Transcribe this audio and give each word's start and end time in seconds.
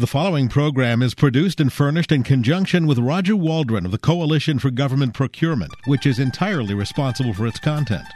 The 0.00 0.06
following 0.06 0.48
program 0.48 1.02
is 1.02 1.12
produced 1.12 1.60
and 1.60 1.70
furnished 1.70 2.10
in 2.10 2.22
conjunction 2.22 2.86
with 2.86 2.98
Roger 2.98 3.36
Waldron 3.36 3.84
of 3.84 3.92
the 3.92 3.98
Coalition 3.98 4.58
for 4.58 4.70
Government 4.70 5.12
Procurement, 5.12 5.72
which 5.84 6.06
is 6.06 6.18
entirely 6.18 6.72
responsible 6.72 7.34
for 7.34 7.46
its 7.46 7.58
content. 7.58 8.06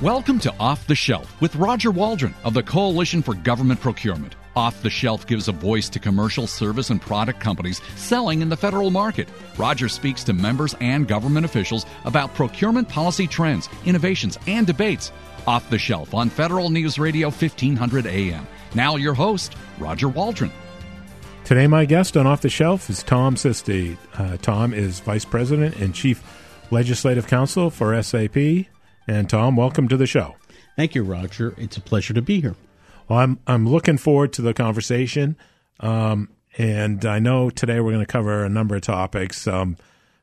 Welcome 0.00 0.38
to 0.38 0.54
Off 0.60 0.86
the 0.86 0.94
Shelf 0.94 1.40
with 1.40 1.56
Roger 1.56 1.90
Waldron 1.90 2.36
of 2.44 2.54
the 2.54 2.62
Coalition 2.62 3.20
for 3.20 3.34
Government 3.34 3.80
Procurement. 3.80 4.36
Off 4.54 4.80
the 4.80 4.90
Shelf 4.90 5.26
gives 5.26 5.48
a 5.48 5.52
voice 5.52 5.88
to 5.88 5.98
commercial 5.98 6.46
service 6.46 6.90
and 6.90 7.02
product 7.02 7.40
companies 7.40 7.82
selling 7.96 8.40
in 8.40 8.48
the 8.48 8.56
federal 8.56 8.92
market. 8.92 9.28
Roger 9.58 9.88
speaks 9.88 10.22
to 10.22 10.32
members 10.32 10.76
and 10.80 11.08
government 11.08 11.44
officials 11.44 11.84
about 12.04 12.32
procurement 12.34 12.88
policy 12.88 13.26
trends, 13.26 13.68
innovations, 13.86 14.38
and 14.46 14.68
debates. 14.68 15.10
Off 15.46 15.68
the 15.70 15.78
Shelf 15.78 16.14
on 16.14 16.30
Federal 16.30 16.70
News 16.70 16.98
Radio 16.98 17.28
1500 17.28 18.06
AM. 18.06 18.46
Now, 18.74 18.96
your 18.96 19.14
host, 19.14 19.56
Roger 19.78 20.08
Waldron. 20.08 20.52
Today, 21.44 21.66
my 21.66 21.84
guest 21.84 22.16
on 22.16 22.26
Off 22.26 22.40
the 22.40 22.48
Shelf 22.48 22.88
is 22.88 23.02
Tom 23.02 23.34
Sisti. 23.34 23.98
Uh, 24.14 24.38
Tom 24.38 24.72
is 24.72 25.00
Vice 25.00 25.26
President 25.26 25.76
and 25.76 25.94
Chief 25.94 26.22
Legislative 26.70 27.26
Counsel 27.26 27.70
for 27.70 28.02
SAP. 28.02 28.36
And 29.06 29.28
Tom, 29.28 29.54
welcome 29.54 29.86
to 29.88 29.96
the 29.96 30.06
show. 30.06 30.36
Thank 30.76 30.94
you, 30.94 31.02
Roger. 31.02 31.54
It's 31.58 31.76
a 31.76 31.80
pleasure 31.80 32.14
to 32.14 32.22
be 32.22 32.40
here. 32.40 32.56
Well, 33.08 33.18
I'm 33.18 33.38
I'm 33.46 33.68
looking 33.68 33.98
forward 33.98 34.32
to 34.34 34.42
the 34.42 34.54
conversation, 34.54 35.36
um, 35.80 36.30
and 36.56 37.04
I 37.04 37.18
know 37.18 37.50
today 37.50 37.80
we're 37.80 37.92
going 37.92 38.04
to 38.04 38.10
cover 38.10 38.44
a 38.44 38.48
number 38.48 38.76
of 38.76 38.82
topics, 38.82 39.46
um, 39.46 39.76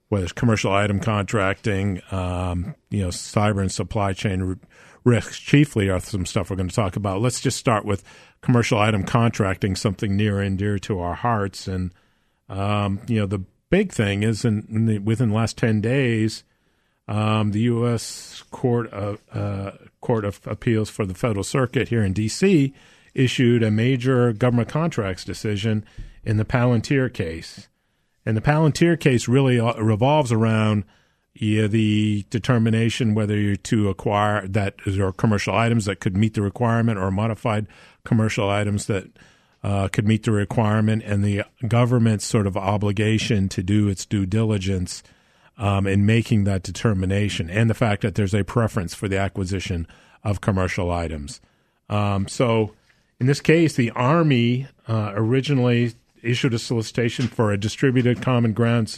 whether 0.09 0.23
it's 0.23 0.33
commercial 0.33 0.71
item 0.71 0.99
contracting, 0.99 2.01
um, 2.09 2.73
you 2.89 3.03
know, 3.03 3.09
cyber 3.09 3.61
and 3.61 3.71
supply 3.71 4.13
chain 4.13 4.59
risks. 5.03 5.39
Chiefly, 5.39 5.89
are 5.89 5.99
some 5.99 6.25
stuff 6.25 6.49
we're 6.49 6.55
going 6.55 6.69
to 6.69 6.75
talk 6.75 6.95
about. 6.95 7.21
Let's 7.21 7.41
just 7.41 7.57
start 7.57 7.85
with 7.85 8.03
commercial 8.41 8.79
item 8.79 9.03
contracting, 9.03 9.75
something 9.75 10.15
near 10.15 10.39
and 10.39 10.57
dear 10.57 10.79
to 10.79 10.99
our 10.99 11.15
hearts. 11.15 11.67
And, 11.67 11.93
um, 12.49 12.99
you 13.07 13.19
know, 13.19 13.25
the 13.25 13.43
big 13.69 13.91
thing 13.91 14.23
is 14.23 14.45
in, 14.45 14.67
in 14.69 14.85
the, 14.85 14.99
within 14.99 15.29
the 15.29 15.35
last 15.35 15.57
10 15.57 15.81
days, 15.81 16.43
um, 17.07 17.51
the 17.51 17.61
U.S. 17.61 18.43
Court 18.51 18.87
of, 18.91 19.21
uh, 19.33 19.71
Court 20.01 20.25
of 20.25 20.39
Appeals 20.45 20.89
for 20.89 21.05
the 21.05 21.13
Federal 21.13 21.43
Circuit 21.43 21.89
here 21.89 22.03
in 22.03 22.13
D.C. 22.13 22.73
issued 23.13 23.63
a 23.63 23.71
major 23.71 24.33
government 24.33 24.69
contracts 24.69 25.25
decision 25.25 25.85
in 26.23 26.37
the 26.37 26.45
Palantir 26.45 27.11
case. 27.13 27.67
And 28.25 28.37
the 28.37 28.41
Palantir 28.41 28.99
case 28.99 29.27
really 29.27 29.59
uh, 29.59 29.73
revolves 29.81 30.31
around– 30.31 30.85
yeah, 31.33 31.67
the 31.67 32.25
determination 32.29 33.13
whether 33.15 33.37
you're 33.37 33.55
to 33.55 33.89
acquire 33.89 34.47
that 34.47 34.75
or 34.99 35.13
commercial 35.13 35.55
items 35.55 35.85
that 35.85 35.99
could 35.99 36.17
meet 36.17 36.33
the 36.33 36.41
requirement 36.41 36.97
or 36.99 37.09
modified 37.09 37.67
commercial 38.03 38.49
items 38.49 38.87
that 38.87 39.07
uh, 39.63 39.87
could 39.87 40.07
meet 40.07 40.23
the 40.23 40.31
requirement, 40.31 41.03
and 41.03 41.23
the 41.23 41.43
government's 41.67 42.25
sort 42.25 42.47
of 42.47 42.57
obligation 42.57 43.47
to 43.47 43.61
do 43.61 43.87
its 43.87 44.05
due 44.05 44.25
diligence 44.25 45.03
um, 45.57 45.85
in 45.85 46.05
making 46.05 46.45
that 46.45 46.63
determination, 46.63 47.49
and 47.49 47.69
the 47.69 47.75
fact 47.75 48.01
that 48.01 48.15
there's 48.15 48.33
a 48.33 48.43
preference 48.43 48.95
for 48.95 49.07
the 49.07 49.17
acquisition 49.17 49.85
of 50.23 50.41
commercial 50.41 50.91
items. 50.91 51.39
Um, 51.89 52.27
so, 52.27 52.73
in 53.19 53.27
this 53.27 53.41
case, 53.41 53.75
the 53.75 53.91
Army 53.91 54.67
uh, 54.87 55.11
originally 55.13 55.93
issued 56.23 56.53
a 56.53 56.59
solicitation 56.59 57.27
for 57.27 57.51
a 57.51 57.57
distributed 57.57 58.21
common 58.21 58.53
ground 58.53 58.89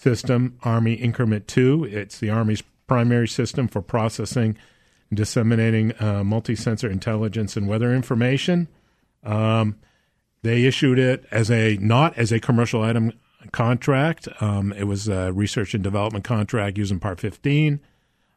system, 0.00 0.58
Army 0.62 0.94
Increment 0.94 1.46
2. 1.48 1.84
It's 1.84 2.18
the 2.18 2.30
Army's 2.30 2.62
primary 2.86 3.28
system 3.28 3.68
for 3.68 3.82
processing 3.82 4.56
and 5.10 5.16
disseminating 5.16 5.92
uh, 6.00 6.24
multi 6.24 6.56
sensor 6.56 6.90
intelligence 6.90 7.56
and 7.56 7.68
weather 7.68 7.94
information. 7.94 8.68
Um, 9.22 9.76
they 10.42 10.64
issued 10.64 10.98
it 10.98 11.26
as 11.30 11.50
a 11.50 11.76
not 11.76 12.16
as 12.16 12.32
a 12.32 12.40
commercial 12.40 12.82
item 12.82 13.12
contract. 13.52 14.28
Um, 14.40 14.72
it 14.72 14.84
was 14.84 15.08
a 15.08 15.32
research 15.32 15.74
and 15.74 15.84
development 15.84 16.24
contract 16.24 16.78
using 16.78 16.98
Part 16.98 17.20
15, 17.20 17.80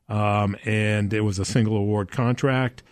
um, 0.09 0.55
and 0.65 1.13
it 1.13 1.21
was 1.21 1.39
a 1.39 1.45
single 1.45 1.77
award 1.77 2.11
contract. 2.11 2.83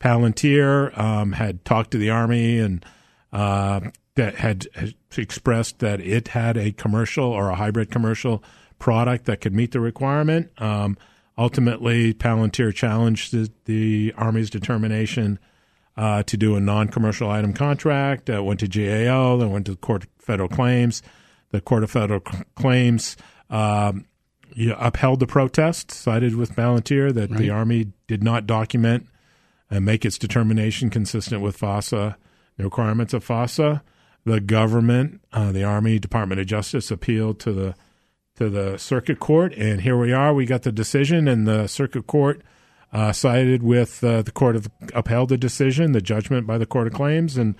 Palantir 0.00 0.96
um, 0.98 1.32
had 1.32 1.64
talked 1.64 1.90
to 1.92 1.98
the 1.98 2.10
Army 2.10 2.58
and 2.58 2.84
uh, 3.32 3.80
that 4.16 4.36
had, 4.36 4.66
had 4.74 4.94
expressed 5.16 5.80
that 5.80 6.00
it 6.00 6.28
had 6.28 6.56
a 6.56 6.72
commercial 6.72 7.24
or 7.24 7.50
a 7.50 7.56
hybrid 7.56 7.90
commercial 7.90 8.42
product 8.78 9.24
that 9.26 9.40
could 9.40 9.54
meet 9.54 9.72
the 9.72 9.80
requirement. 9.80 10.50
Um, 10.58 10.96
ultimately, 11.36 12.14
Palantir 12.14 12.72
challenged 12.74 13.32
the, 13.32 13.50
the 13.64 14.14
Army's 14.16 14.50
determination 14.50 15.38
uh, 15.96 16.22
to 16.24 16.36
do 16.36 16.56
a 16.56 16.60
non-commercial 16.60 17.30
item 17.30 17.52
contract. 17.52 18.30
Uh, 18.30 18.42
went 18.42 18.60
to 18.60 18.68
GAO, 18.68 19.36
then 19.36 19.50
went 19.50 19.66
to 19.66 19.72
the 19.72 19.78
Court 19.78 20.04
of 20.04 20.10
Federal 20.18 20.48
Claims. 20.48 21.02
The 21.50 21.60
Court 21.60 21.84
of 21.84 21.90
Federal 21.90 22.20
Claims 22.20 23.16
um, 23.50 24.06
you 24.54 24.68
know, 24.68 24.76
upheld 24.78 25.20
the 25.20 25.26
protest, 25.26 25.90
sided 25.90 26.36
with 26.36 26.54
Palantir 26.54 27.12
that 27.14 27.30
right. 27.30 27.38
the 27.38 27.50
Army 27.50 27.92
did 28.06 28.22
not 28.22 28.46
document 28.46 29.06
and 29.70 29.84
make 29.84 30.04
its 30.04 30.18
determination 30.18 30.90
consistent 30.90 31.42
with 31.42 31.58
FASA, 31.58 32.16
the 32.56 32.64
requirements 32.64 33.12
of 33.14 33.26
FASA 33.26 33.82
the 34.24 34.40
government, 34.40 35.20
uh, 35.32 35.52
the 35.52 35.64
Army, 35.64 35.98
Department 35.98 36.40
of 36.40 36.46
Justice 36.46 36.90
appealed 36.90 37.38
to 37.40 37.52
the 37.52 37.74
to 38.36 38.50
the 38.50 38.76
circuit 38.78 39.20
court, 39.20 39.54
and 39.54 39.82
here 39.82 39.96
we 39.96 40.12
are. 40.12 40.34
We 40.34 40.44
got 40.44 40.62
the 40.62 40.72
decision, 40.72 41.28
and 41.28 41.46
the 41.46 41.68
circuit 41.68 42.06
court 42.08 42.42
uh, 42.92 43.12
sided 43.12 43.62
with 43.62 44.02
uh, 44.02 44.22
the 44.22 44.32
court 44.32 44.56
of 44.56 44.68
upheld 44.92 45.28
the 45.28 45.36
decision, 45.36 45.92
the 45.92 46.00
judgment 46.00 46.46
by 46.46 46.58
the 46.58 46.66
court 46.66 46.86
of 46.86 46.94
claims, 46.94 47.36
and 47.36 47.54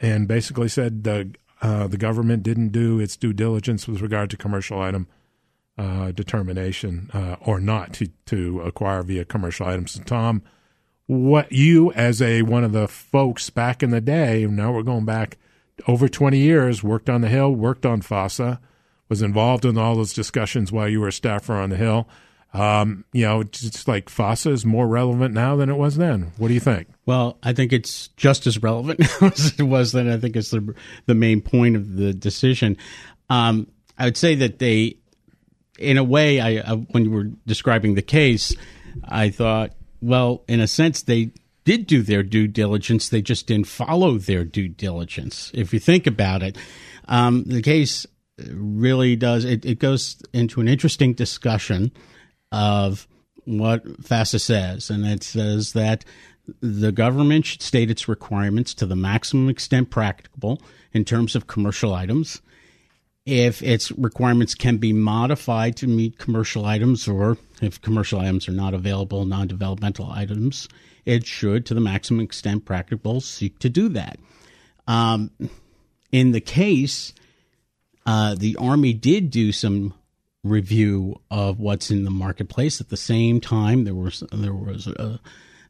and 0.00 0.26
basically 0.26 0.68
said 0.68 1.04
the 1.04 1.34
uh, 1.60 1.86
the 1.86 1.98
government 1.98 2.42
didn't 2.42 2.68
do 2.68 3.00
its 3.00 3.16
due 3.16 3.32
diligence 3.32 3.88
with 3.88 4.00
regard 4.00 4.30
to 4.30 4.36
commercial 4.36 4.80
item 4.80 5.08
uh, 5.78 6.12
determination 6.12 7.10
uh, 7.12 7.36
or 7.40 7.60
not 7.60 7.92
to 7.94 8.08
to 8.26 8.60
acquire 8.60 9.02
via 9.02 9.24
commercial 9.24 9.66
items. 9.66 10.00
Tom, 10.06 10.42
what 11.06 11.50
you 11.52 11.92
as 11.92 12.22
a 12.22 12.42
one 12.42 12.64
of 12.64 12.72
the 12.72 12.88
folks 12.88 13.50
back 13.50 13.82
in 13.82 13.90
the 13.90 14.00
day, 14.00 14.46
now 14.46 14.72
we're 14.72 14.82
going 14.82 15.04
back 15.04 15.38
over 15.86 16.08
20 16.08 16.38
years, 16.38 16.82
worked 16.82 17.10
on 17.10 17.20
the 17.20 17.28
Hill, 17.28 17.52
worked 17.52 17.86
on 17.86 18.00
FASA, 18.00 18.58
was 19.08 19.22
involved 19.22 19.64
in 19.64 19.78
all 19.78 19.96
those 19.96 20.12
discussions 20.12 20.72
while 20.72 20.88
you 20.88 21.00
were 21.00 21.08
a 21.08 21.12
staffer 21.12 21.54
on 21.54 21.70
the 21.70 21.76
Hill. 21.76 22.08
Um, 22.54 23.04
you 23.12 23.26
know, 23.26 23.40
it's 23.40 23.86
like 23.86 24.08
FASA 24.08 24.50
is 24.50 24.64
more 24.64 24.88
relevant 24.88 25.34
now 25.34 25.56
than 25.56 25.68
it 25.68 25.76
was 25.76 25.96
then. 25.96 26.32
What 26.38 26.48
do 26.48 26.54
you 26.54 26.60
think? 26.60 26.88
Well, 27.04 27.38
I 27.42 27.52
think 27.52 27.72
it's 27.72 28.08
just 28.16 28.46
as 28.46 28.62
relevant 28.62 29.00
as 29.22 29.54
it 29.58 29.62
was 29.62 29.92
then. 29.92 30.08
I 30.08 30.16
think 30.18 30.36
it's 30.36 30.50
the 30.50 30.74
the 31.04 31.14
main 31.14 31.42
point 31.42 31.76
of 31.76 31.96
the 31.96 32.14
decision. 32.14 32.78
Um, 33.28 33.66
I 33.98 34.06
would 34.06 34.16
say 34.16 34.36
that 34.36 34.58
they, 34.58 34.98
in 35.78 35.98
a 35.98 36.04
way, 36.04 36.40
I, 36.40 36.72
I 36.72 36.74
when 36.76 37.04
you 37.04 37.10
were 37.10 37.30
describing 37.46 37.94
the 37.94 38.02
case, 38.02 38.54
I 39.04 39.28
thought, 39.28 39.72
well, 40.00 40.42
in 40.48 40.60
a 40.60 40.66
sense, 40.66 41.02
they 41.02 41.32
did 41.66 41.86
do 41.86 42.00
their 42.00 42.22
due 42.22 42.46
diligence. 42.46 43.08
They 43.08 43.20
just 43.20 43.48
didn't 43.48 43.66
follow 43.66 44.16
their 44.18 44.44
due 44.44 44.68
diligence. 44.68 45.50
If 45.52 45.74
you 45.74 45.80
think 45.80 46.06
about 46.06 46.42
it, 46.42 46.56
um, 47.08 47.42
the 47.42 47.60
case 47.60 48.06
really 48.38 49.16
does, 49.16 49.44
it, 49.44 49.66
it 49.66 49.80
goes 49.80 50.22
into 50.32 50.60
an 50.60 50.68
interesting 50.68 51.12
discussion 51.12 51.90
of 52.52 53.08
what 53.44 53.84
FASA 54.00 54.40
says. 54.40 54.90
And 54.90 55.04
it 55.04 55.24
says 55.24 55.72
that 55.72 56.04
the 56.60 56.92
government 56.92 57.44
should 57.44 57.62
state 57.62 57.90
its 57.90 58.06
requirements 58.06 58.72
to 58.74 58.86
the 58.86 58.94
maximum 58.94 59.48
extent 59.48 59.90
practicable 59.90 60.62
in 60.92 61.04
terms 61.04 61.34
of 61.34 61.48
commercial 61.48 61.92
items. 61.92 62.40
If 63.24 63.60
its 63.60 63.90
requirements 63.90 64.54
can 64.54 64.76
be 64.76 64.92
modified 64.92 65.74
to 65.78 65.88
meet 65.88 66.16
commercial 66.16 66.64
items, 66.64 67.08
or 67.08 67.38
if 67.60 67.80
commercial 67.80 68.20
items 68.20 68.48
are 68.48 68.52
not 68.52 68.72
available, 68.72 69.24
non 69.24 69.48
developmental 69.48 70.08
items, 70.12 70.68
it 71.06 71.24
should, 71.24 71.64
to 71.66 71.74
the 71.74 71.80
maximum 71.80 72.20
extent 72.20 72.64
practicable, 72.64 73.20
seek 73.20 73.58
to 73.60 73.70
do 73.70 73.88
that. 73.90 74.18
Um, 74.86 75.30
in 76.12 76.32
the 76.32 76.40
case, 76.40 77.14
uh, 78.04 78.34
the 78.34 78.56
Army 78.56 78.92
did 78.92 79.30
do 79.30 79.52
some 79.52 79.94
review 80.44 81.20
of 81.30 81.58
what's 81.58 81.90
in 81.90 82.04
the 82.04 82.10
marketplace. 82.10 82.80
At 82.80 82.88
the 82.88 82.96
same 82.96 83.40
time, 83.40 83.84
there 83.84 83.94
was 83.94 84.22
there 84.32 84.54
was 84.54 84.86
a, 84.86 85.20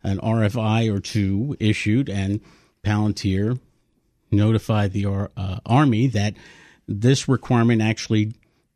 an 0.02 0.18
RFI 0.18 0.92
or 0.94 1.00
two 1.00 1.56
issued, 1.60 2.08
and 2.08 2.40
Palantir 2.82 3.58
notified 4.30 4.92
the 4.92 5.06
uh, 5.06 5.58
Army 5.64 6.06
that 6.08 6.34
this 6.86 7.28
requirement 7.28 7.82
actually 7.82 8.34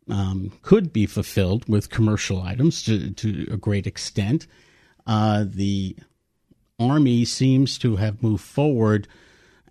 um, 0.09 0.51
could 0.61 0.91
be 0.91 1.05
fulfilled 1.05 1.67
with 1.69 1.89
commercial 1.89 2.41
items 2.41 2.83
to, 2.83 3.11
to 3.11 3.47
a 3.51 3.57
great 3.57 3.87
extent. 3.87 4.47
Uh, 5.07 5.45
the 5.47 5.95
Army 6.81 7.25
seems 7.25 7.77
to 7.79 7.97
have 7.97 8.23
moved 8.23 8.43
forward 8.43 9.07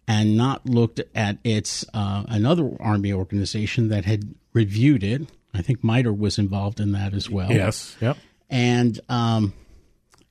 and 0.06 0.36
not 0.36 0.66
looked 0.66 1.00
at 1.14 1.38
its 1.44 1.84
uh, 1.94 2.24
another 2.28 2.70
Army 2.80 3.12
organization 3.12 3.88
that 3.88 4.04
had 4.04 4.34
reviewed 4.52 5.02
it. 5.02 5.28
I 5.52 5.62
think 5.62 5.82
MITRE 5.82 6.12
was 6.12 6.38
involved 6.38 6.80
in 6.80 6.92
that 6.92 7.12
as 7.14 7.28
well. 7.28 7.50
Yes. 7.50 7.96
Yep. 8.00 8.16
And 8.48 9.00
um, 9.08 9.52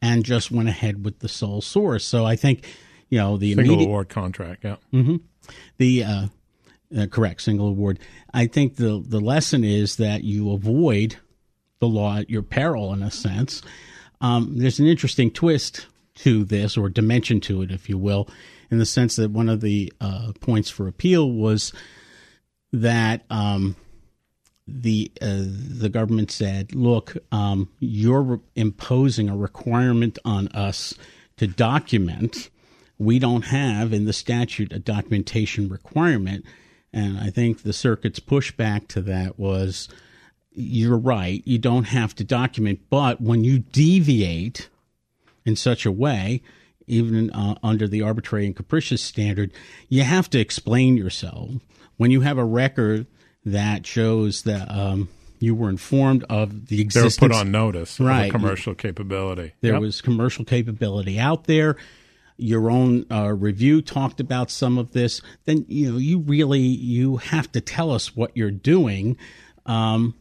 and 0.02 0.24
just 0.24 0.52
went 0.52 0.70
ahead 0.70 1.04
with 1.04 1.20
the 1.20 1.30
sole 1.30 1.62
source. 1.62 2.06
So 2.06 2.26
I 2.26 2.36
think 2.36 2.66
you 3.10 3.18
know 3.18 3.38
the 3.38 3.54
single 3.54 3.66
immediate 3.66 3.88
award 3.88 4.10
contract. 4.10 4.64
Yeah. 4.64 4.78
Mm-hmm. 4.94 5.18
The 5.78 6.04
uh, 6.04 6.28
uh, 6.98 7.08
correct 7.08 7.42
single 7.42 7.68
award. 7.68 8.00
I 8.34 8.48
think 8.48 8.76
the 8.76 9.04
the 9.06 9.20
lesson 9.20 9.64
is 9.64 9.98
that 9.98 10.24
you 10.24 10.52
avoid 10.52 11.18
the 11.80 11.88
law 11.88 12.18
at 12.18 12.30
your 12.30 12.44
peril, 12.44 12.94
in 12.94 13.02
a 13.02 13.12
sense. 13.12 13.62
Um, 14.22 14.58
there's 14.58 14.80
an 14.80 14.88
interesting 14.88 15.32
twist 15.32 15.88
to 16.20 16.44
this, 16.44 16.78
or 16.78 16.90
dimension 16.90 17.40
to 17.42 17.62
it, 17.62 17.72
if 17.72 17.90
you 17.90 17.98
will, 17.98 18.28
in 18.70 18.78
the 18.78 18.86
sense 18.86 19.16
that 19.16 19.32
one 19.32 19.50
of 19.50 19.62
the 19.62 19.92
uh, 20.02 20.34
points 20.40 20.70
for 20.70 20.88
appeal 20.88 21.32
was 21.32 21.74
that 22.72 23.24
um, 23.30 23.76
the 24.68 25.12
uh, 25.22 25.44
the 25.44 25.90
government 25.90 26.32
said, 26.32 26.76
"Look, 26.76 27.18
um, 27.32 27.70
you're 27.80 28.22
re- 28.22 28.40
imposing 28.56 29.30
a 29.30 29.38
requirement 29.38 30.20
on 30.26 30.50
us 30.50 30.94
to 31.38 31.48
document. 31.48 32.50
We 32.98 33.18
don't 33.18 33.46
have 33.46 33.94
in 33.94 34.06
the 34.06 34.14
statute 34.14 34.74
a 34.74 34.80
documentation 34.80 35.70
requirement." 35.70 36.46
And 36.92 37.20
I 37.20 37.30
think 37.30 37.62
the 37.62 37.74
circuit's 37.74 38.20
pushback 38.20 38.88
to 38.90 39.02
that 39.04 39.40
was, 39.40 39.88
"You're 40.52 40.98
right. 40.98 41.42
You 41.46 41.60
don't 41.60 41.86
have 41.86 42.14
to 42.16 42.24
document, 42.24 42.82
but 42.90 43.22
when 43.22 43.44
you 43.44 43.60
deviate 43.60 44.70
in 45.50 45.56
such 45.58 45.86
a 45.86 45.92
way." 45.92 46.42
Even 46.88 47.30
uh, 47.32 47.54
under 47.62 47.88
the 47.88 48.02
arbitrary 48.02 48.48
and 48.48 48.56
capricious 48.56 49.02
standard, 49.02 49.52
you 49.90 50.02
have 50.02 50.28
to 50.32 50.40
explain 50.40 50.98
yourself. 50.98 51.52
When 51.98 52.10
you 52.10 52.22
have 52.22 52.40
a 52.40 52.44
record 52.46 53.06
that 53.46 53.86
shows 53.86 54.42
that 54.44 54.72
um, 54.72 55.08
you 55.40 55.54
were 55.54 55.70
informed 55.70 56.24
of 56.32 56.66
the 56.68 56.82
existence, 56.82 57.18
They 57.18 57.26
were 57.28 57.30
put 57.30 57.38
on 57.40 57.52
notice 57.52 58.00
Right. 58.00 58.32
commercial 58.32 58.74
capability. 58.74 59.52
There 59.62 59.74
Yep. 59.74 59.82
was 59.82 60.02
commercial 60.02 60.46
capability 60.46 61.20
out 61.20 61.44
there. 61.44 61.76
Your 62.38 62.72
own 62.72 63.06
uh, 63.12 63.34
review 63.34 63.84
talked 63.84 64.20
about 64.20 64.50
some 64.50 64.80
of 64.80 64.94
this. 64.94 65.22
Then 65.46 65.66
you 65.68 65.92
know 65.92 65.98
you 66.00 66.20
really 66.20 66.60
you 66.62 67.18
have 67.18 67.52
to 67.52 67.62
tell 67.62 67.92
us 67.92 68.16
what 68.16 68.32
you're 68.36 68.50
doing. 68.50 69.16
Um, 69.68 70.16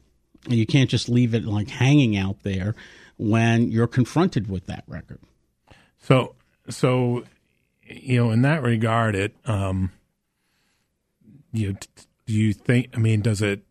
you 0.48 0.66
can't 0.66 0.90
just 0.90 1.08
leave 1.08 1.32
it 1.32 1.44
like 1.46 1.70
hanging 1.70 2.14
out 2.16 2.42
there 2.42 2.74
when 3.18 3.70
you're 3.70 3.86
confronted 3.86 4.48
with 4.48 4.66
that 4.66 4.84
record. 4.86 5.20
So, 6.00 6.34
so 6.70 7.24
you 7.84 8.16
know, 8.22 8.30
in 8.30 8.42
that 8.42 8.62
regard, 8.62 9.14
it 9.14 9.34
um, 9.44 9.92
you 11.52 11.76
do 12.26 12.32
you 12.34 12.52
think? 12.52 12.90
I 12.94 12.98
mean, 12.98 13.22
does 13.22 13.42
it? 13.42 13.62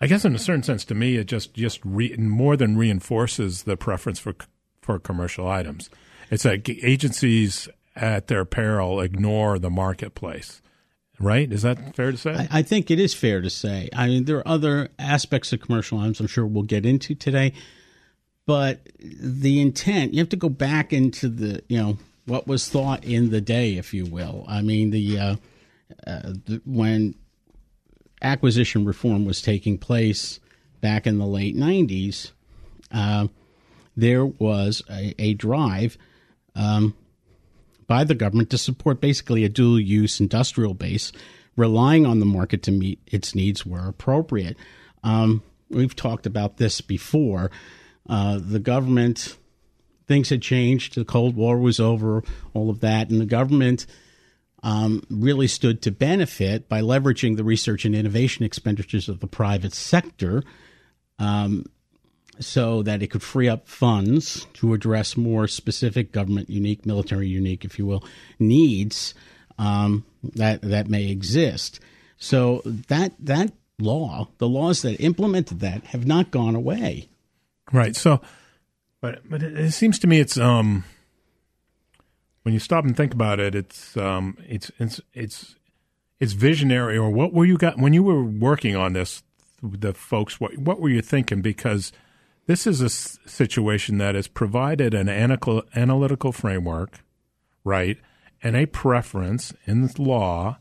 I 0.00 0.06
guess, 0.06 0.24
in 0.24 0.34
a 0.34 0.38
certain 0.38 0.62
sense, 0.62 0.84
to 0.86 0.94
me, 0.94 1.16
it 1.16 1.24
just 1.24 1.54
just 1.54 1.80
re, 1.84 2.14
more 2.16 2.56
than 2.56 2.76
reinforces 2.76 3.64
the 3.64 3.76
preference 3.76 4.18
for 4.18 4.34
for 4.80 4.98
commercial 4.98 5.48
items. 5.48 5.90
It's 6.30 6.44
like 6.44 6.68
agencies 6.68 7.68
at 7.96 8.28
their 8.28 8.44
peril 8.44 9.00
ignore 9.00 9.58
the 9.58 9.70
marketplace. 9.70 10.62
Right? 11.18 11.52
Is 11.52 11.62
that 11.62 11.94
fair 11.94 12.12
to 12.12 12.16
say? 12.16 12.32
I, 12.32 12.48
I 12.50 12.62
think 12.62 12.90
it 12.90 12.98
is 12.98 13.12
fair 13.12 13.42
to 13.42 13.50
say. 13.50 13.90
I 13.94 14.06
mean, 14.06 14.24
there 14.24 14.38
are 14.38 14.48
other 14.48 14.88
aspects 14.98 15.52
of 15.52 15.60
commercial 15.60 15.98
items 15.98 16.18
I'm 16.18 16.26
sure 16.26 16.46
we'll 16.46 16.62
get 16.62 16.86
into 16.86 17.14
today, 17.14 17.52
but 18.46 18.80
the 18.98 19.60
intent, 19.60 20.12
you 20.12 20.20
have 20.20 20.28
to 20.30 20.36
go 20.36 20.48
back 20.48 20.92
into 20.92 21.28
the, 21.28 21.62
you 21.68 21.78
know, 21.78 21.98
what 22.26 22.46
was 22.46 22.68
thought 22.68 23.04
in 23.04 23.30
the 23.30 23.40
day, 23.40 23.76
if 23.76 23.92
you 23.94 24.06
will. 24.06 24.44
I 24.48 24.62
mean, 24.62 24.90
the, 24.90 25.18
uh, 25.18 25.36
uh, 26.06 26.32
the 26.46 26.62
when 26.64 27.14
acquisition 28.22 28.84
reform 28.84 29.24
was 29.24 29.42
taking 29.42 29.78
place 29.78 30.40
back 30.80 31.06
in 31.06 31.18
the 31.18 31.26
late 31.26 31.56
90s, 31.56 32.32
uh, 32.92 33.28
there 33.96 34.24
was 34.24 34.82
a, 34.90 35.14
a 35.18 35.34
drive 35.34 35.98
um, 36.54 36.94
by 37.86 38.04
the 38.04 38.14
government 38.14 38.50
to 38.50 38.58
support 38.58 39.00
basically 39.00 39.44
a 39.44 39.48
dual 39.48 39.80
use 39.80 40.20
industrial 40.20 40.74
base, 40.74 41.12
relying 41.56 42.06
on 42.06 42.20
the 42.20 42.26
market 42.26 42.62
to 42.64 42.70
meet 42.70 43.00
its 43.06 43.34
needs 43.34 43.66
where 43.66 43.88
appropriate. 43.88 44.56
Um, 45.02 45.42
we've 45.68 45.96
talked 45.96 46.26
about 46.26 46.56
this 46.56 46.80
before. 46.80 47.50
Uh, 48.08 48.38
the 48.40 48.58
government, 48.58 49.36
things 50.06 50.30
had 50.30 50.42
changed. 50.42 50.94
The 50.94 51.04
Cold 51.04 51.36
War 51.36 51.58
was 51.58 51.78
over, 51.80 52.22
all 52.54 52.70
of 52.70 52.80
that. 52.80 53.10
And 53.10 53.20
the 53.20 53.26
government 53.26 53.86
um, 54.62 55.02
really 55.08 55.46
stood 55.46 55.82
to 55.82 55.90
benefit 55.90 56.68
by 56.68 56.80
leveraging 56.80 57.36
the 57.36 57.44
research 57.44 57.84
and 57.84 57.94
innovation 57.94 58.44
expenditures 58.44 59.08
of 59.08 59.20
the 59.20 59.26
private 59.26 59.72
sector 59.72 60.42
um, 61.18 61.66
so 62.38 62.82
that 62.82 63.02
it 63.02 63.08
could 63.08 63.22
free 63.22 63.48
up 63.48 63.68
funds 63.68 64.46
to 64.54 64.72
address 64.74 65.16
more 65.16 65.46
specific 65.46 66.12
government 66.12 66.50
unique, 66.50 66.86
military 66.86 67.28
unique, 67.28 67.64
if 67.64 67.78
you 67.78 67.86
will, 67.86 68.04
needs 68.38 69.14
um, 69.58 70.04
that 70.22 70.62
that 70.62 70.88
may 70.88 71.08
exist. 71.08 71.80
So 72.16 72.62
that 72.64 73.12
that 73.20 73.52
law, 73.78 74.28
the 74.38 74.48
laws 74.48 74.82
that 74.82 75.00
implemented 75.00 75.60
that, 75.60 75.84
have 75.84 76.06
not 76.06 76.30
gone 76.30 76.54
away. 76.54 77.08
Right. 77.72 77.94
So, 77.96 78.20
but 79.00 79.28
but 79.28 79.42
it, 79.42 79.58
it 79.58 79.72
seems 79.72 79.98
to 80.00 80.06
me 80.06 80.20
it's 80.20 80.36
um 80.36 80.84
when 82.42 82.54
you 82.54 82.60
stop 82.60 82.84
and 82.84 82.96
think 82.96 83.12
about 83.12 83.40
it, 83.40 83.54
it's 83.54 83.96
um 83.96 84.36
it's 84.48 84.70
it's 84.78 85.00
it's 85.14 85.56
it's 86.18 86.32
visionary. 86.32 86.96
Or 86.96 87.10
what 87.10 87.32
were 87.32 87.44
you 87.44 87.56
got 87.56 87.78
when 87.78 87.92
you 87.92 88.02
were 88.02 88.24
working 88.24 88.76
on 88.76 88.92
this? 88.92 89.22
The 89.62 89.92
folks, 89.92 90.40
what 90.40 90.56
what 90.58 90.80
were 90.80 90.88
you 90.88 91.02
thinking? 91.02 91.42
Because 91.42 91.92
this 92.46 92.66
is 92.66 92.80
a 92.80 92.86
s- 92.86 93.18
situation 93.26 93.98
that 93.98 94.14
has 94.14 94.26
provided 94.26 94.94
an 94.94 95.08
analytical 95.08 95.62
analytical 95.74 96.32
framework, 96.32 97.00
right, 97.62 97.98
and 98.42 98.56
a 98.56 98.66
preference 98.66 99.52
in 99.66 99.90
law 99.98 100.58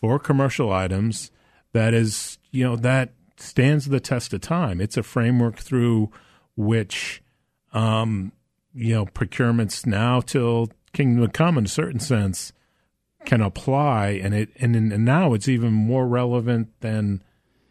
for 0.00 0.18
commercial 0.18 0.70
items 0.70 1.30
that 1.72 1.94
is 1.94 2.38
you 2.50 2.64
know 2.64 2.76
that 2.76 3.14
stands 3.36 3.86
the 3.86 4.00
test 4.00 4.32
of 4.34 4.42
time. 4.42 4.80
It's 4.80 4.96
a 4.96 5.02
framework 5.02 5.56
through 5.56 6.10
which 6.56 7.22
um, 7.72 8.32
you 8.74 8.94
know 8.94 9.06
procurements 9.06 9.86
now 9.86 10.20
till 10.20 10.70
kingdom 10.92 11.28
come 11.30 11.58
in 11.58 11.64
a 11.64 11.68
certain 11.68 12.00
sense 12.00 12.52
can 13.24 13.40
apply, 13.40 14.20
and 14.22 14.34
it 14.34 14.50
and, 14.56 14.76
and 14.76 15.04
now 15.04 15.34
it's 15.34 15.48
even 15.48 15.72
more 15.72 16.06
relevant 16.06 16.68
than 16.80 17.22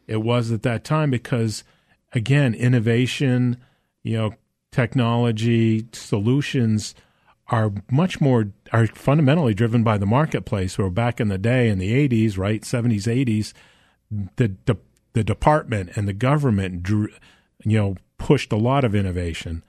it 0.08 0.18
was 0.18 0.52
at 0.52 0.64
that 0.64 0.84
time 0.84 1.10
because 1.12 1.64
again 2.12 2.54
innovation, 2.54 3.58
you 4.04 4.18
know, 4.18 4.34
technology 4.72 5.88
solutions 5.94 6.96
are 7.48 7.72
much 7.92 8.20
more 8.20 8.52
are 8.72 8.88
fundamentally 8.88 9.54
driven 9.54 9.84
by 9.84 9.98
the 9.98 10.06
marketplace. 10.06 10.78
Where 10.78 10.90
back 10.90 11.20
in 11.20 11.28
the 11.28 11.38
day 11.38 11.70
in 11.70 11.78
the 11.78 12.08
'80s, 12.08 12.38
right, 12.38 12.62
'70s, 12.62 13.04
'80s, 13.04 13.54
the 14.36 14.56
the, 14.66 14.78
the 15.14 15.24
department 15.24 15.92
and 15.96 16.08
the 16.08 16.14
government 16.14 16.84
drew, 16.84 17.10
you 17.64 17.78
know, 17.78 17.96
pushed 18.24 18.54
a 18.54 18.58
lot 18.58 18.86
of 18.86 18.96
innovation. 18.96 19.62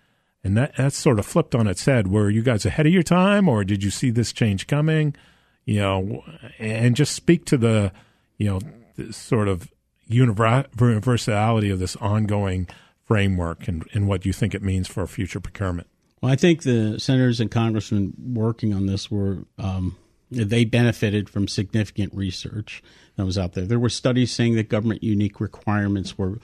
And 0.44 0.56
that 0.56 0.76
that's 0.76 0.96
sort 0.96 1.18
of 1.18 1.26
flipped 1.26 1.56
on 1.56 1.66
its 1.66 1.84
head. 1.86 2.06
Were 2.06 2.30
you 2.30 2.42
guys 2.42 2.64
ahead 2.64 2.86
of 2.86 2.92
your 2.92 3.02
time, 3.02 3.48
or 3.48 3.64
did 3.64 3.82
you 3.82 3.90
see 3.90 4.10
this 4.10 4.32
change 4.32 4.68
coming? 4.68 5.16
You 5.64 5.80
know, 5.80 6.24
and 6.58 6.94
just 6.94 7.14
speak 7.14 7.44
to 7.46 7.56
the, 7.56 7.92
you 8.38 8.46
know, 8.46 9.10
sort 9.10 9.48
of 9.48 9.72
universality 10.06 11.70
of 11.70 11.78
this 11.78 11.96
ongoing 11.96 12.68
framework 13.02 13.66
and, 13.66 13.88
and 13.92 14.06
what 14.06 14.24
you 14.24 14.32
think 14.32 14.54
it 14.54 14.62
means 14.62 14.86
for 14.86 15.04
future 15.06 15.40
procurement. 15.40 15.88
Well, 16.20 16.30
I 16.30 16.36
think 16.36 16.62
the 16.62 17.00
senators 17.00 17.40
and 17.40 17.50
congressmen 17.50 18.12
working 18.34 18.72
on 18.72 18.86
this 18.86 19.10
were 19.10 19.46
um, 19.58 19.96
they 20.30 20.64
benefited 20.64 21.28
from 21.28 21.48
significant 21.48 22.14
research 22.14 22.82
that 23.16 23.24
was 23.24 23.38
out 23.38 23.54
there. 23.54 23.64
There 23.64 23.80
were 23.80 23.88
studies 23.88 24.30
saying 24.30 24.54
that 24.56 24.68
government 24.68 25.02
unique 25.02 25.40
requirements 25.40 26.16
were 26.18 26.38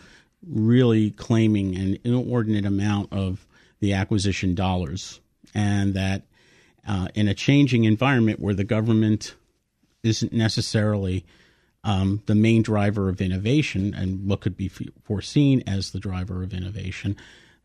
really 0.47 1.11
claiming 1.11 1.77
an 1.77 1.99
inordinate 2.05 2.65
amount 2.65 3.13
of 3.13 3.47
the 3.81 3.93
acquisition 3.93 4.55
dollars, 4.55 5.21
and 5.55 5.95
that 5.95 6.23
uh, 6.87 7.09
in 7.15 7.29
a 7.29 7.35
changing 7.35 7.85
environment 7.85 8.41
where 8.41 8.55
the 8.55 8.65
government 8.65 9.35
isn't 10.03 10.33
necessarily 10.33 11.25
um, 11.85 12.23
the 12.27 12.35
main 12.35 12.63
driver 12.63 13.09
of 13.09 13.21
innovation 13.21 13.95
and 13.95 14.27
what 14.29 14.41
could 14.41 14.57
be 14.57 14.69
foreseen 15.03 15.63
as 15.67 15.91
the 15.91 16.01
driver 16.01 16.43
of 16.43 16.53
innovation, 16.53 17.17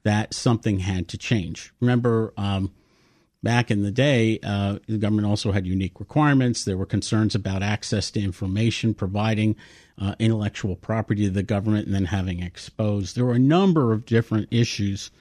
that 0.04 0.34
something 0.34 0.80
had 0.80 1.08
to 1.10 1.18
change. 1.18 1.74
Remember, 1.80 2.34
um, 2.38 2.72
back 3.44 3.70
in 3.72 3.84
the 3.84 3.92
day, 3.92 4.40
uh, 4.44 4.80
the 4.88 4.98
government 4.98 5.28
also 5.28 5.52
had 5.52 5.68
unique 5.68 6.00
requirements. 6.00 6.64
There 6.64 6.78
were 6.78 6.86
concerns 6.86 7.36
about 7.36 7.62
access 7.62 8.10
to 8.12 8.22
information, 8.22 8.94
providing 8.94 9.56
uh, 10.00 10.16
intellectual 10.20 10.76
property 10.76 11.24
to 11.24 11.30
the 11.30 11.44
government, 11.44 11.86
and 11.86 11.96
then 11.96 12.06
having 12.06 12.42
exposed. 12.42 13.16
There 13.16 13.26
were 13.26 13.34
a 13.34 13.40
number 13.40 13.94
of 13.94 14.06
different 14.06 14.48
issues 14.52 15.12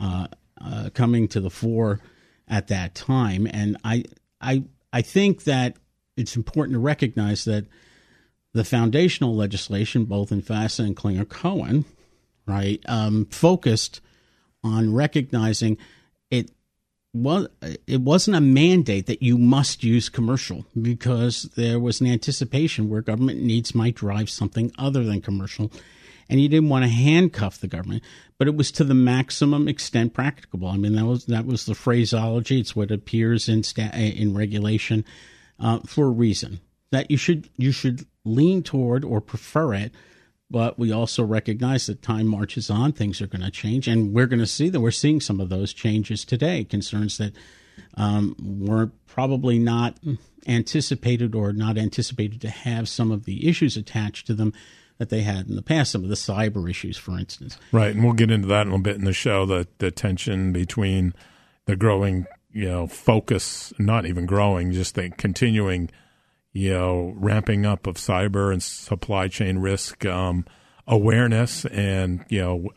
uh, 0.00 0.26
uh, 0.60 0.90
coming 0.94 1.28
to 1.28 1.40
the 1.40 1.50
fore 1.50 2.00
at 2.48 2.68
that 2.68 2.94
time, 2.94 3.46
and 3.50 3.76
I, 3.84 4.04
I, 4.40 4.64
I 4.92 5.02
think 5.02 5.44
that 5.44 5.76
it's 6.16 6.36
important 6.36 6.74
to 6.74 6.80
recognize 6.80 7.44
that 7.44 7.66
the 8.52 8.64
foundational 8.64 9.34
legislation, 9.34 10.04
both 10.04 10.30
in 10.30 10.42
FASA 10.42 10.84
and 10.84 10.96
Clinger 10.96 11.28
Cohen, 11.28 11.84
right, 12.46 12.80
um, 12.86 13.26
focused 13.26 14.00
on 14.62 14.94
recognizing 14.94 15.76
it 16.30 16.50
well, 17.14 17.46
it 17.86 18.00
wasn't 18.00 18.36
a 18.36 18.40
mandate 18.40 19.06
that 19.06 19.22
you 19.22 19.38
must 19.38 19.84
use 19.84 20.08
commercial 20.08 20.66
because 20.80 21.44
there 21.56 21.78
was 21.78 22.00
an 22.00 22.08
anticipation 22.08 22.90
where 22.90 23.02
government 23.02 23.40
needs 23.40 23.74
might 23.74 23.94
drive 23.94 24.28
something 24.28 24.72
other 24.76 25.04
than 25.04 25.20
commercial, 25.20 25.70
and 26.28 26.40
you 26.40 26.48
didn't 26.48 26.70
want 26.70 26.84
to 26.84 26.90
handcuff 26.90 27.60
the 27.60 27.68
government. 27.68 28.02
But 28.36 28.48
it 28.48 28.56
was 28.56 28.72
to 28.72 28.84
the 28.84 28.94
maximum 28.94 29.68
extent 29.68 30.12
practicable. 30.12 30.66
I 30.66 30.76
mean, 30.76 30.96
that 30.96 31.04
was 31.04 31.26
that 31.26 31.46
was 31.46 31.66
the 31.66 31.76
phraseology. 31.76 32.58
It's 32.58 32.74
what 32.74 32.90
appears 32.90 33.48
in 33.48 33.62
sta- 33.62 33.94
in 33.94 34.34
regulation 34.34 35.04
uh, 35.60 35.78
for 35.86 36.06
a 36.06 36.10
reason 36.10 36.60
that 36.90 37.12
you 37.12 37.16
should 37.16 37.48
you 37.56 37.70
should 37.70 38.06
lean 38.24 38.62
toward 38.64 39.04
or 39.04 39.20
prefer 39.20 39.72
it 39.74 39.92
but 40.54 40.78
we 40.78 40.92
also 40.92 41.24
recognize 41.24 41.86
that 41.86 42.00
time 42.00 42.28
marches 42.28 42.70
on, 42.70 42.92
things 42.92 43.20
are 43.20 43.26
going 43.26 43.42
to 43.42 43.50
change, 43.50 43.88
and 43.88 44.12
we're 44.12 44.28
going 44.28 44.38
to 44.38 44.46
see 44.46 44.68
that 44.68 44.80
we're 44.80 44.92
seeing 44.92 45.20
some 45.20 45.40
of 45.40 45.48
those 45.48 45.74
changes 45.74 46.24
today. 46.24 46.62
Concerns 46.62 47.18
that 47.18 47.32
um, 47.96 48.36
were 48.40 48.92
probably 49.08 49.58
not 49.58 49.98
anticipated 50.46 51.34
or 51.34 51.52
not 51.52 51.76
anticipated 51.76 52.40
to 52.40 52.50
have 52.50 52.88
some 52.88 53.10
of 53.10 53.24
the 53.24 53.48
issues 53.48 53.76
attached 53.76 54.28
to 54.28 54.32
them 54.32 54.52
that 54.98 55.08
they 55.08 55.22
had 55.22 55.48
in 55.48 55.56
the 55.56 55.62
past, 55.62 55.90
some 55.90 56.04
of 56.04 56.08
the 56.08 56.14
cyber 56.14 56.70
issues, 56.70 56.96
for 56.96 57.18
instance. 57.18 57.58
Right, 57.72 57.92
and 57.92 58.04
we'll 58.04 58.12
get 58.12 58.30
into 58.30 58.46
that 58.46 58.62
in 58.62 58.68
a 58.68 58.70
little 58.76 58.84
bit 58.84 58.94
in 58.94 59.04
the 59.04 59.12
show. 59.12 59.44
The 59.46 59.66
the 59.78 59.90
tension 59.90 60.52
between 60.52 61.14
the 61.64 61.74
growing, 61.74 62.26
you 62.52 62.68
know, 62.68 62.86
focus, 62.86 63.72
not 63.80 64.06
even 64.06 64.24
growing, 64.24 64.70
just 64.70 64.94
the 64.94 65.10
continuing 65.10 65.90
you 66.54 66.72
know, 66.72 67.12
ramping 67.16 67.66
up 67.66 67.86
of 67.86 67.96
cyber 67.96 68.50
and 68.52 68.62
supply 68.62 69.28
chain 69.28 69.58
risk 69.58 70.06
um, 70.06 70.46
awareness 70.86 71.64
and 71.66 72.24
you 72.28 72.40
know 72.40 72.68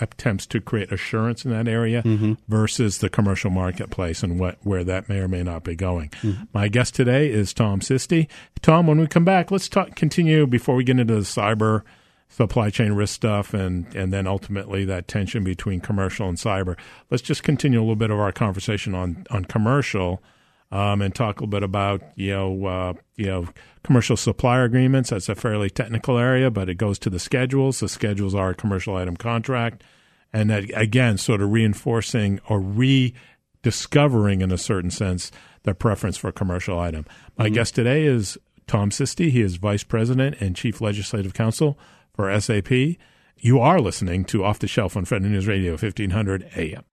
attempts 0.00 0.46
to 0.46 0.60
create 0.60 0.90
assurance 0.90 1.44
in 1.44 1.50
that 1.50 1.68
area 1.68 2.02
mm-hmm. 2.02 2.32
versus 2.48 2.98
the 2.98 3.08
commercial 3.10 3.50
marketplace 3.50 4.22
and 4.22 4.40
what 4.40 4.58
where 4.62 4.82
that 4.82 5.08
may 5.08 5.18
or 5.18 5.28
may 5.28 5.42
not 5.42 5.62
be 5.62 5.76
going. 5.76 6.08
Mm-hmm. 6.22 6.44
My 6.52 6.68
guest 6.68 6.94
today 6.94 7.30
is 7.30 7.54
Tom 7.54 7.80
Sisti. 7.80 8.28
Tom, 8.62 8.86
when 8.86 8.98
we 8.98 9.06
come 9.06 9.24
back, 9.24 9.50
let's 9.50 9.68
talk 9.68 9.94
continue 9.94 10.46
before 10.46 10.74
we 10.74 10.84
get 10.84 10.98
into 10.98 11.14
the 11.14 11.20
cyber 11.20 11.82
supply 12.28 12.68
chain 12.68 12.94
risk 12.94 13.14
stuff 13.14 13.54
and 13.54 13.94
and 13.94 14.12
then 14.12 14.26
ultimately 14.26 14.84
that 14.86 15.06
tension 15.06 15.44
between 15.44 15.80
commercial 15.80 16.28
and 16.28 16.38
cyber. 16.38 16.76
Let's 17.10 17.22
just 17.22 17.44
continue 17.44 17.78
a 17.78 17.82
little 17.82 17.94
bit 17.94 18.10
of 18.10 18.18
our 18.18 18.32
conversation 18.32 18.94
on 18.94 19.24
on 19.30 19.44
commercial 19.44 20.20
um, 20.74 21.00
and 21.00 21.14
talk 21.14 21.36
a 21.36 21.44
little 21.44 21.46
bit 21.46 21.62
about 21.62 22.02
you 22.16 22.32
know 22.32 22.66
uh, 22.66 22.92
you 23.16 23.26
know 23.26 23.48
commercial 23.84 24.16
supplier 24.16 24.64
agreements. 24.64 25.10
That's 25.10 25.28
a 25.28 25.36
fairly 25.36 25.70
technical 25.70 26.18
area, 26.18 26.50
but 26.50 26.68
it 26.68 26.74
goes 26.74 26.98
to 27.00 27.10
the 27.10 27.20
schedules. 27.20 27.80
The 27.80 27.88
schedules 27.88 28.34
are 28.34 28.50
a 28.50 28.54
commercial 28.54 28.96
item 28.96 29.16
contract, 29.16 29.84
and 30.32 30.50
that 30.50 30.64
again, 30.74 31.16
sort 31.16 31.40
of 31.40 31.52
reinforcing 31.52 32.40
or 32.48 32.60
rediscovering 32.60 34.40
in 34.40 34.50
a 34.50 34.58
certain 34.58 34.90
sense 34.90 35.30
the 35.62 35.74
preference 35.74 36.16
for 36.16 36.32
commercial 36.32 36.78
item. 36.78 37.06
My 37.38 37.46
mm-hmm. 37.46 37.54
guest 37.54 37.76
today 37.76 38.04
is 38.04 38.36
Tom 38.66 38.90
Sisti. 38.90 39.30
He 39.30 39.42
is 39.42 39.56
vice 39.56 39.84
president 39.84 40.36
and 40.40 40.56
chief 40.56 40.80
legislative 40.80 41.34
counsel 41.34 41.78
for 42.12 42.38
SAP. 42.40 42.72
You 43.38 43.60
are 43.60 43.80
listening 43.80 44.24
to 44.26 44.42
Off 44.42 44.58
the 44.58 44.66
Shelf 44.66 44.96
on 44.96 45.04
Federal 45.04 45.30
News 45.30 45.46
Radio, 45.46 45.72
1500 45.72 46.50
AM. 46.56 46.84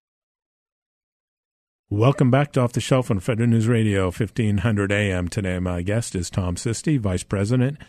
Welcome 1.92 2.32
back 2.32 2.54
to 2.54 2.62
Off 2.62 2.72
the 2.72 2.80
Shelf 2.80 3.12
on 3.12 3.20
Federal 3.20 3.50
News 3.50 3.68
Radio, 3.68 4.06
1500 4.06 4.94
AM. 4.94 5.28
Today, 5.28 5.60
my 5.60 5.82
guest 5.82 6.16
is 6.16 6.30
Tom 6.30 6.56
Sisti, 6.56 6.98
Vice 6.98 7.24
President, 7.24 7.80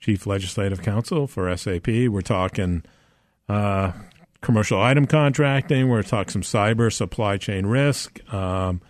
Chief 0.00 0.26
Legislative 0.26 0.82
Counsel 0.82 1.28
for 1.28 1.56
SAP. 1.56 1.86
We're 1.86 2.22
talking 2.22 2.82
uh, 3.48 3.92
commercial 4.40 4.82
item 4.82 5.06
contracting. 5.06 5.88
We're 5.88 6.02
talking 6.02 6.32
some 6.32 6.42
cyber 6.42 6.92
supply 6.92 7.36
chain 7.36 7.66
risk. 7.66 8.18
Um, 8.34 8.80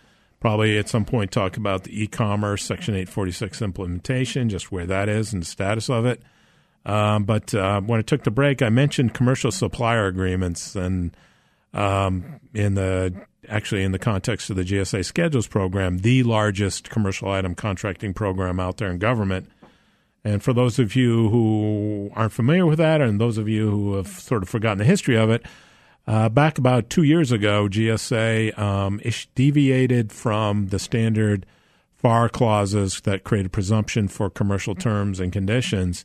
probably 0.40 0.78
at 0.78 0.88
some 0.88 1.04
point 1.04 1.32
talk 1.32 1.58
about 1.58 1.84
the 1.84 2.04
e-commerce 2.04 2.64
Section 2.64 2.94
846 2.94 3.60
implementation, 3.60 4.48
just 4.48 4.72
where 4.72 4.86
that 4.86 5.06
is 5.06 5.34
and 5.34 5.42
the 5.42 5.46
status 5.46 5.90
of 5.90 6.06
it. 6.06 6.22
Um, 6.86 7.24
but 7.24 7.54
uh, 7.54 7.82
when 7.82 7.98
I 7.98 8.02
took 8.02 8.24
the 8.24 8.30
break, 8.30 8.62
I 8.62 8.70
mentioned 8.70 9.12
commercial 9.12 9.52
supplier 9.52 10.06
agreements 10.06 10.74
and 10.74 11.14
um, 11.72 12.40
in 12.54 12.74
the 12.74 13.14
actually 13.48 13.82
in 13.82 13.92
the 13.92 13.98
context 13.98 14.50
of 14.50 14.56
the 14.56 14.62
GSA 14.62 15.04
schedules 15.04 15.46
program, 15.46 15.98
the 15.98 16.22
largest 16.22 16.90
commercial 16.90 17.30
item 17.30 17.54
contracting 17.54 18.14
program 18.14 18.60
out 18.60 18.76
there 18.76 18.90
in 18.90 18.98
government. 18.98 19.50
And 20.24 20.42
for 20.42 20.52
those 20.52 20.78
of 20.78 20.94
you 20.94 21.28
who 21.30 22.10
aren't 22.14 22.32
familiar 22.32 22.64
with 22.64 22.78
that, 22.78 23.00
and 23.00 23.20
those 23.20 23.38
of 23.38 23.48
you 23.48 23.70
who 23.70 23.96
have 23.96 24.06
sort 24.06 24.42
of 24.42 24.48
forgotten 24.48 24.78
the 24.78 24.84
history 24.84 25.16
of 25.16 25.30
it, 25.30 25.44
uh, 26.06 26.28
back 26.28 26.58
about 26.58 26.90
two 26.90 27.02
years 27.02 27.32
ago, 27.32 27.68
GSA 27.68 28.56
um, 28.58 29.00
deviated 29.34 30.12
from 30.12 30.68
the 30.68 30.78
standard 30.78 31.46
FAR 31.96 32.28
clauses 32.28 33.00
that 33.02 33.24
created 33.24 33.52
presumption 33.52 34.08
for 34.08 34.30
commercial 34.30 34.74
terms 34.74 35.20
and 35.20 35.32
conditions 35.32 36.04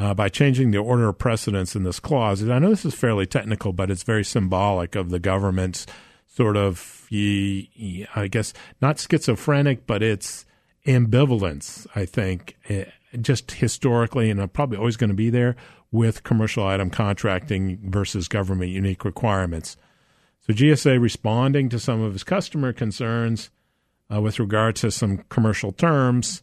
uh, 0.00 0.14
by 0.14 0.30
changing 0.30 0.70
the 0.70 0.78
order 0.78 1.10
of 1.10 1.18
precedence 1.18 1.76
in 1.76 1.82
this 1.82 2.00
clause. 2.00 2.40
And 2.40 2.50
I 2.50 2.58
know 2.58 2.70
this 2.70 2.86
is 2.86 2.94
fairly 2.94 3.26
technical, 3.26 3.74
but 3.74 3.90
it's 3.90 4.02
very 4.02 4.24
symbolic 4.24 4.96
of 4.96 5.10
the 5.10 5.18
government's 5.18 5.86
sort 6.26 6.56
of, 6.56 7.06
I 7.12 8.28
guess, 8.30 8.54
not 8.80 8.98
schizophrenic, 8.98 9.86
but 9.86 10.02
it's 10.02 10.46
ambivalence, 10.86 11.86
I 11.94 12.06
think, 12.06 12.56
eh, 12.70 12.86
just 13.20 13.50
historically, 13.50 14.30
and 14.30 14.50
probably 14.54 14.78
always 14.78 14.96
going 14.96 15.10
to 15.10 15.14
be 15.14 15.28
there 15.28 15.54
with 15.92 16.24
commercial 16.24 16.66
item 16.66 16.88
contracting 16.88 17.78
versus 17.90 18.26
government 18.26 18.70
unique 18.70 19.04
requirements. 19.04 19.76
So 20.46 20.54
GSA 20.54 20.98
responding 20.98 21.68
to 21.68 21.78
some 21.78 22.00
of 22.00 22.14
his 22.14 22.24
customer 22.24 22.72
concerns 22.72 23.50
uh, 24.10 24.22
with 24.22 24.38
regard 24.38 24.76
to 24.76 24.90
some 24.90 25.18
commercial 25.28 25.72
terms, 25.72 26.42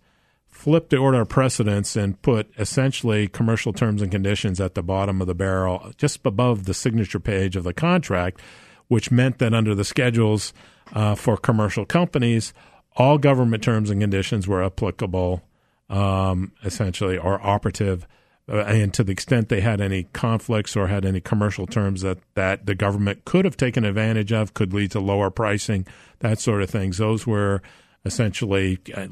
flipped 0.50 0.89
the 0.89 0.98
order 0.98 1.22
of 1.22 1.30
precedence 1.30 1.96
and 1.96 2.22
put 2.22 2.50
essentially 2.58 3.27
commercial 3.27 3.74
terms 3.74 4.01
and 4.01 4.12
conditions 4.12 4.60
at 4.60 4.75
the 4.75 4.84
bottom 4.84 5.22
of 5.22 5.27
the 5.27 5.36
barrel, 5.36 5.92
just 5.98 6.20
above 6.25 6.66
the 6.66 6.74
signature 6.74 7.20
page 7.20 7.56
of 7.56 7.63
the 7.63 7.74
contract 7.74 8.42
which 8.88 9.12
meant 9.12 9.39
that 9.39 9.54
under 9.54 9.75
the 9.75 9.84
schedules 9.84 10.54
uh, 10.94 11.16
for 11.16 11.38
commercial 11.38 11.86
companies, 11.86 12.54
all 12.96 13.18
government 13.18 13.63
terms 13.63 13.89
and 13.89 14.01
conditions 14.01 14.48
were 14.48 14.63
applicable, 14.63 15.44
um, 15.89 16.51
essentially, 16.63 17.18
or 17.18 17.46
operative. 17.46 18.08
Uh, 18.50 18.60
and 18.60 18.94
to 18.94 19.04
the 19.04 19.12
extent 19.12 19.50
they 19.50 19.60
had 19.60 19.82
any 19.82 20.04
conflicts 20.13 20.75
or 20.75 20.88
had 20.88 21.06
any 21.06 21.20
commercial 21.20 21.68
terms 21.68 22.01
that, 22.01 22.18
that 22.36 22.66
the 22.66 22.75
government 22.75 23.25
could 23.25 23.44
have 23.44 23.58
taken 23.58 23.84
advantage 23.84 24.32
of, 24.32 24.54
could 24.54 24.74
lead 24.74 24.92
to 24.92 25.00
lower 25.00 25.30
pricing, 25.30 25.86
that 26.20 26.39
sort 26.39 26.62
of 26.62 26.70
things, 26.70 26.98
those 26.98 27.27
were 27.27 27.62
essentially 28.07 28.79
uh, 28.95 29.07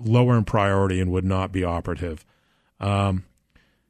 lower 0.00 0.36
in 0.36 0.44
priority 0.44 1.00
and 1.00 1.12
would 1.12 1.24
not 1.24 1.52
be 1.52 1.62
operative. 1.62 2.24
Um, 2.80 3.24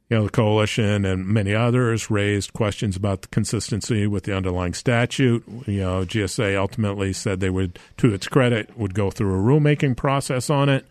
you 0.09 0.15
know, 0.15 0.23
the 0.23 0.29
coalition 0.29 1.03
and 1.03 1.27
many 1.27 1.53
others 1.53 2.09
raised 2.09 2.53
questions 2.53 2.95
about 2.95 3.23
the 3.23 3.27
consistency 3.27 4.07
with 4.07 4.23
the 4.23 4.35
underlying 4.35 4.73
statute. 4.73 5.43
You 5.65 5.81
know, 5.81 6.05
GSA 6.05 6.55
ultimately 6.55 7.11
said 7.11 7.39
they 7.39 7.49
would, 7.49 7.77
to 7.97 8.13
its 8.13 8.27
credit, 8.27 8.77
would 8.77 8.93
go 8.93 9.11
through 9.11 9.35
a 9.35 9.41
rulemaking 9.41 9.97
process 9.97 10.49
on 10.49 10.69
it. 10.69 10.85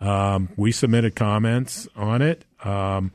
Um, 0.00 0.48
we 0.56 0.72
submitted 0.72 1.14
comments 1.14 1.88
on 1.94 2.22
it, 2.22 2.44
um, 2.64 3.12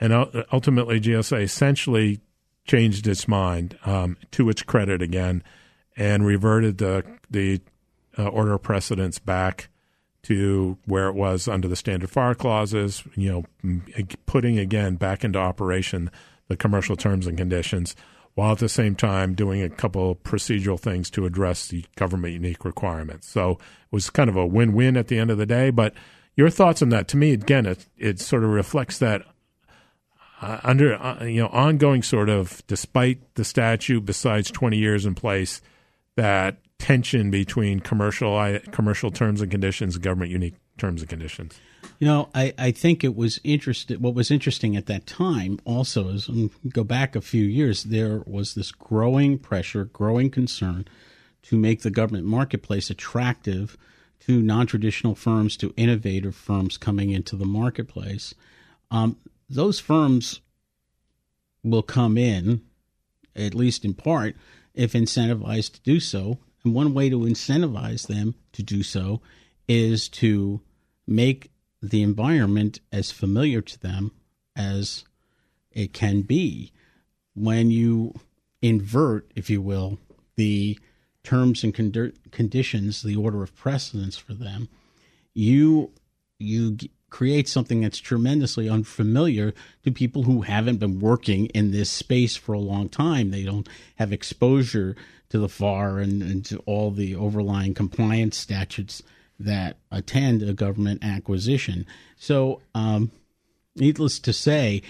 and 0.00 0.12
ultimately 0.52 1.00
GSA 1.00 1.42
essentially 1.42 2.20
changed 2.66 3.06
its 3.06 3.28
mind 3.28 3.78
um, 3.84 4.16
to 4.32 4.48
its 4.48 4.62
credit 4.62 5.02
again 5.02 5.42
and 5.96 6.24
reverted 6.24 6.78
the 6.78 7.04
the 7.30 7.60
uh, 8.18 8.28
order 8.28 8.54
of 8.54 8.62
precedence 8.62 9.18
back 9.18 9.68
to 10.22 10.76
where 10.84 11.08
it 11.08 11.14
was 11.14 11.48
under 11.48 11.68
the 11.68 11.76
standard 11.76 12.10
FAR 12.10 12.34
clauses, 12.34 13.02
you 13.14 13.46
know, 13.62 13.82
putting 14.26 14.58
again 14.58 14.96
back 14.96 15.24
into 15.24 15.38
operation 15.38 16.10
the 16.48 16.56
commercial 16.56 16.96
terms 16.96 17.26
and 17.26 17.38
conditions, 17.38 17.94
while 18.34 18.52
at 18.52 18.58
the 18.58 18.68
same 18.68 18.94
time 18.94 19.34
doing 19.34 19.62
a 19.62 19.68
couple 19.68 20.16
procedural 20.16 20.78
things 20.78 21.10
to 21.10 21.26
address 21.26 21.68
the 21.68 21.84
government 21.96 22.34
unique 22.34 22.64
requirements. 22.64 23.28
So 23.28 23.52
it 23.52 23.58
was 23.90 24.10
kind 24.10 24.28
of 24.28 24.36
a 24.36 24.46
win 24.46 24.72
win 24.72 24.96
at 24.96 25.08
the 25.08 25.18
end 25.18 25.30
of 25.30 25.38
the 25.38 25.46
day. 25.46 25.70
But 25.70 25.94
your 26.36 26.50
thoughts 26.50 26.82
on 26.82 26.88
that? 26.90 27.08
To 27.08 27.16
me, 27.16 27.32
again, 27.32 27.66
it, 27.66 27.86
it 27.96 28.20
sort 28.20 28.44
of 28.44 28.50
reflects 28.50 28.98
that 28.98 29.22
uh, 30.40 30.60
under 30.62 30.94
uh, 30.94 31.24
you 31.24 31.40
know 31.40 31.48
ongoing 31.48 32.02
sort 32.02 32.28
of, 32.28 32.62
despite 32.66 33.34
the 33.34 33.44
statute, 33.44 34.04
besides 34.04 34.50
twenty 34.50 34.78
years 34.78 35.04
in 35.04 35.14
place, 35.14 35.60
that 36.16 36.58
tension 36.78 37.30
between 37.30 37.80
commercial 37.80 38.58
commercial 38.70 39.10
terms 39.10 39.40
and 39.40 39.50
conditions 39.50 39.94
and 39.94 40.04
government 40.04 40.30
unique 40.30 40.54
terms 40.78 41.02
and 41.02 41.10
conditions? 41.10 41.60
You 41.98 42.06
know, 42.06 42.28
I, 42.34 42.54
I 42.56 42.70
think 42.70 43.02
it 43.02 43.16
was 43.16 43.40
interesting. 43.42 44.00
What 44.00 44.14
was 44.14 44.30
interesting 44.30 44.76
at 44.76 44.86
that 44.86 45.06
time 45.06 45.58
also 45.64 46.08
is 46.08 46.28
um, 46.28 46.50
go 46.72 46.84
back 46.84 47.16
a 47.16 47.20
few 47.20 47.44
years, 47.44 47.84
there 47.84 48.22
was 48.26 48.54
this 48.54 48.70
growing 48.70 49.38
pressure, 49.38 49.84
growing 49.84 50.30
concern 50.30 50.86
to 51.42 51.56
make 51.56 51.82
the 51.82 51.90
government 51.90 52.26
marketplace 52.26 52.90
attractive 52.90 53.76
to 54.20 54.40
non 54.40 54.66
traditional 54.66 55.14
firms, 55.14 55.56
to 55.56 55.74
innovative 55.76 56.34
firms 56.34 56.76
coming 56.76 57.10
into 57.10 57.36
the 57.36 57.46
marketplace. 57.46 58.34
Um, 58.90 59.16
those 59.48 59.80
firms 59.80 60.40
will 61.64 61.82
come 61.82 62.16
in, 62.16 62.62
at 63.34 63.54
least 63.54 63.84
in 63.84 63.94
part, 63.94 64.36
if 64.74 64.92
incentivized 64.92 65.74
to 65.74 65.80
do 65.80 66.00
so, 66.00 66.38
And 66.64 66.74
one 66.74 66.94
way 66.94 67.08
to 67.08 67.20
incentivize 67.20 68.06
them 68.06 68.34
to 68.52 68.62
do 68.62 68.82
so 68.82 69.20
is 69.68 70.08
to 70.08 70.60
make 71.06 71.50
the 71.80 72.02
environment 72.02 72.80
as 72.92 73.10
familiar 73.10 73.60
to 73.60 73.80
them 73.80 74.12
as 74.56 75.04
it 75.70 75.92
can 75.92 76.22
be. 76.22 76.72
When 77.34 77.70
you 77.70 78.14
invert, 78.60 79.30
if 79.36 79.48
you 79.48 79.62
will, 79.62 79.98
the 80.36 80.78
terms 81.22 81.62
and 81.62 81.74
con- 81.74 82.12
conditions, 82.30 83.02
the 83.02 83.16
order 83.16 83.42
of 83.42 83.54
precedence 83.54 84.16
for 84.16 84.34
them, 84.34 84.68
you 85.34 85.92
you 86.40 86.76
create 87.10 87.48
something 87.48 87.80
that's 87.80 87.98
tremendously 87.98 88.68
unfamiliar 88.68 89.54
to 89.82 89.90
people 89.90 90.24
who 90.24 90.42
haven't 90.42 90.76
been 90.76 91.00
working 91.00 91.46
in 91.46 91.70
this 91.70 91.90
space 91.90 92.36
for 92.36 92.52
a 92.52 92.58
long 92.58 92.88
time. 92.88 93.30
They 93.30 93.44
don't 93.44 93.68
have 93.96 94.12
exposure 94.12 94.94
to 95.30 95.38
the 95.38 95.48
FAR 95.48 95.98
and, 95.98 96.22
and 96.22 96.44
to 96.46 96.58
all 96.66 96.90
the 96.90 97.14
overlying 97.14 97.74
compliance 97.74 98.36
statutes 98.36 99.02
that 99.38 99.76
attend 99.90 100.42
a 100.42 100.52
government 100.52 101.04
acquisition. 101.04 101.86
So, 102.16 102.60
um, 102.74 103.10
needless 103.76 104.18
to 104.20 104.32
say, 104.32 104.82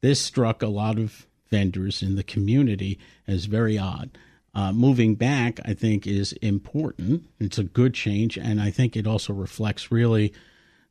this 0.00 0.20
struck 0.20 0.62
a 0.62 0.68
lot 0.68 0.98
of 0.98 1.26
vendors 1.50 2.02
in 2.02 2.16
the 2.16 2.22
community 2.22 2.98
as 3.26 3.46
very 3.46 3.78
odd. 3.78 4.10
Uh, 4.54 4.72
moving 4.72 5.14
back, 5.14 5.58
I 5.64 5.74
think, 5.74 6.06
is 6.06 6.32
important. 6.34 7.24
It's 7.40 7.58
a 7.58 7.64
good 7.64 7.94
change, 7.94 8.36
and 8.36 8.60
I 8.60 8.70
think 8.70 8.96
it 8.96 9.06
also 9.06 9.32
reflects 9.32 9.90
really 9.90 10.32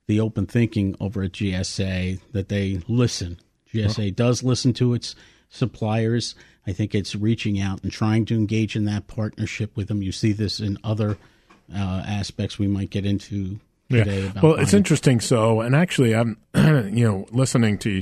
the 0.07 0.19
open 0.19 0.47
thinking 0.47 0.95
over 0.99 1.23
at 1.23 1.31
GSA 1.33 2.19
that 2.31 2.49
they 2.49 2.81
listen. 2.87 3.39
GSA 3.73 4.15
does 4.15 4.43
listen 4.43 4.73
to 4.73 4.93
its 4.93 5.15
suppliers. 5.53 6.35
I 6.65 6.73
think 6.73 6.95
it's 6.95 7.15
reaching 7.15 7.59
out 7.59 7.83
and 7.83 7.91
trying 7.91 8.25
to 8.25 8.35
engage 8.35 8.75
in 8.75 8.85
that 8.85 9.07
partnership 9.07 9.75
with 9.77 9.87
them. 9.87 10.01
You 10.01 10.11
see 10.11 10.33
this 10.33 10.59
in 10.59 10.77
other 10.83 11.17
uh, 11.73 12.03
aspects 12.07 12.57
we 12.57 12.67
might 12.67 12.89
get 12.89 13.05
into 13.05 13.59
today. 13.89 14.25
Yeah. 14.25 14.41
well, 14.41 14.55
it's 14.55 14.73
interesting. 14.73 15.19
So, 15.19 15.61
and 15.61 15.75
actually, 15.75 16.15
I'm 16.15 16.37
you 16.55 17.05
know 17.05 17.27
listening 17.31 17.77
to 17.79 18.01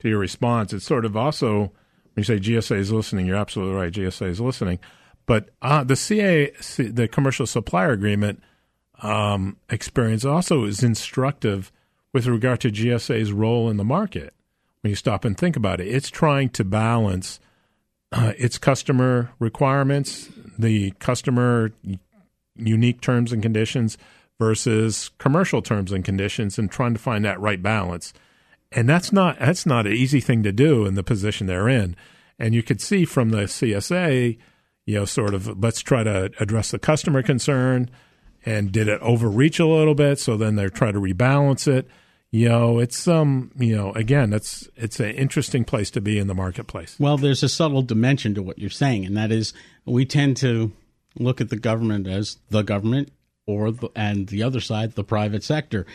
to 0.00 0.08
your 0.08 0.18
response. 0.18 0.72
It's 0.72 0.84
sort 0.84 1.04
of 1.04 1.16
also 1.16 1.72
when 2.14 2.16
you 2.16 2.24
say 2.24 2.38
GSA 2.38 2.76
is 2.76 2.92
listening, 2.92 3.26
you're 3.26 3.36
absolutely 3.36 3.74
right. 3.74 3.92
GSA 3.92 4.26
is 4.26 4.40
listening, 4.40 4.78
but 5.26 5.50
uh, 5.62 5.84
the 5.84 5.96
CA, 5.96 6.50
the 6.78 7.08
commercial 7.10 7.46
supplier 7.46 7.92
agreement 7.92 8.42
um, 9.02 9.56
experience 9.70 10.24
also 10.24 10.64
is 10.64 10.82
instructive 10.82 11.72
with 12.12 12.26
regard 12.26 12.60
to 12.60 12.70
GSA's 12.70 13.32
role 13.32 13.70
in 13.70 13.76
the 13.76 13.84
market. 13.84 14.34
When 14.82 14.90
you 14.90 14.96
stop 14.96 15.24
and 15.24 15.36
think 15.36 15.56
about 15.56 15.80
it, 15.80 15.88
it's 15.88 16.08
trying 16.08 16.48
to 16.50 16.64
balance 16.64 17.38
uh, 18.12 18.32
its 18.38 18.58
customer 18.58 19.30
requirements, 19.38 20.28
the 20.58 20.92
customer 20.92 21.72
unique 22.56 23.00
terms 23.00 23.32
and 23.32 23.42
conditions 23.42 23.98
versus 24.38 25.10
commercial 25.18 25.60
terms 25.62 25.92
and 25.92 26.04
conditions, 26.04 26.58
and 26.58 26.70
trying 26.70 26.94
to 26.94 27.00
find 27.00 27.24
that 27.24 27.40
right 27.40 27.62
balance. 27.62 28.12
And 28.72 28.88
that's 28.88 29.12
not 29.12 29.38
that's 29.38 29.66
not 29.66 29.86
an 29.86 29.92
easy 29.92 30.20
thing 30.20 30.42
to 30.44 30.52
do 30.52 30.86
in 30.86 30.94
the 30.94 31.02
position 31.02 31.46
they're 31.46 31.68
in. 31.68 31.96
And 32.38 32.54
you 32.54 32.62
could 32.62 32.80
see 32.80 33.04
from 33.04 33.30
the 33.30 33.42
CSA, 33.42 34.38
you 34.86 34.94
know, 34.94 35.04
sort 35.04 35.34
of 35.34 35.62
let's 35.62 35.80
try 35.80 36.02
to 36.04 36.30
address 36.40 36.70
the 36.70 36.78
customer 36.78 37.22
concern 37.22 37.90
and 38.46 38.72
did 38.72 38.88
it 38.88 39.00
overreach 39.02 39.60
a 39.60 39.66
little 39.66 39.94
bit? 39.94 40.18
So 40.18 40.36
then 40.36 40.56
they're 40.56 40.70
trying 40.70 40.94
to 40.94 41.00
rebalance 41.00 41.68
it. 41.68 41.86
You 42.32 42.48
know, 42.48 42.78
it's 42.78 43.08
um, 43.08 43.50
you 43.58 43.76
know, 43.76 43.92
again, 43.92 44.32
it's 44.32 44.68
it's 44.76 45.00
an 45.00 45.10
interesting 45.10 45.64
place 45.64 45.90
to 45.92 46.00
be 46.00 46.18
in 46.18 46.28
the 46.28 46.34
marketplace. 46.34 46.96
Well, 46.98 47.16
there's 47.16 47.42
a 47.42 47.48
subtle 47.48 47.82
dimension 47.82 48.34
to 48.34 48.42
what 48.42 48.58
you're 48.58 48.70
saying, 48.70 49.04
and 49.04 49.16
that 49.16 49.32
is 49.32 49.52
we 49.84 50.04
tend 50.04 50.36
to 50.38 50.72
look 51.18 51.40
at 51.40 51.48
the 51.48 51.58
government 51.58 52.06
as 52.06 52.38
the 52.48 52.62
government, 52.62 53.10
or 53.46 53.72
the, 53.72 53.88
and 53.96 54.28
the 54.28 54.44
other 54.44 54.60
side, 54.60 54.92
the 54.92 55.02
private 55.02 55.42
sector, 55.42 55.86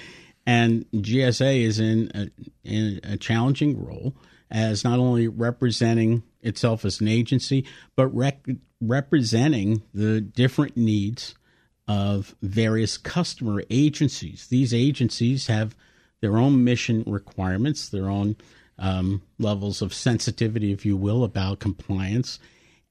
and 0.45 0.85
GSA 0.91 1.61
is 1.61 1.79
in 1.79 2.11
a, 2.13 2.29
in 2.63 2.99
a 3.03 3.17
challenging 3.17 3.81
role 3.81 4.13
as 4.51 4.83
not 4.83 4.99
only 4.99 5.27
representing 5.27 6.23
itself 6.41 6.85
as 6.85 7.01
an 7.01 7.07
agency, 7.07 7.65
but 7.95 8.07
rec- 8.07 8.45
representing 8.81 9.83
the 9.93 10.21
different 10.21 10.75
needs 10.77 11.33
of 11.87 12.35
various 12.41 12.98
customer 12.98 13.63
agencies. 13.69 14.48
These 14.48 14.74
agencies 14.74 15.48
have 15.48 15.75
their 16.25 16.38
own 16.38 16.64
mission 16.64 17.03
requirements, 17.05 17.88
their 17.88 18.09
own 18.09 18.35
um, 18.79 19.22
levels 19.38 19.83
of 19.83 19.94
sensitivity, 19.94 20.72
if 20.72 20.83
you 20.83 20.98
will, 20.98 21.24
about 21.24 21.59
compliance, 21.59 22.40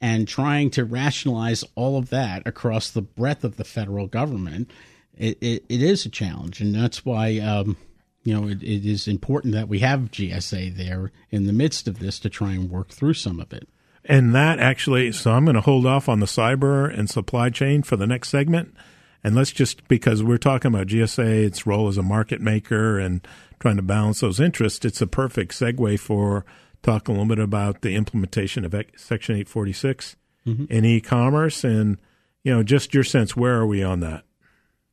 and 0.00 0.28
trying 0.28 0.70
to 0.70 0.84
rationalize 0.84 1.64
all 1.74 1.98
of 1.98 2.10
that 2.10 2.46
across 2.46 2.90
the 2.90 3.02
breadth 3.02 3.42
of 3.42 3.56
the 3.56 3.64
federal 3.64 4.06
government. 4.06 4.70
It, 5.18 5.36
it, 5.40 5.64
it 5.68 5.82
is 5.82 6.06
a 6.06 6.10
challenge, 6.10 6.60
and 6.60 6.72
that's 6.72 7.04
why 7.04 7.38
um, 7.40 7.76
you 8.22 8.32
know 8.32 8.46
it, 8.46 8.62
it 8.62 8.86
is 8.86 9.08
important 9.08 9.52
that 9.54 9.66
we 9.66 9.80
have 9.80 10.12
GSA 10.12 10.76
there 10.76 11.10
in 11.32 11.46
the 11.46 11.52
midst 11.52 11.88
of 11.88 11.98
this 11.98 12.20
to 12.20 12.30
try 12.30 12.52
and 12.52 12.70
work 12.70 12.90
through 12.90 13.14
some 13.14 13.40
of 13.40 13.52
it. 13.52 13.68
And 14.04 14.32
that 14.32 14.60
actually, 14.60 15.10
so 15.10 15.32
I'm 15.32 15.44
going 15.44 15.56
to 15.56 15.60
hold 15.60 15.86
off 15.86 16.08
on 16.08 16.20
the 16.20 16.26
cyber 16.26 16.96
and 16.96 17.10
supply 17.10 17.50
chain 17.50 17.82
for 17.82 17.96
the 17.96 18.06
next 18.06 18.28
segment. 18.28 18.76
And 19.24 19.34
let's 19.34 19.50
just, 19.50 19.88
because 19.88 20.22
we're 20.22 20.38
talking 20.38 20.72
about 20.72 20.88
GSA, 20.88 21.46
its 21.46 21.66
role 21.66 21.88
as 21.88 21.96
a 21.96 22.02
market 22.02 22.40
maker 22.40 22.98
and 22.98 23.26
trying 23.58 23.76
to 23.76 23.82
balance 23.82 24.20
those 24.20 24.38
interests, 24.38 24.84
it's 24.84 25.00
a 25.00 25.06
perfect 25.06 25.52
segue 25.52 25.98
for 25.98 26.44
talking 26.82 27.14
a 27.14 27.18
little 27.18 27.34
bit 27.34 27.42
about 27.42 27.80
the 27.80 27.94
implementation 27.94 28.64
of 28.64 28.74
Section 28.96 29.36
846 29.36 30.16
mm-hmm. 30.46 30.64
in 30.70 30.84
e 30.84 31.00
commerce. 31.00 31.64
And, 31.64 31.98
you 32.42 32.54
know, 32.54 32.62
just 32.62 32.92
your 32.92 33.04
sense, 33.04 33.34
where 33.34 33.54
are 33.54 33.66
we 33.66 33.82
on 33.82 34.00
that? 34.00 34.24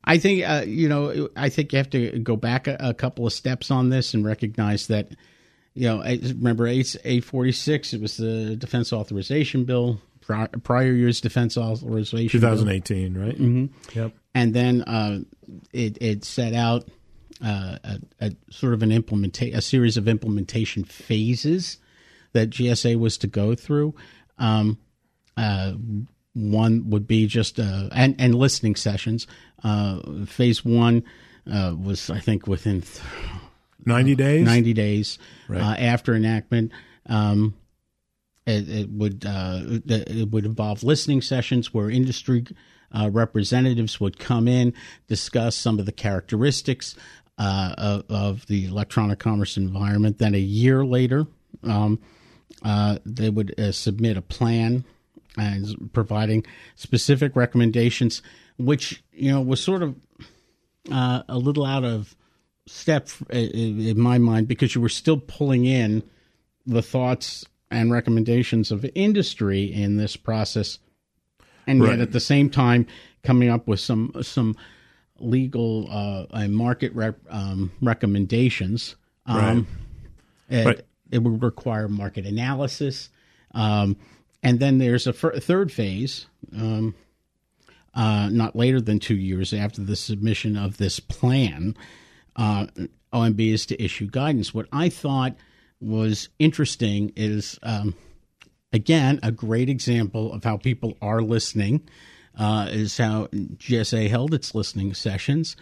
I 0.04 0.18
think, 0.18 0.48
uh, 0.48 0.64
you 0.66 0.88
know, 0.88 1.28
I 1.36 1.50
think 1.50 1.72
you 1.72 1.76
have 1.76 1.90
to 1.90 2.18
go 2.18 2.34
back 2.34 2.66
a, 2.66 2.76
a 2.80 2.94
couple 2.94 3.26
of 3.26 3.32
steps 3.32 3.70
on 3.70 3.90
this 3.90 4.14
and 4.14 4.24
recognize 4.24 4.86
that 4.86 5.12
you 5.74 5.88
know, 5.88 6.02
I 6.02 6.18
remember 6.22 6.70
forty 7.22 7.52
six. 7.52 7.94
It 7.94 8.00
was 8.00 8.16
the 8.16 8.56
Defense 8.56 8.92
Authorization 8.92 9.64
Bill, 9.64 10.00
prior 10.22 10.92
year's 10.92 11.20
Defense 11.20 11.56
Authorization. 11.56 12.40
2018, 12.40 13.12
bill. 13.12 13.22
right? 13.22 13.38
Mm-hmm. 13.38 13.98
Yep. 13.98 14.12
And 14.34 14.54
then 14.54 14.82
uh, 14.82 15.20
it 15.72 15.98
it 16.00 16.24
set 16.24 16.54
out 16.54 16.88
uh, 17.44 17.76
a, 17.84 18.00
a, 18.20 18.32
sort 18.50 18.74
of 18.74 18.82
an 18.82 18.90
implementa- 18.90 19.54
a 19.54 19.60
series 19.60 19.96
of 19.96 20.08
implementation 20.08 20.84
phases 20.84 21.78
that 22.32 22.50
GSA 22.50 22.98
was 22.98 23.18
to 23.18 23.26
go 23.26 23.54
through. 23.54 23.94
Um, 24.38 24.78
uh, 25.36 25.72
one 26.34 26.88
would 26.90 27.06
be 27.06 27.26
just 27.26 27.58
uh, 27.58 27.88
and 27.92 28.14
and 28.18 28.34
listening 28.34 28.76
sessions. 28.76 29.26
Uh, 29.62 30.24
phase 30.24 30.64
one 30.64 31.04
uh, 31.52 31.74
was, 31.78 32.10
I 32.10 32.18
think, 32.20 32.46
within. 32.46 32.82
Th- 32.82 33.02
90 33.84 34.14
days 34.14 34.46
90 34.46 34.72
days 34.74 35.18
right. 35.48 35.60
uh, 35.60 35.74
after 35.76 36.14
enactment 36.14 36.70
um, 37.06 37.52
it, 38.46 38.68
it, 38.68 38.90
would 38.90 39.24
uh, 39.24 39.60
it 39.64 40.30
would 40.30 40.44
involve 40.44 40.82
listening 40.82 41.22
sessions 41.22 41.72
where 41.72 41.90
industry 41.90 42.44
uh, 42.92 43.08
representatives 43.12 44.00
would 44.00 44.18
come 44.18 44.48
in 44.48 44.74
discuss 45.06 45.54
some 45.56 45.78
of 45.78 45.86
the 45.86 45.92
characteristics 45.92 46.96
uh, 47.38 47.74
of, 47.78 48.04
of, 48.10 48.46
the 48.46 48.66
electronic 48.66 49.18
commerce 49.18 49.56
environment. 49.56 50.18
Then 50.18 50.34
a 50.34 50.38
year 50.38 50.84
later 50.84 51.26
um, 51.62 52.00
uh, 52.64 52.98
they 53.06 53.30
would 53.30 53.58
uh, 53.58 53.72
submit 53.72 54.16
a 54.16 54.22
plan 54.22 54.84
and 55.38 55.90
providing 55.92 56.44
specific 56.74 57.34
recommendations 57.36 58.22
which 58.58 59.02
you 59.12 59.30
know 59.30 59.40
was 59.40 59.62
sort 59.62 59.82
of 59.82 59.94
a 60.90 61.38
little 61.38 61.64
out 61.64 61.84
of 61.84 62.14
step 62.66 63.08
in 63.30 63.98
my 63.98 64.18
mind 64.18 64.46
because 64.46 64.74
you 64.74 64.80
were 64.80 64.88
still 64.88 65.16
pulling 65.18 65.64
in 65.64 66.02
the 66.66 66.82
thoughts 66.82 67.46
and 67.72 67.90
recommendations 67.90 68.70
of 68.70 68.84
industry 68.94 69.64
in 69.64 69.96
this 69.96 70.16
process, 70.16 70.78
and 71.66 71.80
right. 71.80 71.90
yet 71.90 72.00
at 72.00 72.12
the 72.12 72.20
same 72.20 72.50
time 72.50 72.86
coming 73.22 73.48
up 73.48 73.66
with 73.66 73.80
some 73.80 74.12
some 74.22 74.56
legal 75.18 75.88
uh, 75.90 76.26
and 76.32 76.54
market 76.54 76.94
rep, 76.94 77.18
um, 77.30 77.72
recommendations. 77.80 78.96
Um, 79.26 79.66
right. 80.48 80.58
It, 80.58 80.66
right. 80.66 80.80
it, 81.10 81.18
would 81.22 81.42
require 81.42 81.88
market 81.88 82.26
analysis, 82.26 83.08
um, 83.54 83.96
and 84.42 84.58
then 84.60 84.78
there's 84.78 85.06
a 85.06 85.10
f- 85.10 85.42
third 85.42 85.72
phase. 85.72 86.26
Um, 86.54 86.94
uh, 87.94 88.30
not 88.30 88.56
later 88.56 88.80
than 88.80 88.98
two 88.98 89.16
years 89.16 89.52
after 89.52 89.82
the 89.82 89.96
submission 89.96 90.56
of 90.56 90.78
this 90.78 90.98
plan, 90.98 91.76
uh, 92.36 92.66
OMB 93.12 93.52
is 93.52 93.66
to 93.66 93.82
issue 93.82 94.06
guidance. 94.06 94.54
What 94.54 94.66
I 94.72 94.88
thought 94.88 95.36
was 95.82 96.28
interesting 96.38 97.12
is, 97.16 97.58
um, 97.62 97.94
again, 98.72 99.20
a 99.22 99.32
great 99.32 99.68
example 99.68 100.32
of 100.32 100.44
how 100.44 100.56
people 100.56 100.96
are 101.02 101.22
listening. 101.22 101.88
Uh, 102.38 102.66
is 102.70 102.96
how 102.96 103.26
GSA 103.26 104.08
held 104.08 104.32
its 104.32 104.54
listening 104.54 104.94
sessions 104.94 105.54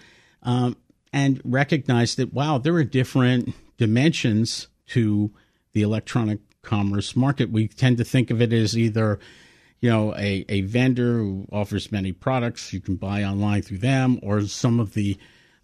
um, 0.44 0.76
and 1.12 1.40
recognized 1.44 2.16
that, 2.16 2.33
wow, 2.33 2.59
there 2.59 2.74
are 2.74 2.85
different 2.85 3.52
dimensions 3.76 4.68
to 4.87 5.33
the 5.72 5.83
electronic 5.83 6.38
commerce 6.62 7.16
market. 7.16 7.50
We 7.50 7.66
tend 7.66 7.98
to 7.98 8.04
think 8.04 8.30
of 8.30 8.40
it 8.40 8.52
as 8.52 8.78
either 8.78 9.18
you 9.80 9.88
know, 9.88 10.14
a, 10.14 10.44
a 10.48 10.61
vendor 10.62 11.18
who 11.18 11.46
offers 11.50 11.90
many 11.90 12.12
products 12.12 12.72
you 12.72 12.80
can 12.80 12.96
buy 12.96 13.24
online 13.24 13.62
through 13.62 13.78
them, 13.78 14.20
or 14.22 14.42
some 14.42 14.78
of 14.78 14.92
the 14.94 15.16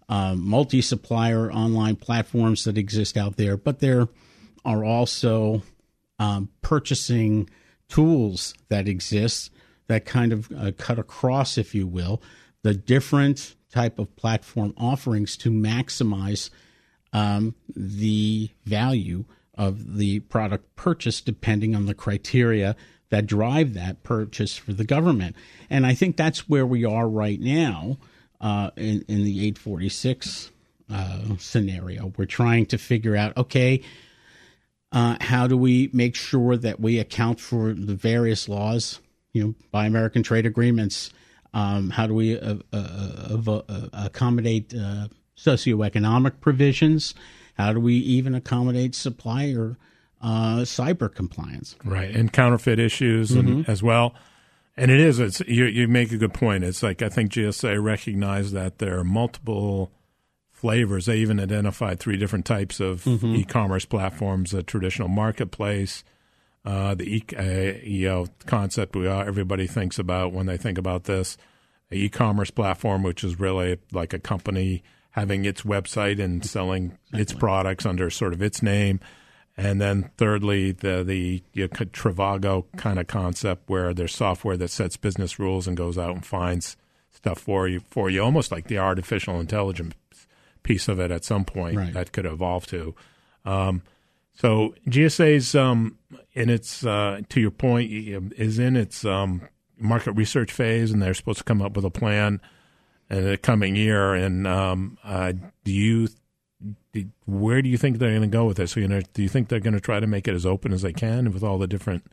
um, 0.09 0.47
multi 0.47 0.81
supplier 0.81 1.51
online 1.51 1.95
platforms 1.95 2.63
that 2.63 2.77
exist 2.77 3.15
out 3.15 3.37
there. 3.37 3.55
But 3.57 3.79
there 3.79 4.07
are 4.67 4.83
also 4.83 5.63
um, 6.19 6.49
purchasing 6.61 7.49
tools 7.87 8.53
that 8.69 8.87
exist 8.87 9.49
that 9.87 10.05
kind 10.05 10.33
of 10.33 10.51
uh, 10.51 10.71
cut 10.77 10.99
across, 10.99 11.57
if 11.57 11.73
you 11.73 11.87
will, 11.87 12.21
the 12.61 12.73
different 12.73 13.55
type 13.71 13.99
of 13.99 14.13
platform 14.17 14.73
offerings 14.77 15.37
to 15.37 15.49
maximize 15.49 16.49
um, 17.13 17.55
the 17.75 18.49
value 18.65 19.23
of 19.55 19.95
the 19.97 20.19
product 20.21 20.75
purchase 20.75 21.21
depending 21.21 21.73
on 21.73 21.85
the 21.85 21.93
criteria 21.93 22.75
that 23.09 23.25
drive 23.25 23.73
that 23.73 24.03
purchase 24.03 24.57
for 24.57 24.73
the 24.73 24.83
government. 24.83 25.35
And 25.69 25.85
I 25.85 25.93
think 25.93 26.17
that's 26.17 26.49
where 26.49 26.65
we 26.65 26.83
are 26.83 27.07
right 27.07 27.39
now 27.39 27.97
uh, 28.41 28.71
in, 28.75 29.05
in 29.07 29.23
the 29.23 29.39
846 29.47 30.51
uh, 30.89 31.19
scenario. 31.37 32.11
We're 32.17 32.25
trying 32.25 32.65
to 32.67 32.77
figure 32.77 33.15
out 33.15 33.35
okay, 33.37 33.81
uh, 34.91 35.17
how 35.21 35.47
do 35.47 35.57
we 35.57 35.89
make 35.93 36.15
sure 36.15 36.55
that 36.57 36.79
we 36.79 36.99
account 36.99 37.39
for 37.39 37.73
the 37.73 37.95
various 37.95 38.47
laws, 38.47 38.99
you 39.33 39.43
know, 39.43 39.55
Buy 39.71 39.85
American 39.85 40.23
trade 40.23 40.45
agreements? 40.45 41.11
Um, 41.53 41.89
how 41.89 42.07
do 42.07 42.13
we 42.13 42.39
uh, 42.39 42.55
uh, 42.71 43.37
uh, 43.47 43.61
accommodate 43.93 44.73
socioeconomic 45.35 46.39
provisions? 46.39 47.13
How 47.57 47.73
do 47.73 47.79
we 47.79 47.95
even 47.95 48.35
accommodate 48.35 48.95
supplier 48.95 49.77
uh, 50.21 50.59
cyber 50.59 51.13
compliance? 51.13 51.75
Right, 51.83 52.15
and 52.15 52.31
counterfeit 52.31 52.79
issues 52.79 53.31
mm-hmm. 53.31 53.47
and, 53.47 53.69
as 53.69 53.81
well. 53.81 54.13
And 54.75 54.91
it 54.91 54.99
is. 54.99 55.19
It's 55.19 55.39
you, 55.41 55.65
you 55.65 55.87
make 55.87 56.11
a 56.11 56.17
good 56.17 56.33
point. 56.33 56.63
It's 56.63 56.83
like 56.83 57.01
I 57.01 57.09
think 57.09 57.31
GSA 57.31 57.83
recognized 57.83 58.53
that 58.53 58.77
there 58.77 58.99
are 58.99 59.03
multiple 59.03 59.91
flavors. 60.57 61.05
They 61.05 61.17
even 61.17 61.39
identified 61.39 61.99
three 61.99 62.17
different 62.17 62.45
types 62.45 62.79
of 62.79 63.03
mm-hmm. 63.03 63.35
e-commerce 63.35 63.85
platforms: 63.85 64.53
a 64.53 64.63
traditional 64.63 65.07
marketplace, 65.07 66.03
uh, 66.65 66.95
the 66.95 67.17
e- 67.17 67.37
uh, 67.37 67.79
you 67.83 68.07
know 68.07 68.27
concept 68.45 68.95
we 68.95 69.07
all, 69.07 69.21
everybody 69.21 69.67
thinks 69.67 69.99
about 69.99 70.33
when 70.33 70.47
they 70.47 70.57
think 70.57 70.77
about 70.77 71.03
this, 71.03 71.37
e-commerce 71.91 72.51
platform, 72.51 73.03
which 73.03 73.23
is 73.23 73.39
really 73.39 73.77
like 73.91 74.13
a 74.13 74.19
company 74.19 74.83
having 75.11 75.45
its 75.45 75.61
website 75.61 76.19
and 76.19 76.43
selling 76.45 76.85
exactly. 76.85 77.21
its 77.21 77.33
products 77.33 77.85
under 77.85 78.09
sort 78.09 78.33
of 78.33 78.41
its 78.41 78.61
name. 78.61 78.99
And 79.55 79.79
then 79.81 80.09
thirdly, 80.17 80.71
the 80.71 81.03
the 81.03 81.43
you 81.53 81.63
know, 81.63 81.67
Trivago 81.67 82.65
kind 82.77 82.99
of 82.99 83.05
concept 83.05 83.69
where 83.69 83.93
there's 83.93 84.15
software 84.15 84.57
that 84.57 84.69
sets 84.69 84.97
business 84.97 85.37
rules 85.39 85.67
and 85.67 85.77
goes 85.77 85.97
out 85.97 86.15
and 86.15 86.25
finds 86.25 86.77
stuff 87.11 87.39
for 87.39 87.67
you 87.67 87.81
for 87.89 88.09
you, 88.09 88.23
almost 88.23 88.51
like 88.51 88.67
the 88.67 88.79
artificial 88.79 89.39
intelligence 89.39 89.93
piece 90.67 90.89
of 90.89 90.99
it 90.99 91.11
at 91.11 91.23
some 91.23 91.45
point 91.45 91.77
right. 91.77 91.93
that 91.93 92.11
could 92.11 92.25
evolve 92.25 92.67
to. 92.67 92.93
Um, 93.45 93.81
so 94.33 94.75
GSA's 94.87 95.55
um, 95.55 95.97
in 96.33 96.49
its 96.49 96.85
uh, 96.85 97.21
to 97.29 97.39
your 97.39 97.51
point 97.51 97.89
is 97.89 98.59
in 98.59 98.75
its 98.75 99.05
um, 99.05 99.41
market 99.79 100.11
research 100.11 100.51
phase, 100.51 100.91
and 100.91 101.01
they're 101.01 101.13
supposed 101.13 101.39
to 101.39 101.43
come 101.43 101.61
up 101.61 101.75
with 101.75 101.85
a 101.85 101.89
plan 101.89 102.41
in 103.09 103.23
the 103.23 103.37
coming 103.37 103.75
year. 103.75 104.13
And 104.13 104.45
um, 104.45 104.97
uh, 105.03 105.33
do 105.63 105.71
you, 105.71 106.09
where 107.25 107.61
do 107.61 107.69
you 107.69 107.77
think 107.77 107.97
they're 107.97 108.11
going 108.11 108.21
to 108.21 108.27
go 108.27 108.45
with 108.45 108.57
this? 108.57 108.73
So, 108.73 108.81
you 108.81 108.87
know, 108.89 109.01
do 109.13 109.23
you 109.23 109.29
think 109.29 109.47
they're 109.47 109.59
going 109.61 109.73
to 109.73 109.79
try 109.79 109.99
to 109.99 110.07
make 110.07 110.27
it 110.27 110.35
as 110.35 110.45
open 110.45 110.73
as 110.73 110.81
they 110.81 110.93
can 110.93 111.31
with 111.31 111.43
all 111.43 111.57
the 111.57 111.67
different 111.67 112.03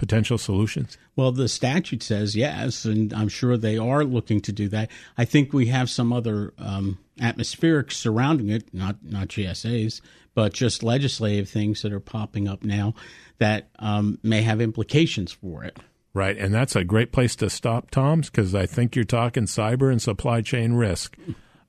potential 0.00 0.38
solutions? 0.38 0.96
Well, 1.14 1.30
the 1.30 1.46
statute 1.46 2.02
says 2.02 2.34
yes, 2.34 2.86
and 2.86 3.12
I'm 3.12 3.28
sure 3.28 3.58
they 3.58 3.76
are 3.76 4.02
looking 4.02 4.40
to 4.40 4.52
do 4.52 4.66
that. 4.70 4.90
I 5.18 5.26
think 5.26 5.52
we 5.52 5.66
have 5.66 5.90
some 5.90 6.10
other 6.10 6.54
um, 6.58 6.98
atmospheric 7.20 7.92
surrounding 7.92 8.48
it, 8.48 8.72
not 8.72 8.96
not 9.02 9.28
GSAs, 9.28 10.00
but 10.34 10.54
just 10.54 10.82
legislative 10.82 11.50
things 11.50 11.82
that 11.82 11.92
are 11.92 12.00
popping 12.00 12.48
up 12.48 12.64
now 12.64 12.94
that 13.38 13.68
um, 13.78 14.18
may 14.22 14.40
have 14.40 14.62
implications 14.62 15.32
for 15.32 15.64
it. 15.64 15.76
Right. 16.14 16.36
And 16.36 16.52
that's 16.52 16.74
a 16.74 16.82
great 16.82 17.12
place 17.12 17.36
to 17.36 17.50
stop, 17.50 17.90
Tom's, 17.90 18.30
because 18.30 18.54
I 18.54 18.64
think 18.64 18.96
you're 18.96 19.04
talking 19.04 19.44
cyber 19.44 19.92
and 19.92 20.00
supply 20.00 20.40
chain 20.40 20.72
risk. 20.72 21.16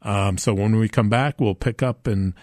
Um, 0.02 0.38
so 0.38 0.54
when 0.54 0.78
we 0.78 0.88
come 0.88 1.10
back, 1.10 1.40
we'll 1.40 1.54
pick 1.54 1.84
up 1.84 2.08
and 2.08 2.34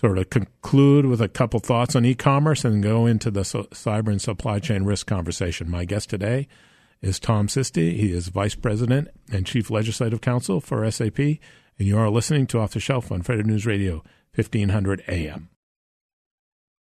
sort 0.00 0.18
of 0.18 0.30
conclude 0.30 1.06
with 1.06 1.20
a 1.20 1.28
couple 1.28 1.60
thoughts 1.60 1.96
on 1.96 2.04
e 2.04 2.14
commerce 2.14 2.64
and 2.64 2.82
go 2.82 3.06
into 3.06 3.30
the 3.30 3.40
cyber 3.40 4.08
and 4.08 4.22
supply 4.22 4.58
chain 4.58 4.84
risk 4.84 5.06
conversation. 5.06 5.70
My 5.70 5.84
guest 5.84 6.08
today 6.08 6.46
is 7.00 7.18
Tom 7.18 7.48
Sisti. 7.48 7.96
He 7.96 8.12
is 8.12 8.28
Vice 8.28 8.54
President 8.54 9.08
and 9.32 9.46
Chief 9.46 9.70
Legislative 9.70 10.20
Counsel 10.20 10.60
for 10.60 10.88
SAP. 10.90 11.18
And 11.18 11.86
you 11.86 11.98
are 11.98 12.10
listening 12.10 12.46
to 12.48 12.58
Off 12.58 12.72
the 12.72 12.80
Shelf 12.80 13.10
on 13.10 13.22
Federal 13.22 13.46
News 13.46 13.66
Radio, 13.66 14.04
1500 14.34 15.02
AM. 15.08 15.48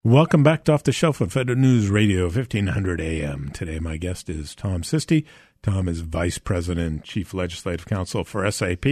Welcome 0.02 0.42
back 0.42 0.64
to 0.64 0.72
Off 0.72 0.82
the 0.82 0.92
Shelf 0.92 1.22
on 1.22 1.28
Federal 1.28 1.58
News 1.58 1.88
Radio, 1.88 2.24
1500 2.24 3.00
AM. 3.00 3.50
Today, 3.50 3.78
my 3.78 3.96
guest 3.96 4.28
is 4.28 4.54
Tom 4.54 4.82
Sisti. 4.82 5.24
Tom 5.62 5.88
is 5.88 6.00
Vice 6.00 6.38
President, 6.38 7.04
Chief 7.04 7.32
Legislative 7.32 7.86
Counsel 7.86 8.22
for 8.22 8.48
SAP. 8.50 8.84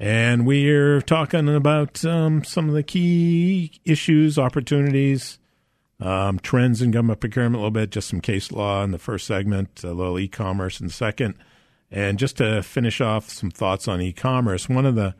And 0.00 0.46
we're 0.46 1.02
talking 1.02 1.46
about 1.54 2.02
um, 2.06 2.42
some 2.42 2.70
of 2.70 2.74
the 2.74 2.82
key 2.82 3.80
issues, 3.84 4.38
opportunities, 4.38 5.38
um, 6.00 6.38
trends 6.38 6.80
in 6.80 6.90
government 6.90 7.20
procurement 7.20 7.56
a 7.56 7.58
little 7.58 7.70
bit, 7.70 7.90
just 7.90 8.08
some 8.08 8.22
case 8.22 8.50
law 8.50 8.82
in 8.82 8.92
the 8.92 8.98
first 8.98 9.26
segment, 9.26 9.84
a 9.84 9.92
little 9.92 10.18
e 10.18 10.26
commerce 10.26 10.80
in 10.80 10.86
the 10.86 10.92
second. 10.92 11.34
And 11.90 12.18
just 12.18 12.38
to 12.38 12.62
finish 12.62 13.02
off 13.02 13.28
some 13.28 13.50
thoughts 13.50 13.86
on 13.88 14.00
e 14.00 14.10
commerce, 14.14 14.70
one 14.70 14.86
of 14.86 14.94
the 14.94 15.14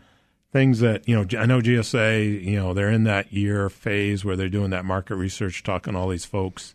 things 0.50 0.80
that 0.80 1.08
you 1.08 1.14
know 1.14 1.24
i 1.38 1.46
know 1.46 1.60
gsa 1.60 2.44
you 2.44 2.56
know 2.56 2.74
they're 2.74 2.90
in 2.90 3.04
that 3.04 3.32
year 3.32 3.68
phase 3.70 4.24
where 4.24 4.34
they're 4.34 4.48
doing 4.48 4.70
that 4.70 4.84
market 4.84 5.14
research 5.14 5.62
talking 5.62 5.92
to 5.92 5.98
all 6.00 6.08
these 6.08 6.24
folks 6.24 6.74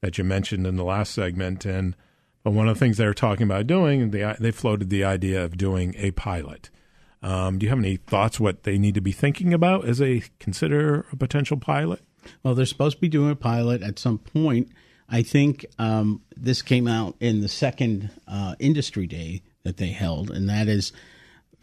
that 0.00 0.16
you 0.16 0.24
mentioned 0.24 0.66
in 0.66 0.76
the 0.76 0.82
last 0.84 1.12
segment. 1.12 1.66
And 1.66 1.94
but 2.42 2.52
one 2.52 2.68
of 2.68 2.76
the 2.76 2.78
things 2.78 2.96
they're 2.96 3.12
talking 3.12 3.44
about 3.44 3.66
doing 3.66 4.12
they, 4.12 4.34
they 4.38 4.50
floated 4.50 4.88
the 4.88 5.04
idea 5.04 5.44
of 5.44 5.58
doing 5.58 5.94
a 5.98 6.12
pilot 6.12 6.70
um, 7.22 7.58
do 7.58 7.64
you 7.64 7.70
have 7.70 7.78
any 7.78 7.96
thoughts 7.96 8.40
what 8.40 8.64
they 8.64 8.78
need 8.78 8.94
to 8.94 9.00
be 9.00 9.12
thinking 9.12 9.54
about 9.54 9.86
as 9.86 9.98
they 9.98 10.22
consider 10.38 11.06
a 11.12 11.16
potential 11.16 11.56
pilot 11.56 12.00
well 12.42 12.54
they're 12.54 12.66
supposed 12.66 12.96
to 12.96 13.00
be 13.00 13.08
doing 13.08 13.30
a 13.30 13.36
pilot 13.36 13.82
at 13.82 13.98
some 13.98 14.18
point 14.18 14.68
i 15.08 15.22
think 15.22 15.64
um, 15.78 16.20
this 16.36 16.62
came 16.62 16.86
out 16.86 17.16
in 17.20 17.40
the 17.40 17.48
second 17.48 18.10
uh, 18.28 18.54
industry 18.58 19.06
day 19.06 19.42
that 19.62 19.76
they 19.76 19.88
held 19.88 20.30
and 20.30 20.48
that 20.48 20.68
is 20.68 20.92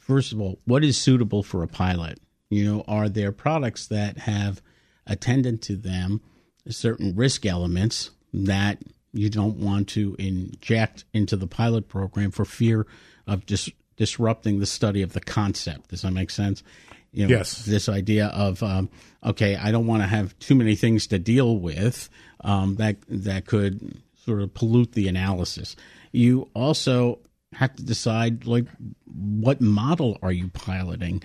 first 0.10 0.34
of 0.34 0.42
all, 0.42 0.58
what 0.66 0.84
is 0.84 0.98
suitable 0.98 1.44
for 1.44 1.62
a 1.62 1.68
pilot? 1.68 2.20
You 2.50 2.66
know, 2.66 2.84
are 2.88 3.10
there 3.10 3.32
products 3.32 3.86
that 3.88 4.18
have 4.18 4.60
attendant 5.06 5.62
to 5.64 5.76
them 5.76 6.22
certain 6.68 7.16
risk 7.16 7.46
elements 7.46 8.10
that 8.34 8.80
you 9.14 9.30
don't 9.30 9.58
want 9.58 9.88
to 9.90 10.16
inject 10.18 11.06
into 11.14 11.36
the 11.36 11.46
pilot 11.46 11.88
program 11.88 12.32
for 12.32 12.44
fear 12.44 12.88
of 13.28 13.46
dis- 13.46 13.70
disrupting 14.00 14.60
the 14.60 14.66
study 14.66 15.02
of 15.04 15.14
the 15.14 15.20
concept? 15.20 15.90
Does 15.90 16.02
that 16.02 16.12
make 16.12 16.32
sense? 16.32 16.64
You 17.12 17.28
know, 17.28 17.38
yes. 17.38 17.66
This 17.66 17.90
idea 17.90 18.28
of 18.28 18.64
um, 18.64 18.90
okay, 19.24 19.56
I 19.56 19.72
don't 19.72 19.86
want 19.86 20.02
to 20.02 20.08
have 20.08 20.38
too 20.40 20.56
many 20.56 20.76
things 20.76 21.06
to 21.08 21.20
deal 21.20 21.58
with 21.58 22.10
um, 22.42 22.78
that 22.78 22.98
that 23.10 23.46
could 23.46 24.02
sort 24.26 24.42
of 24.42 24.54
pollute 24.54 24.94
the 24.94 25.08
analysis. 25.08 25.76
You 26.12 26.50
also 26.56 27.20
have 27.54 27.76
to 27.76 27.84
decide 27.84 28.46
like 28.46 28.66
what 29.06 29.60
model 29.60 30.18
are 30.22 30.32
you 30.32 30.48
piloting 30.50 31.22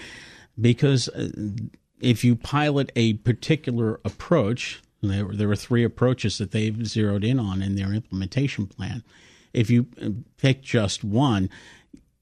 because 0.60 1.08
uh, 1.10 1.28
if 2.00 2.24
you 2.24 2.34
pilot 2.34 2.90
a 2.96 3.14
particular 3.14 4.00
approach 4.04 4.82
there, 5.02 5.28
there 5.32 5.48
were 5.48 5.56
three 5.56 5.84
approaches 5.84 6.38
that 6.38 6.50
they've 6.50 6.86
zeroed 6.86 7.24
in 7.24 7.38
on 7.38 7.60
in 7.62 7.76
their 7.76 7.92
implementation 7.92 8.66
plan 8.66 9.04
if 9.52 9.70
you 9.70 9.86
uh, 10.02 10.08
pick 10.38 10.62
just 10.62 11.04
one 11.04 11.48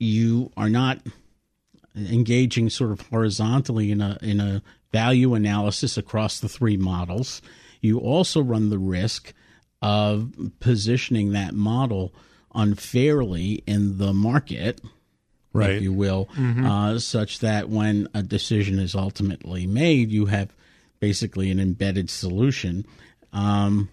you 0.03 0.51
are 0.57 0.69
not 0.69 0.99
engaging 1.97 2.69
sort 2.71 2.91
of 2.91 3.01
horizontally 3.09 3.91
in 3.91 4.01
a 4.01 4.19
in 4.23 4.41
a 4.41 4.63
value 4.93 5.35
analysis 5.35 5.97
across 5.97 6.41
the 6.41 6.49
three 6.49 6.77
models 6.77 7.41
you 7.83 7.99
also 7.99 8.41
run 8.41 8.71
the 8.71 8.79
risk 8.79 9.35
of 9.83 10.33
positioning 10.61 11.33
that 11.33 11.53
model 11.53 12.15
unfairly 12.55 13.63
in 13.67 13.99
the 13.99 14.13
market, 14.13 14.81
right. 15.53 15.71
if 15.71 15.83
you 15.83 15.93
will, 15.93 16.27
mm-hmm. 16.37 16.65
uh, 16.65 16.99
such 16.99 17.41
that 17.41 17.69
when 17.69 18.09
a 18.15 18.23
decision 18.23 18.79
is 18.79 18.95
ultimately 18.95 19.67
made, 19.67 20.11
you 20.11 20.27
have 20.27 20.55
basically 21.01 21.51
an 21.51 21.59
embedded 21.59 22.09
solution. 22.09 22.87
Um, 23.33 23.89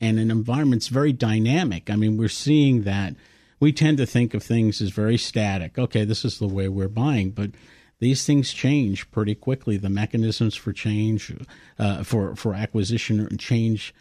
and 0.00 0.18
an 0.18 0.30
environment's 0.30 0.88
very 0.88 1.12
dynamic. 1.12 1.90
I 1.90 1.96
mean, 1.96 2.16
we're 2.16 2.28
seeing 2.28 2.82
that 2.82 3.14
we 3.62 3.72
tend 3.72 3.96
to 3.96 4.06
think 4.06 4.34
of 4.34 4.42
things 4.42 4.82
as 4.82 4.90
very 4.90 5.16
static. 5.16 5.78
Okay, 5.78 6.04
this 6.04 6.24
is 6.24 6.40
the 6.40 6.48
way 6.48 6.68
we're 6.68 6.88
buying, 6.88 7.30
but 7.30 7.52
these 8.00 8.26
things 8.26 8.52
change 8.52 9.08
pretty 9.12 9.36
quickly. 9.36 9.76
The 9.76 9.88
mechanisms 9.88 10.56
for 10.56 10.72
change, 10.72 11.32
uh, 11.78 12.02
for 12.02 12.34
for 12.34 12.54
acquisition 12.54 13.38
change 13.38 13.94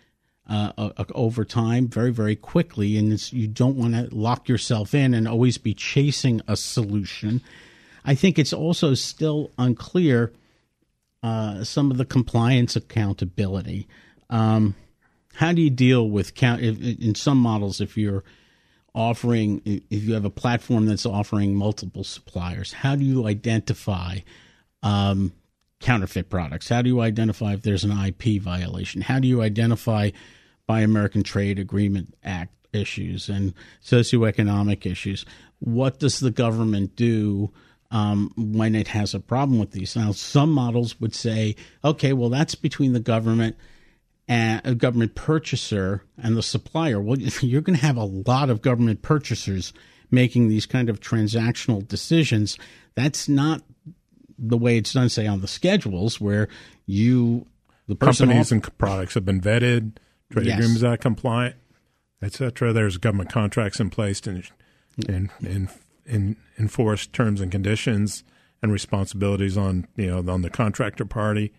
uh, 0.49 0.71
uh, 0.79 1.03
over 1.13 1.45
time, 1.45 1.87
very 1.87 2.09
very 2.09 2.35
quickly, 2.35 2.97
and 2.97 3.31
you 3.31 3.47
don't 3.47 3.75
want 3.75 3.93
to 3.93 4.09
lock 4.15 4.49
yourself 4.49 4.95
in 4.95 5.13
and 5.13 5.27
always 5.27 5.59
be 5.59 5.75
chasing 5.75 6.41
a 6.47 6.57
solution. 6.57 7.39
I 8.03 8.15
think 8.15 8.39
it's 8.39 8.53
also 8.53 8.95
still 8.95 9.51
unclear 9.59 10.33
uh, 11.21 11.63
some 11.63 11.91
of 11.91 11.97
the 11.97 12.05
compliance 12.05 12.75
accountability. 12.75 13.87
Um, 14.27 14.73
how 15.35 15.51
do 15.51 15.61
you 15.61 15.69
deal 15.69 16.09
with 16.09 16.33
count 16.33 16.61
in 16.63 17.13
some 17.13 17.37
models 17.37 17.79
if 17.79 17.95
you're 17.95 18.23
offering 18.93 19.61
if 19.65 20.03
you 20.03 20.13
have 20.13 20.25
a 20.25 20.29
platform 20.29 20.85
that's 20.85 21.05
offering 21.05 21.55
multiple 21.55 22.03
suppliers 22.03 22.73
how 22.73 22.95
do 22.95 23.05
you 23.05 23.25
identify 23.27 24.17
um, 24.83 25.31
counterfeit 25.81 26.29
products? 26.29 26.69
How 26.69 26.81
do 26.81 26.89
you 26.89 27.01
identify 27.01 27.53
if 27.53 27.63
there's 27.63 27.83
an 27.83 27.91
ip 28.05 28.41
violation? 28.41 29.01
How 29.01 29.19
do 29.19 29.27
you 29.27 29.41
identify 29.41 30.11
buy 30.67 30.81
american 30.81 31.23
trade 31.23 31.59
agreement 31.59 32.15
act 32.23 32.53
issues 32.71 33.27
and 33.27 33.53
socioeconomic 33.83 34.85
issues? 34.85 35.25
What 35.59 35.99
does 35.99 36.19
the 36.19 36.31
government 36.31 36.95
do 36.95 37.51
um, 37.89 38.31
when 38.37 38.73
it 38.73 38.87
has 38.89 39.13
a 39.13 39.19
problem 39.19 39.59
with 39.59 39.71
these? 39.71 39.95
Now 39.95 40.11
some 40.13 40.51
models 40.51 40.99
would 41.01 41.15
say 41.15 41.55
okay 41.83 42.13
well 42.13 42.29
that's 42.29 42.55
between 42.55 42.93
the 42.93 42.99
government 42.99 43.57
a 44.31 44.75
government 44.75 45.15
purchaser 45.15 46.03
and 46.17 46.37
the 46.37 46.43
supplier, 46.43 47.01
well, 47.01 47.17
you're 47.41 47.61
going 47.61 47.77
to 47.77 47.85
have 47.85 47.97
a 47.97 48.05
lot 48.05 48.49
of 48.49 48.61
government 48.61 49.01
purchasers 49.01 49.73
making 50.09 50.47
these 50.49 50.65
kind 50.65 50.89
of 50.89 50.99
transactional 50.99 51.85
decisions. 51.87 52.57
That's 52.95 53.29
not 53.29 53.61
the 54.37 54.57
way 54.57 54.77
it's 54.77 54.93
done, 54.93 55.09
say, 55.09 55.27
on 55.27 55.41
the 55.41 55.47
schedules 55.47 56.19
where 56.19 56.47
you, 56.85 57.45
the 57.87 57.95
companies 57.95 58.51
and 58.51 58.77
products 58.77 59.13
have 59.13 59.25
been 59.25 59.41
vetted, 59.41 59.97
trade 60.31 60.47
yes. 60.47 60.57
agreements 60.57 60.83
are 60.83 60.97
compliant, 60.97 61.55
etc. 62.21 62.73
There's 62.73 62.97
government 62.97 63.31
contracts 63.31 63.79
in 63.79 63.89
place 63.89 64.21
and 64.21 64.49
and 65.07 65.29
in, 66.05 66.35
enforce 66.59 67.07
terms 67.07 67.39
and 67.39 67.51
conditions 67.51 68.23
and 68.61 68.71
responsibilities 68.71 69.57
on 69.57 69.87
you 69.95 70.07
know 70.07 70.31
on 70.31 70.41
the 70.41 70.49
contractor 70.49 71.05
party. 71.05 71.53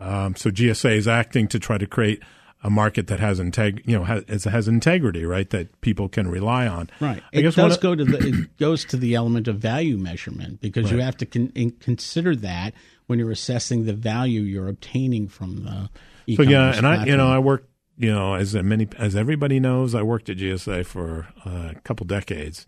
Um, 0.00 0.36
so 0.36 0.50
GSA 0.50 0.96
is 0.96 1.08
acting 1.08 1.48
to 1.48 1.58
try 1.58 1.78
to 1.78 1.86
create 1.86 2.22
a 2.64 2.70
market 2.70 3.08
that 3.08 3.20
has 3.20 3.38
integ- 3.38 3.86
you 3.86 3.96
know 3.96 4.04
has, 4.04 4.44
has 4.44 4.66
integrity, 4.66 5.24
right? 5.24 5.48
That 5.50 5.80
people 5.82 6.08
can 6.08 6.28
rely 6.28 6.66
on. 6.66 6.88
Right. 6.98 7.22
I 7.32 7.38
it 7.38 7.54
does 7.54 7.76
go 7.76 7.94
to 7.94 8.04
the 8.04 8.18
it 8.26 8.56
goes 8.58 8.86
to 8.86 8.96
the 8.96 9.14
element 9.14 9.46
of 9.46 9.58
value 9.58 9.98
measurement 9.98 10.60
because 10.60 10.84
right. 10.86 10.94
you 10.94 11.02
have 11.02 11.16
to 11.18 11.26
con- 11.26 11.52
consider 11.78 12.34
that 12.36 12.72
when 13.06 13.18
you're 13.18 13.30
assessing 13.30 13.84
the 13.84 13.92
value 13.92 14.40
you're 14.40 14.68
obtaining 14.68 15.28
from 15.28 15.64
the. 15.64 15.90
So 16.36 16.42
yeah, 16.42 16.70
and 16.70 16.80
platform. 16.80 17.00
I 17.00 17.04
you 17.04 17.16
know 17.18 17.28
I 17.28 17.38
worked 17.38 17.68
you 17.98 18.10
know 18.10 18.34
as 18.34 18.54
many 18.54 18.88
as 18.96 19.14
everybody 19.14 19.60
knows 19.60 19.94
I 19.94 20.02
worked 20.02 20.30
at 20.30 20.38
GSA 20.38 20.86
for 20.86 21.28
a 21.44 21.74
couple 21.84 22.06
decades, 22.06 22.66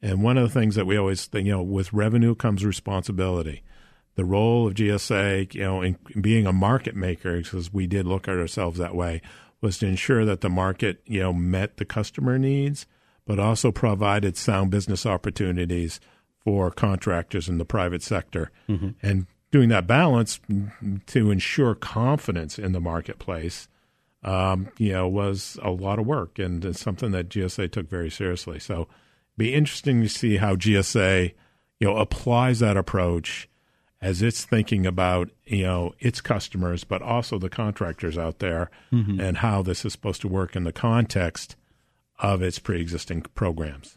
and 0.00 0.22
one 0.22 0.38
of 0.38 0.44
the 0.44 0.58
things 0.58 0.74
that 0.74 0.86
we 0.86 0.96
always 0.96 1.26
think 1.26 1.44
you 1.46 1.52
know 1.52 1.62
with 1.62 1.92
revenue 1.92 2.34
comes 2.34 2.64
responsibility 2.64 3.62
the 4.16 4.24
role 4.24 4.68
of 4.68 4.74
GSA, 4.74 5.54
you 5.54 5.62
know, 5.62 5.82
in 5.82 5.98
being 6.20 6.46
a 6.46 6.52
market 6.52 6.94
maker, 6.94 7.38
because 7.38 7.72
we 7.72 7.86
did 7.86 8.06
look 8.06 8.28
at 8.28 8.38
ourselves 8.38 8.78
that 8.78 8.94
way, 8.94 9.20
was 9.60 9.78
to 9.78 9.86
ensure 9.86 10.24
that 10.24 10.40
the 10.40 10.50
market, 10.50 11.00
you 11.06 11.20
know, 11.20 11.32
met 11.32 11.78
the 11.78 11.84
customer 11.84 12.38
needs, 12.38 12.86
but 13.26 13.38
also 13.38 13.72
provided 13.72 14.36
sound 14.36 14.70
business 14.70 15.06
opportunities 15.06 16.00
for 16.44 16.70
contractors 16.70 17.48
in 17.48 17.58
the 17.58 17.64
private 17.64 18.02
sector. 18.02 18.50
Mm-hmm. 18.68 18.90
And 19.02 19.26
doing 19.50 19.70
that 19.70 19.86
balance 19.86 20.40
to 21.06 21.30
ensure 21.30 21.74
confidence 21.74 22.58
in 22.58 22.72
the 22.72 22.80
marketplace, 22.80 23.68
um, 24.22 24.68
you 24.78 24.92
know, 24.92 25.08
was 25.08 25.58
a 25.62 25.70
lot 25.70 25.98
of 25.98 26.06
work 26.06 26.38
and 26.38 26.64
it's 26.64 26.80
something 26.80 27.12
that 27.12 27.28
GSA 27.28 27.72
took 27.72 27.88
very 27.88 28.10
seriously. 28.10 28.58
So, 28.58 28.88
be 29.36 29.52
interesting 29.52 30.00
to 30.02 30.08
see 30.08 30.36
how 30.36 30.54
GSA, 30.54 31.34
you 31.80 31.88
know, 31.88 31.96
applies 31.96 32.60
that 32.60 32.76
approach 32.76 33.48
as 34.04 34.20
it's 34.20 34.44
thinking 34.44 34.84
about 34.84 35.30
you 35.46 35.62
know 35.62 35.94
its 35.98 36.20
customers, 36.20 36.84
but 36.84 37.00
also 37.00 37.38
the 37.38 37.48
contractors 37.48 38.18
out 38.18 38.38
there, 38.38 38.70
mm-hmm. 38.92 39.18
and 39.18 39.38
how 39.38 39.62
this 39.62 39.84
is 39.84 39.92
supposed 39.92 40.20
to 40.20 40.28
work 40.28 40.54
in 40.54 40.64
the 40.64 40.72
context 40.72 41.56
of 42.18 42.42
its 42.42 42.58
pre-existing 42.58 43.22
programs. 43.34 43.96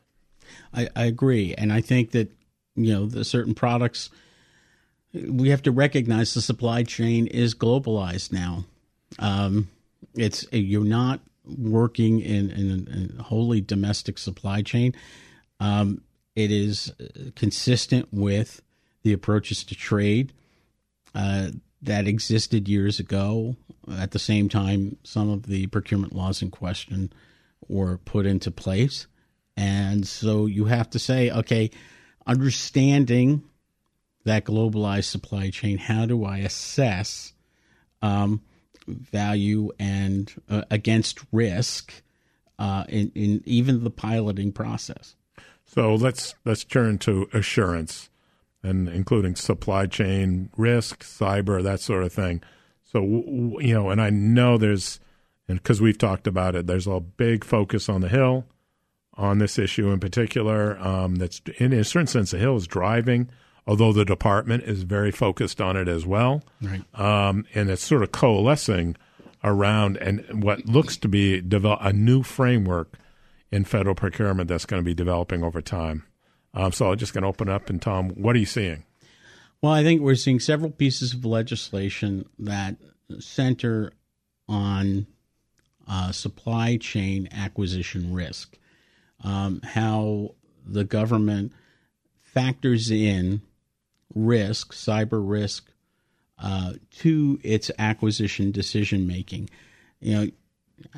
I, 0.73 0.87
I 0.95 1.05
agree, 1.05 1.53
and 1.55 1.73
I 1.73 1.81
think 1.81 2.11
that 2.11 2.31
you 2.75 2.93
know 2.93 3.05
the 3.05 3.25
certain 3.25 3.53
products 3.53 4.09
we 5.13 5.49
have 5.49 5.61
to 5.63 5.71
recognize 5.71 6.33
the 6.33 6.41
supply 6.41 6.83
chain 6.83 7.27
is 7.27 7.53
globalized 7.53 8.31
now. 8.31 8.63
Um, 9.19 9.67
it's 10.15 10.45
you're 10.53 10.85
not 10.85 11.19
working 11.43 12.21
in, 12.21 12.49
in, 12.49 13.15
a 13.19 13.23
wholly 13.23 13.59
domestic 13.59 14.17
supply 14.17 14.61
chain. 14.61 14.95
Um, 15.59 16.01
it 16.33 16.51
is 16.51 16.93
consistent 17.35 18.07
with 18.11 18.61
the 19.03 19.13
approaches 19.13 19.63
to 19.65 19.75
trade 19.75 20.33
uh, 21.15 21.49
that 21.81 22.07
existed 22.07 22.67
years 22.67 22.99
ago. 22.99 23.55
At 23.91 24.11
the 24.11 24.19
same 24.19 24.49
time, 24.49 24.97
some 25.03 25.29
of 25.29 25.43
the 25.43 25.67
procurement 25.67 26.13
laws 26.13 26.41
in 26.41 26.51
question 26.51 27.11
were 27.67 27.97
put 27.99 28.25
into 28.25 28.51
place. 28.51 29.07
And 29.55 30.07
so 30.07 30.45
you 30.45 30.65
have 30.65 30.89
to 30.91 30.99
say, 30.99 31.31
okay, 31.31 31.71
understanding 32.25 33.43
that 34.25 34.45
globalized 34.45 35.05
supply 35.05 35.49
chain, 35.49 35.77
how 35.77 36.05
do 36.05 36.25
I 36.25 36.39
assess 36.39 37.33
um, 38.01 38.41
value 38.87 39.71
and 39.79 40.31
uh, 40.49 40.63
against 40.69 41.19
risk 41.31 41.93
uh, 42.59 42.83
in, 42.89 43.11
in 43.15 43.41
even 43.45 43.83
the 43.83 43.89
piloting 43.89 44.51
process? 44.51 45.15
So 45.65 45.95
let's 45.95 46.35
let's 46.45 46.63
turn 46.63 46.97
to 46.99 47.29
assurance 47.33 48.09
and 48.63 48.89
including 48.89 49.35
supply 49.35 49.85
chain 49.85 50.49
risk, 50.57 51.03
cyber, 51.03 51.63
that 51.63 51.79
sort 51.79 52.03
of 52.03 52.13
thing. 52.13 52.41
So 52.83 53.01
you 53.01 53.73
know, 53.73 53.89
and 53.89 54.01
I 54.01 54.09
know 54.09 54.57
there's, 54.57 54.99
and 55.47 55.61
because 55.61 55.81
we've 55.81 55.97
talked 55.97 56.27
about 56.27 56.55
it, 56.55 56.67
there's 56.67 56.87
a 56.87 56.99
big 56.99 57.43
focus 57.43 57.89
on 57.89 58.01
the 58.01 58.09
Hill, 58.09 58.45
on 59.15 59.39
this 59.39 59.59
issue 59.59 59.89
in 59.91 59.99
particular. 59.99 60.77
Um, 60.79 61.15
that's 61.15 61.41
in 61.57 61.73
a 61.73 61.83
certain 61.83 62.07
sense, 62.07 62.31
the 62.31 62.37
Hill 62.37 62.55
is 62.55 62.67
driving, 62.67 63.29
although 63.65 63.91
the 63.91 64.05
department 64.05 64.63
is 64.63 64.83
very 64.83 65.11
focused 65.11 65.59
on 65.59 65.75
it 65.75 65.87
as 65.87 66.05
well. 66.05 66.43
Right. 66.61 66.81
Um, 66.93 67.45
and 67.53 67.69
it's 67.69 67.83
sort 67.83 68.03
of 68.03 68.11
coalescing 68.11 68.95
around 69.43 69.97
and 69.97 70.43
what 70.43 70.65
looks 70.65 70.97
to 70.97 71.07
be 71.07 71.41
develop 71.41 71.79
a 71.81 71.93
new 71.93 72.23
framework 72.23 72.97
in 73.51 73.63
federal 73.65 73.95
procurement 73.95 74.49
that's 74.49 74.65
going 74.65 74.81
to 74.81 74.85
be 74.85 74.93
developing 74.93 75.43
over 75.43 75.61
time. 75.61 76.03
Um, 76.53 76.71
so 76.71 76.91
I'm 76.91 76.97
just 76.97 77.13
going 77.13 77.23
to 77.23 77.27
open 77.27 77.49
up 77.49 77.69
and 77.69 77.81
Tom, 77.81 78.09
what 78.09 78.35
are 78.35 78.39
you 78.39 78.45
seeing? 78.45 78.83
Well, 79.61 79.71
I 79.71 79.83
think 79.83 80.01
we're 80.01 80.15
seeing 80.15 80.39
several 80.39 80.71
pieces 80.71 81.13
of 81.13 81.25
legislation 81.25 82.27
that 82.39 82.75
center 83.19 83.91
on 84.47 85.07
uh, 85.87 86.11
supply 86.11 86.77
chain 86.77 87.27
acquisition 87.31 88.13
risk, 88.13 88.57
um, 89.23 89.61
how 89.63 90.35
the 90.65 90.83
government 90.83 91.53
factors 92.21 92.91
in 92.91 93.41
risk, 94.13 94.73
cyber 94.73 95.21
risk, 95.23 95.71
uh, 96.39 96.73
to 96.91 97.39
its 97.43 97.71
acquisition 97.79 98.51
decision 98.51 99.07
making. 99.07 99.49
You 99.99 100.15
know, 100.15 100.31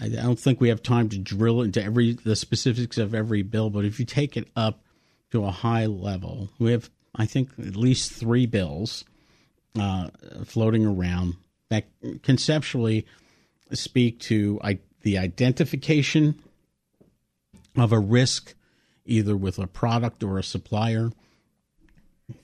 I 0.02 0.10
don't 0.10 0.40
think 0.40 0.60
we 0.60 0.70
have 0.70 0.84
time 0.84 1.08
to 1.10 1.18
drill 1.18 1.62
into 1.62 1.82
every 1.82 2.14
the 2.14 2.36
specifics 2.36 2.98
of 2.98 3.16
every 3.16 3.42
bill, 3.42 3.70
but 3.70 3.86
if 3.86 4.00
you 4.00 4.06
take 4.06 4.36
it 4.36 4.50
up 4.56 4.84
to 5.32 5.46
a 5.46 5.52
high 5.52 5.86
level. 5.86 6.50
We 6.60 6.72
have, 6.72 6.90
I 7.16 7.26
think, 7.26 7.52
at 7.60 7.76
least 7.76 8.12
three 8.12 8.46
bills 8.46 9.04
uh, 9.80 10.10
floating 10.46 10.86
around 10.86 11.36
that 11.70 11.86
conceptually 12.24 13.06
speak 13.72 14.20
to 14.20 14.60
I, 14.64 14.80
the 15.02 15.18
identification 15.18 16.42
of 17.78 17.92
a 17.92 18.00
risk, 18.00 18.56
either 19.06 19.38
with 19.38 19.60
a 19.60 19.68
product 19.68 20.24
or 20.24 20.38
a 20.38 20.44
supplier, 20.44 21.12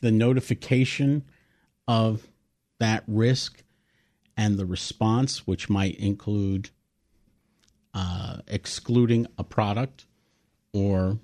the 0.01 0.11
notification 0.11 1.23
of 1.87 2.27
that 2.79 3.03
risk, 3.07 3.63
and 4.37 4.57
the 4.57 4.65
response, 4.65 5.47
which 5.47 5.69
might 5.69 5.95
include 5.95 6.69
uh, 7.93 8.37
excluding 8.47 9.25
a 9.37 9.43
product 9.43 10.05
or 10.73 11.17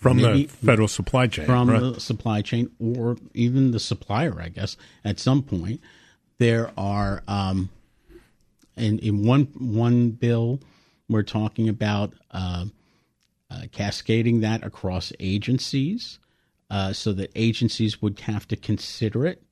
from 0.00 0.16
the 0.16 0.46
federal 0.46 0.88
supply 0.88 1.26
chain, 1.26 1.44
from 1.44 1.68
right. 1.68 1.80
the 1.80 2.00
supply 2.00 2.40
chain, 2.40 2.70
or 2.80 3.16
even 3.34 3.70
the 3.70 3.78
supplier, 3.78 4.40
I 4.40 4.48
guess. 4.48 4.76
At 5.04 5.20
some 5.20 5.42
point, 5.42 5.80
there 6.38 6.72
are 6.76 7.22
um, 7.28 7.68
in 8.76 8.98
in 9.00 9.26
one 9.26 9.44
one 9.58 10.10
bill, 10.10 10.60
we're 11.08 11.22
talking 11.22 11.68
about 11.68 12.14
uh, 12.30 12.64
uh, 13.50 13.62
cascading 13.72 14.40
that 14.40 14.64
across 14.64 15.12
agencies, 15.20 16.18
uh, 16.70 16.94
so 16.94 17.12
that 17.12 17.30
agencies 17.34 18.00
would 18.00 18.20
have 18.20 18.48
to 18.48 18.56
consider 18.56 19.26
it, 19.26 19.42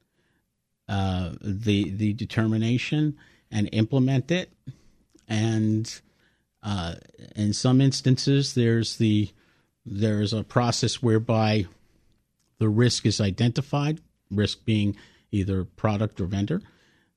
uh, 0.89 1.33
the 1.43 1.91
the 1.91 2.15
determination, 2.15 3.19
and 3.51 3.69
implement 3.73 4.31
it, 4.31 4.51
and 5.29 6.01
uh, 6.63 6.95
in 7.37 7.53
some 7.53 7.83
instances, 7.83 8.55
there's 8.55 8.97
the 8.97 9.29
there's 9.85 10.33
a 10.33 10.45
process 10.45 11.03
whereby 11.03 11.67
the 12.59 12.69
risk 12.69 13.07
is 13.07 13.21
identified, 13.21 14.01
risk 14.31 14.65
being 14.65 14.97
either 15.31 15.65
product 15.65 16.21
or 16.21 16.27
vendor. 16.27 16.61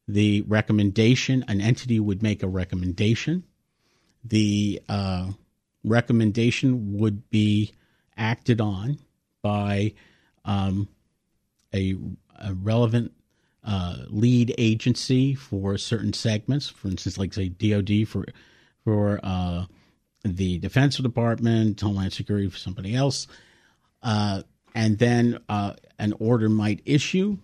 The 0.08 0.41
recommendation, 0.41 1.43
an 1.47 1.62
entity 1.62 2.00
would 2.00 2.21
make 2.21 2.43
a 2.43 2.47
recommendation. 2.47 3.43
The 4.24 4.82
uh, 4.89 5.32
recommendation 5.84 6.97
would 6.97 7.30
be 7.30 7.71
acted 8.17 8.62
on 8.62 9.00
by 9.41 9.93
um, 10.45 10.88
a, 11.74 11.95
a, 12.39 12.54
relevant 12.54 13.13
uh, 13.63 13.97
lead 14.08 14.54
agency 14.58 15.34
for 15.34 15.78
certain 15.78 16.13
segments. 16.13 16.69
For 16.69 16.88
instance, 16.88 17.17
like 17.17 17.34
say 17.34 17.50
DoD 17.50 18.08
for 18.08 18.26
for 18.84 19.19
uh, 19.24 19.65
the 20.23 20.60
Defense 20.60 20.97
Department, 20.97 21.79
Homeland 21.79 22.13
Security 22.13 22.49
for 22.49 22.57
somebody 22.57 22.95
else, 22.95 23.27
uh, 24.03 24.43
and 24.73 24.97
then 24.99 25.39
uh, 25.49 25.73
an 25.99 26.13
order 26.19 26.49
might 26.49 26.81
issue, 26.86 27.38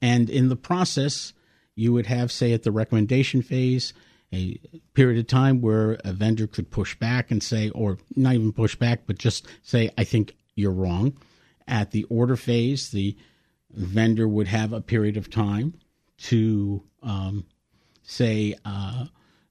and 0.00 0.30
in 0.30 0.48
the 0.48 0.56
process, 0.56 1.32
you 1.74 1.92
would 1.92 2.06
have, 2.06 2.32
say, 2.32 2.52
at 2.52 2.62
the 2.62 2.72
recommendation 2.72 3.42
phase, 3.42 3.92
a 4.32 4.60
period 4.94 5.18
of 5.18 5.26
time 5.26 5.60
where 5.60 5.98
a 6.04 6.12
vendor 6.12 6.46
could 6.46 6.70
push 6.70 6.94
back 6.96 7.30
and 7.30 7.42
say, 7.42 7.70
or 7.70 7.98
not 8.14 8.34
even 8.34 8.52
push 8.52 8.76
back, 8.76 9.02
but 9.06 9.18
just 9.18 9.46
say, 9.62 9.90
I 9.96 10.04
think 10.04 10.36
you're 10.54 10.72
wrong. 10.72 11.16
At 11.66 11.92
the 11.92 12.04
order 12.04 12.36
phase, 12.36 12.90
the 12.90 13.16
vendor 13.70 14.26
would 14.26 14.48
have 14.48 14.72
a 14.72 14.80
period 14.80 15.16
of 15.16 15.30
time 15.30 15.74
to 16.18 16.82
um, 17.02 17.46
say 18.02 18.54
uh, 18.64 19.06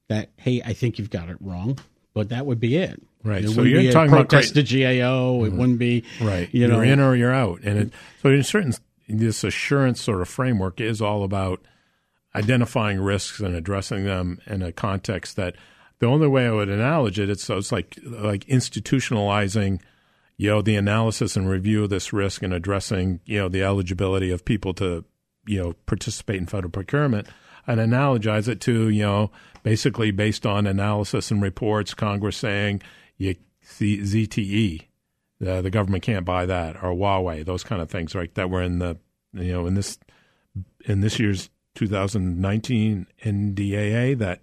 that, 0.08 0.30
hey, 0.36 0.62
I 0.64 0.72
think 0.74 0.98
you've 0.98 1.10
got 1.10 1.28
it 1.28 1.38
wrong, 1.40 1.78
but 2.18 2.30
that 2.30 2.46
would 2.46 2.58
be 2.58 2.76
it. 2.76 3.00
Right. 3.22 3.44
It 3.44 3.50
so 3.50 3.62
you're 3.62 3.92
talking 3.92 4.12
about 4.12 4.28
protest 4.28 4.54
to 4.54 4.62
GAO. 4.64 5.44
It 5.44 5.50
mm-hmm. 5.50 5.56
wouldn't 5.56 5.78
be 5.78 6.02
right. 6.20 6.52
You 6.52 6.62
you're 6.62 6.68
know, 6.68 6.80
in 6.80 6.98
or 6.98 7.14
you're 7.14 7.32
out, 7.32 7.60
and 7.62 7.78
it, 7.78 7.92
so 8.22 8.30
in 8.30 8.42
certain 8.42 8.74
this 9.08 9.44
assurance 9.44 10.02
sort 10.02 10.20
of 10.20 10.28
framework 10.28 10.80
is 10.80 11.00
all 11.00 11.22
about 11.22 11.62
identifying 12.34 13.00
risks 13.00 13.38
and 13.38 13.54
addressing 13.54 14.04
them 14.04 14.40
in 14.46 14.62
a 14.62 14.72
context 14.72 15.36
that 15.36 15.54
the 16.00 16.06
only 16.06 16.26
way 16.26 16.48
I 16.48 16.50
would 16.50 16.68
acknowledge 16.68 17.20
it, 17.20 17.30
it's 17.30 17.44
so 17.44 17.56
it's 17.56 17.70
like 17.70 17.96
like 18.04 18.44
institutionalizing, 18.46 19.80
you 20.36 20.50
know, 20.50 20.60
the 20.60 20.74
analysis 20.74 21.36
and 21.36 21.48
review 21.48 21.84
of 21.84 21.90
this 21.90 22.12
risk 22.12 22.42
and 22.42 22.52
addressing, 22.52 23.20
you 23.26 23.38
know, 23.38 23.48
the 23.48 23.62
eligibility 23.62 24.32
of 24.32 24.44
people 24.44 24.74
to, 24.74 25.04
you 25.46 25.62
know, 25.62 25.74
participate 25.86 26.38
in 26.38 26.46
federal 26.46 26.72
procurement 26.72 27.28
and 27.68 27.78
analogize 27.78 28.48
it 28.48 28.60
to, 28.62 28.88
you 28.88 29.02
know, 29.02 29.30
basically 29.62 30.10
based 30.10 30.46
on 30.46 30.66
analysis 30.66 31.30
and 31.30 31.42
reports, 31.42 31.92
Congress 31.92 32.38
saying 32.38 32.82
you 33.18 33.36
see 33.60 33.98
ZTE, 33.98 34.86
uh, 35.46 35.60
the 35.60 35.70
government 35.70 36.02
can't 36.02 36.24
buy 36.24 36.46
that, 36.46 36.76
or 36.76 36.94
Huawei, 36.94 37.44
those 37.44 37.62
kind 37.62 37.82
of 37.82 37.90
things, 37.90 38.14
right? 38.14 38.34
That 38.34 38.48
were 38.48 38.62
in 38.62 38.78
the, 38.78 38.96
you 39.34 39.52
know, 39.52 39.66
in 39.66 39.74
this 39.74 39.98
in 40.86 41.00
this 41.00 41.20
year's 41.20 41.50
2019 41.74 43.06
NDAA 43.24 44.18
that 44.18 44.40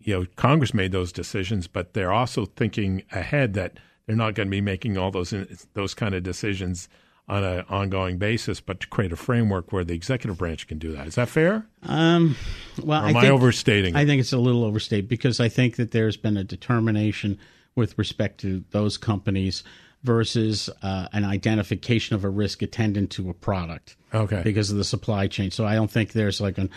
you 0.00 0.18
know 0.18 0.26
Congress 0.34 0.74
made 0.74 0.90
those 0.90 1.12
decisions, 1.12 1.68
but 1.68 1.94
they're 1.94 2.12
also 2.12 2.44
thinking 2.44 3.04
ahead 3.12 3.54
that 3.54 3.78
they're 4.06 4.16
not 4.16 4.34
going 4.34 4.48
to 4.48 4.50
be 4.50 4.60
making 4.60 4.98
all 4.98 5.12
those 5.12 5.32
those 5.74 5.94
kind 5.94 6.14
of 6.14 6.24
decisions 6.24 6.88
on 7.28 7.44
an 7.44 7.64
ongoing 7.68 8.16
basis, 8.16 8.60
but 8.60 8.80
to 8.80 8.86
create 8.86 9.12
a 9.12 9.16
framework 9.16 9.70
where 9.72 9.84
the 9.84 9.94
executive 9.94 10.38
branch 10.38 10.66
can 10.66 10.78
do 10.78 10.92
that. 10.92 11.06
Is 11.06 11.16
that 11.16 11.28
fair? 11.28 11.66
Um, 11.82 12.36
well, 12.82 13.00
am 13.00 13.16
I, 13.16 13.20
think, 13.20 13.24
I 13.24 13.28
overstating? 13.28 13.96
I 13.96 14.06
think 14.06 14.20
it's 14.20 14.32
a 14.32 14.38
little 14.38 14.64
overstated 14.64 15.08
because 15.08 15.38
I 15.38 15.48
think 15.48 15.76
that 15.76 15.90
there's 15.90 16.16
been 16.16 16.36
a 16.36 16.44
determination 16.44 17.38
with 17.74 17.96
respect 17.98 18.40
to 18.40 18.64
those 18.70 18.96
companies 18.96 19.62
versus 20.02 20.70
uh, 20.82 21.08
an 21.12 21.24
identification 21.24 22.16
of 22.16 22.24
a 22.24 22.28
risk 22.28 22.62
attendant 22.62 23.10
to 23.10 23.28
a 23.28 23.34
product. 23.34 23.96
Okay. 24.14 24.40
Because 24.42 24.70
of 24.70 24.78
the 24.78 24.84
supply 24.84 25.26
chain. 25.26 25.50
So 25.50 25.66
I 25.66 25.74
don't 25.74 25.90
think 25.90 26.12
there's 26.12 26.40
like 26.40 26.56
an. 26.58 26.70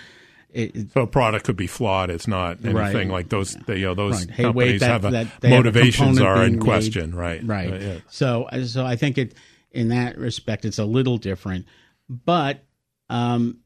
It, 0.53 0.91
so 0.91 1.03
a 1.03 1.07
product 1.07 1.45
could 1.45 1.55
be 1.55 1.67
flawed. 1.67 2.09
It's 2.09 2.27
not 2.27 2.57
anything 2.65 2.75
right. 2.75 3.07
like 3.07 3.29
those. 3.29 3.55
The, 3.55 3.79
you 3.79 3.85
know, 3.85 3.93
those 3.93 4.25
right. 4.25 4.31
hey, 4.31 4.43
companies 4.43 4.71
wait, 4.73 4.79
that, 4.79 4.89
have 4.89 5.05
a 5.05 5.11
that, 5.11 5.49
motivations 5.49 6.17
have 6.17 6.27
a 6.27 6.29
are 6.29 6.43
in 6.43 6.55
made, 6.55 6.61
question. 6.61 7.15
Right. 7.15 7.41
Right. 7.41 7.71
Uh, 7.71 7.77
yeah. 7.77 7.97
So 8.09 8.49
so 8.65 8.85
I 8.85 8.97
think 8.97 9.17
it 9.17 9.33
in 9.71 9.89
that 9.89 10.17
respect 10.17 10.65
it's 10.65 10.79
a 10.79 10.85
little 10.85 11.17
different, 11.17 11.65
but 12.09 12.63
um, 13.09 13.57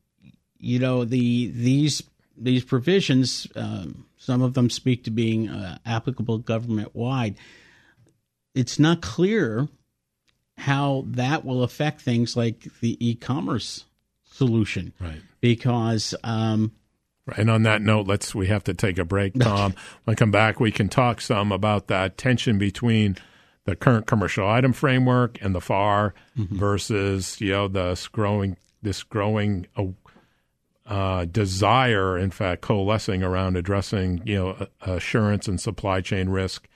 you 0.58 0.80
know 0.80 1.06
the 1.06 1.48
these 1.48 2.04
these 2.38 2.64
provisions, 2.64 3.48
um, 3.56 4.06
some 4.18 4.42
of 4.42 4.54
them 4.54 4.70
speak 4.70 5.06
to 5.06 5.12
being 5.12 5.50
uh, 5.50 5.78
applicable 5.86 6.40
government 6.40 6.96
wide 6.96 7.36
it's 8.56 8.80
not 8.80 9.02
clear 9.02 9.68
how 10.58 11.04
that 11.08 11.46
will 11.46 11.62
affect 11.62 12.02
things 12.02 12.36
like 12.36 12.68
the 12.80 12.98
e-commerce 13.06 13.86
solution, 14.24 14.94
right? 15.00 15.22
Because 15.42 16.16
um, 16.24 16.72
and 17.36 17.50
on 17.50 17.64
that 17.64 17.82
note, 17.82 18.08
let's 18.08 18.34
we 18.34 18.48
have 18.48 18.64
to 18.64 18.74
take 18.74 18.98
a 18.98 19.04
break, 19.06 19.38
Tom. 19.38 19.76
when 20.06 20.14
I 20.14 20.16
come 20.16 20.32
back, 20.32 20.60
we 20.60 20.72
can 20.72 20.88
talk 20.88 21.20
some 21.20 21.52
about 21.52 21.88
that 21.88 22.18
tension 22.18 22.58
between 22.58 23.18
the 23.66 23.76
current 23.76 24.08
commercial 24.08 24.48
item 24.48 24.74
framework 24.74 25.42
and 25.42 25.54
the 25.54 25.62
FAR 25.62 26.14
mm-hmm. 26.38 26.58
versus 26.58 27.40
you 27.42 27.52
know 27.52 27.68
this 27.68 28.08
growing 28.08 28.58
this 28.82 29.04
growing 29.04 29.68
uh, 29.76 29.86
uh, 30.86 31.26
desire, 31.26 32.18
in 32.18 32.30
fact, 32.30 32.62
coalescing 32.62 33.24
around 33.24 33.58
addressing 33.58 34.22
you 34.26 34.36
know 34.36 34.68
assurance 34.82 35.48
and 35.48 35.60
supply 35.60 36.00
chain 36.02 36.30
risk 36.30 36.68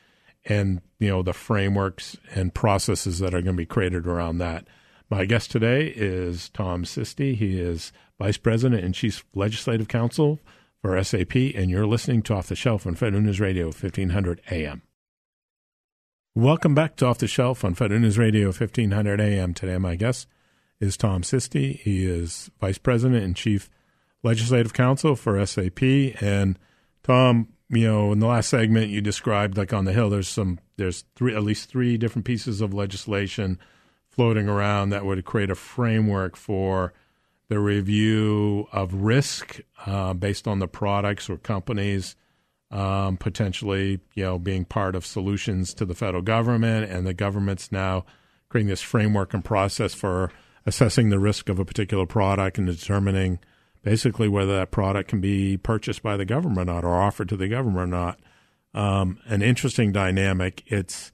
and 0.45 0.81
you 0.99 1.07
know 1.07 1.21
the 1.21 1.33
frameworks 1.33 2.17
and 2.33 2.53
processes 2.53 3.19
that 3.19 3.33
are 3.33 3.41
going 3.41 3.55
to 3.55 3.61
be 3.61 3.65
created 3.65 4.07
around 4.07 4.39
that. 4.39 4.65
My 5.09 5.25
guest 5.25 5.51
today 5.51 5.87
is 5.95 6.49
Tom 6.49 6.83
Sisti. 6.83 7.35
He 7.35 7.59
is 7.59 7.91
Vice 8.19 8.37
President 8.37 8.83
and 8.83 8.93
Chief 8.93 9.25
Legislative 9.33 9.87
Counsel 9.87 10.39
for 10.81 11.01
SAP, 11.03 11.35
and 11.35 11.69
you're 11.69 11.87
listening 11.87 12.21
to 12.23 12.35
Off 12.35 12.47
the 12.47 12.55
Shelf 12.55 12.85
on 12.85 12.95
Federal 12.95 13.21
News 13.21 13.39
Radio 13.39 13.65
1500 13.65 14.41
AM. 14.51 14.81
Welcome 16.35 16.75
back 16.75 16.95
to 16.97 17.07
Off 17.07 17.17
the 17.17 17.27
Shelf 17.27 17.65
on 17.65 17.73
Federal 17.73 18.01
News 18.01 18.19
Radio 18.19 18.49
1500 18.49 19.19
AM. 19.19 19.51
Today, 19.55 19.79
my 19.79 19.95
guest 19.95 20.27
is 20.79 20.95
Tom 20.95 21.23
Sisti. 21.23 21.79
He 21.79 22.05
is 22.05 22.51
Vice 22.61 22.77
President 22.77 23.23
and 23.23 23.35
Chief 23.35 23.67
Legislative 24.21 24.71
Counsel 24.71 25.15
for 25.15 25.43
SAP. 25.43 25.81
And 26.21 26.59
Tom, 27.01 27.47
you 27.69 27.87
know, 27.87 28.11
in 28.11 28.19
the 28.19 28.27
last 28.27 28.47
segment 28.47 28.91
you 28.91 29.01
described, 29.01 29.57
like 29.57 29.73
on 29.73 29.85
the 29.85 29.91
Hill, 29.91 30.11
there's 30.11 30.29
some, 30.29 30.59
there's 30.77 31.03
three, 31.15 31.35
at 31.35 31.41
least 31.41 31.67
three 31.67 31.97
different 31.97 32.25
pieces 32.25 32.61
of 32.61 32.75
legislation 32.75 33.57
floating 34.07 34.47
around 34.47 34.91
that 34.91 35.05
would 35.05 35.25
create 35.25 35.49
a 35.49 35.55
framework 35.55 36.35
for 36.35 36.93
the 37.47 37.59
review 37.59 38.67
of 38.71 38.93
risk 38.93 39.61
uh, 39.87 40.13
based 40.13 40.47
on 40.47 40.59
the 40.59 40.67
products 40.67 41.27
or 41.27 41.37
companies 41.37 42.15
um, 42.71 43.17
potentially, 43.17 43.99
you 44.13 44.23
know, 44.23 44.37
being 44.39 44.65
part 44.65 44.95
of 44.95 45.05
solutions 45.05 45.73
to 45.75 45.85
the 45.85 45.95
federal 45.95 46.21
government, 46.21 46.91
and 46.91 47.05
the 47.05 47.13
government's 47.13 47.71
now 47.71 48.05
creating 48.49 48.69
this 48.69 48.81
framework 48.81 49.33
and 49.33 49.43
process 49.43 49.93
for 49.93 50.31
assessing 50.65 51.09
the 51.09 51.19
risk 51.19 51.49
of 51.49 51.59
a 51.59 51.65
particular 51.65 52.05
product 52.05 52.57
and 52.57 52.67
determining 52.67 53.39
basically 53.83 54.27
whether 54.27 54.57
that 54.57 54.71
product 54.71 55.09
can 55.09 55.21
be 55.21 55.57
purchased 55.57 56.03
by 56.03 56.17
the 56.17 56.25
government 56.25 56.69
or 56.69 56.73
not 56.73 56.83
or 56.83 57.01
offered 57.01 57.29
to 57.29 57.37
the 57.37 57.47
government 57.47 57.79
or 57.79 57.87
not. 57.87 58.19
Um, 58.73 59.19
an 59.25 59.41
interesting 59.41 59.91
dynamic. 59.91 60.63
It's 60.67 61.11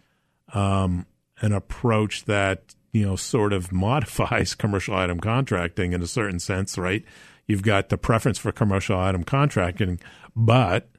um, 0.54 1.06
an 1.42 1.54
approach 1.54 2.26
that 2.26 2.76
you 2.92 3.06
know 3.06 3.16
sort 3.16 3.54
of 3.54 3.72
modifies 3.72 4.56
commercial 4.56 4.96
item 4.96 5.20
contracting 5.20 5.94
in 5.94 6.02
a 6.02 6.08
certain 6.08 6.40
sense, 6.40 6.78
right? 6.78 7.04
You've 7.48 7.64
got 7.64 7.90
the 7.90 7.98
preference 7.98 8.40
for 8.40 8.52
commercial 8.52 9.00
item 9.00 9.24
contracting, 9.24 10.00
but 10.36 10.90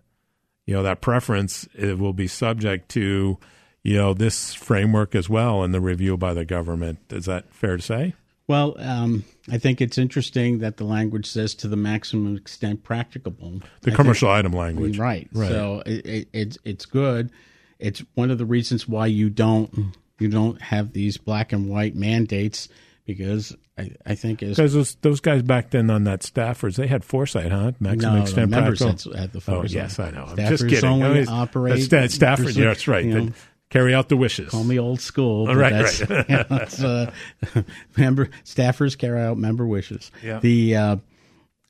you 0.67 0.75
know 0.75 0.83
that 0.83 1.01
preference 1.01 1.69
it 1.75 1.99
will 1.99 2.13
be 2.13 2.27
subject 2.27 2.89
to 2.91 3.39
you 3.83 3.97
know 3.97 4.13
this 4.13 4.53
framework 4.53 5.15
as 5.15 5.29
well 5.29 5.63
and 5.63 5.73
the 5.73 5.81
review 5.81 6.17
by 6.17 6.35
the 6.35 6.45
government. 6.45 6.99
Is 7.11 7.27
that 7.27 7.53
fair 7.55 7.77
to 7.77 7.83
say? 7.83 8.15
Well, 8.49 8.77
um, 8.79 9.25
I 9.51 9.59
think 9.59 9.81
it's 9.81 9.99
interesting 9.99 10.61
that 10.61 10.77
the 10.77 10.85
language 10.85 11.27
says 11.27 11.55
to 11.57 11.69
the 11.69 11.77
maximum 11.77 12.37
extent 12.37 12.85
practicable. 12.85 13.61
The 13.83 13.93
I 13.93 13.95
commercial 13.95 14.29
think, 14.29 14.39
item 14.39 14.53
language, 14.53 14.99
right? 14.99 15.29
Right. 15.33 15.49
So 15.49 15.83
it, 15.85 16.07
it, 16.07 16.29
it's 16.33 16.59
it's 16.65 16.87
good. 16.87 17.31
It's 17.79 18.03
one 18.15 18.31
of 18.31 18.39
the 18.39 18.47
reasons 18.47 18.89
why 18.89 19.07
you 19.07 19.31
don't 19.31 19.95
you 20.19 20.29
don't 20.29 20.61
have 20.63 20.93
these 20.93 21.17
black 21.17 21.53
and 21.53 21.69
white 21.69 21.95
mandates 21.95 22.69
because 23.07 23.57
I, 23.79 23.91
I 24.05 24.15
think 24.15 24.43
is 24.43 24.57
because 24.57 24.75
those 24.75 24.95
those 24.97 25.21
guys 25.21 25.43
back 25.43 25.71
then 25.71 25.89
on 25.91 26.05
that 26.05 26.21
staffers 26.21 26.77
they 26.77 26.89
had 26.89 27.05
foresight, 27.05 27.53
huh? 27.53 27.73
Maximum 27.79 28.17
no, 28.17 28.23
extent 28.23 28.53
practical. 28.53 29.17
At 29.17 29.33
the 29.33 29.41
foresight. 29.41 29.77
Oh 29.77 29.83
yes, 29.83 29.99
I 29.99 30.11
know. 30.11 30.25
I'm 30.25 30.37
staffers 30.37 30.49
just 30.49 30.69
kidding. 30.69 30.91
Only 30.91 31.25
no, 31.25 31.33
operate 31.33 31.83
Stafford. 31.83 32.57
Yeah, 32.57 32.67
that's 32.67 32.89
right. 32.89 33.05
You 33.05 33.21
know, 33.21 33.33
carry 33.71 33.95
out 33.95 34.09
the 34.09 34.17
wishes. 34.17 34.51
Call 34.51 34.65
me 34.65 34.79
old 34.79 35.01
school. 35.01 35.47
right, 35.55 35.73
right. 35.73 36.29
you 36.29 36.37
know, 36.37 37.11
uh, 37.57 37.63
member 37.97 38.27
staffers 38.45 38.99
carry 38.99 39.21
out 39.21 39.39
member 39.39 39.67
wishes. 39.67 40.11
Yeah. 40.23 40.41
The 40.41 40.77
uh, 40.77 40.97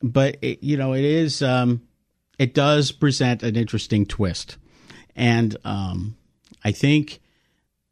but 0.03 0.39
it, 0.43 0.63
you 0.63 0.77
know 0.77 0.95
it 0.95 1.05
is 1.05 1.43
um, 1.43 1.83
it 2.39 2.55
does 2.55 2.93
present 2.93 3.43
an 3.43 3.57
interesting 3.57 4.07
twist, 4.07 4.57
And 5.15 5.57
um, 5.65 6.17
I 6.65 6.73
think 6.73 7.21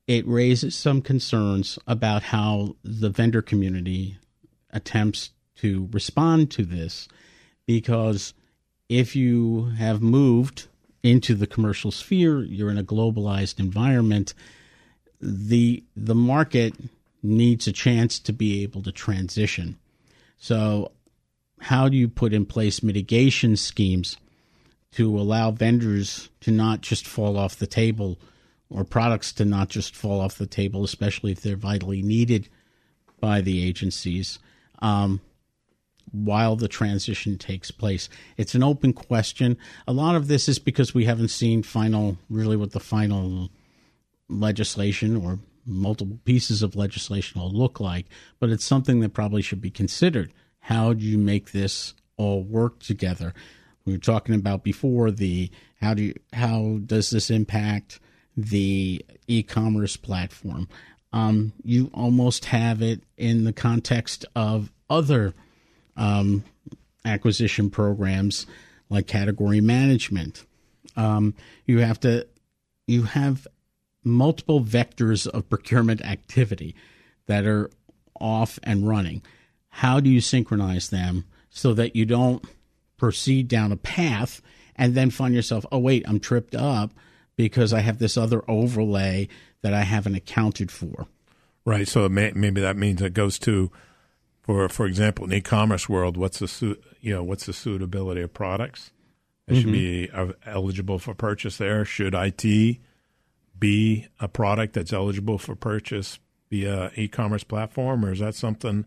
it 0.06 0.26
raises 0.26 0.74
some 0.74 1.00
concerns 1.00 1.78
about 1.86 2.24
how 2.24 2.76
the 2.82 3.08
vendor 3.08 3.42
community 3.42 4.18
attempts 4.70 5.30
to 5.56 5.88
respond 5.92 6.50
to 6.50 6.64
this 6.64 7.08
because 7.66 8.34
if 8.88 9.16
you 9.16 9.70
have 9.78 10.02
moved 10.02 10.66
into 11.02 11.34
the 11.34 11.46
commercial 11.46 11.90
sphere, 11.90 12.42
you're 12.42 12.70
in 12.70 12.78
a 12.78 12.84
globalized 12.84 13.58
environment. 13.58 14.34
The 15.20 15.82
the 15.96 16.14
market 16.14 16.74
needs 17.22 17.66
a 17.66 17.72
chance 17.72 18.18
to 18.18 18.32
be 18.32 18.62
able 18.62 18.82
to 18.82 18.92
transition. 18.92 19.78
So, 20.36 20.92
how 21.60 21.88
do 21.88 21.96
you 21.96 22.08
put 22.08 22.34
in 22.34 22.44
place 22.44 22.82
mitigation 22.82 23.56
schemes 23.56 24.18
to 24.92 25.18
allow 25.18 25.50
vendors 25.50 26.28
to 26.40 26.50
not 26.50 26.82
just 26.82 27.06
fall 27.06 27.38
off 27.38 27.56
the 27.56 27.66
table 27.66 28.18
or 28.74 28.84
products 28.84 29.32
to 29.32 29.44
not 29.46 29.70
just 29.70 29.96
fall 29.96 30.20
off 30.20 30.36
the 30.36 30.46
table, 30.46 30.84
especially 30.84 31.32
if 31.32 31.40
they're 31.40 31.56
vitally 31.56 32.02
needed 32.02 32.48
by 33.20 33.40
the 33.40 33.66
agencies? 33.66 34.38
Um, 34.80 35.22
while 36.12 36.54
the 36.54 36.68
transition 36.68 37.36
takes 37.38 37.70
place. 37.70 38.08
It's 38.36 38.54
an 38.54 38.62
open 38.62 38.92
question. 38.92 39.56
A 39.88 39.92
lot 39.92 40.14
of 40.14 40.28
this 40.28 40.48
is 40.48 40.58
because 40.58 40.94
we 40.94 41.06
haven't 41.06 41.28
seen 41.28 41.62
final, 41.62 42.18
really, 42.30 42.56
what 42.56 42.70
the 42.70 42.80
final 42.80 43.50
legislation 44.28 45.16
or 45.16 45.40
multiple 45.66 46.18
pieces 46.24 46.62
of 46.62 46.76
legislation 46.76 47.40
will 47.40 47.50
look 47.50 47.80
like, 47.80 48.06
but 48.38 48.50
it's 48.50 48.64
something 48.64 49.00
that 49.00 49.14
probably 49.14 49.42
should 49.42 49.60
be 49.60 49.70
considered. 49.70 50.32
How 50.60 50.92
do 50.92 51.04
you 51.04 51.18
make 51.18 51.50
this 51.50 51.94
all 52.16 52.42
work 52.42 52.80
together? 52.80 53.34
We 53.84 53.94
were 53.94 53.98
talking 53.98 54.34
about 54.34 54.62
before 54.62 55.10
the 55.10 55.50
how 55.80 55.94
do 55.94 56.02
you, 56.02 56.14
how 56.32 56.80
does 56.86 57.10
this 57.10 57.30
impact 57.30 58.00
the 58.36 59.04
e-commerce 59.26 59.96
platform? 59.96 60.68
Um, 61.12 61.52
you 61.62 61.90
almost 61.94 62.46
have 62.46 62.82
it 62.82 63.02
in 63.16 63.44
the 63.44 63.52
context 63.52 64.24
of 64.34 64.72
other 64.90 65.34
um, 65.96 66.44
acquisition 67.04 67.70
programs 67.70 68.46
like 68.90 69.06
category 69.06 69.60
management. 69.60 70.44
Um, 70.96 71.34
you 71.66 71.78
have 71.78 72.00
to 72.00 72.26
you 72.86 73.04
have 73.04 73.46
multiple 74.02 74.60
vectors 74.60 75.26
of 75.26 75.48
procurement 75.48 76.04
activity 76.04 76.74
that 77.26 77.46
are 77.46 77.70
off 78.20 78.58
and 78.62 78.86
running. 78.86 79.22
How 79.68 80.00
do 80.00 80.10
you 80.10 80.20
synchronize 80.20 80.90
them 80.90 81.24
so 81.48 81.72
that 81.74 81.96
you 81.96 82.04
don't 82.04 82.44
proceed 82.96 83.48
down 83.48 83.72
a 83.72 83.76
path 83.76 84.42
and 84.76 84.94
then 84.94 85.10
find 85.10 85.34
yourself, 85.34 85.64
oh 85.72 85.78
wait, 85.78 86.04
I'm 86.06 86.20
tripped 86.20 86.54
up 86.54 86.92
because 87.36 87.72
I 87.72 87.80
have 87.80 87.98
this 87.98 88.16
other 88.16 88.42
overlay 88.48 89.28
that 89.62 89.74
I 89.74 89.82
haven't 89.82 90.14
accounted 90.14 90.70
for. 90.70 91.06
Right. 91.64 91.88
So 91.88 92.08
may, 92.08 92.32
maybe 92.34 92.60
that 92.60 92.76
means 92.76 93.00
it 93.00 93.14
goes 93.14 93.38
to 93.40 93.70
for 94.44 94.68
for 94.68 94.86
example, 94.86 95.24
in 95.24 95.32
e-commerce 95.32 95.88
world, 95.88 96.16
what's 96.16 96.38
the 96.38 96.48
su- 96.48 96.78
you 97.00 97.14
know 97.14 97.24
what's 97.24 97.46
the 97.46 97.54
suitability 97.54 98.20
of 98.20 98.34
products 98.34 98.90
that 99.46 99.54
mm-hmm. 99.54 99.62
should 99.62 99.72
be 99.72 100.10
uh, 100.10 100.32
eligible 100.44 100.98
for 100.98 101.14
purchase 101.14 101.56
there? 101.56 101.84
Should 101.84 102.14
IT 102.14 102.78
be 103.58 104.06
a 104.20 104.28
product 104.28 104.74
that's 104.74 104.92
eligible 104.92 105.38
for 105.38 105.54
purchase 105.54 106.18
via 106.50 106.90
e-commerce 106.94 107.44
platform, 107.44 108.04
or 108.04 108.12
is 108.12 108.18
that 108.18 108.34
something 108.34 108.84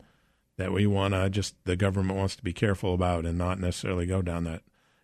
that 0.57 0.71
we 0.71 0.85
want 0.85 1.15
to 1.15 1.29
just 1.29 1.55
the 1.65 1.75
government 1.75 2.19
wants 2.19 2.35
to 2.35 2.43
be 2.43 2.53
careful 2.53 2.93
about 2.93 3.25
and 3.25 3.37
not 3.37 3.59
necessarily 3.59 4.05
go 4.05 4.21
down 4.21 4.43
that 4.43 4.61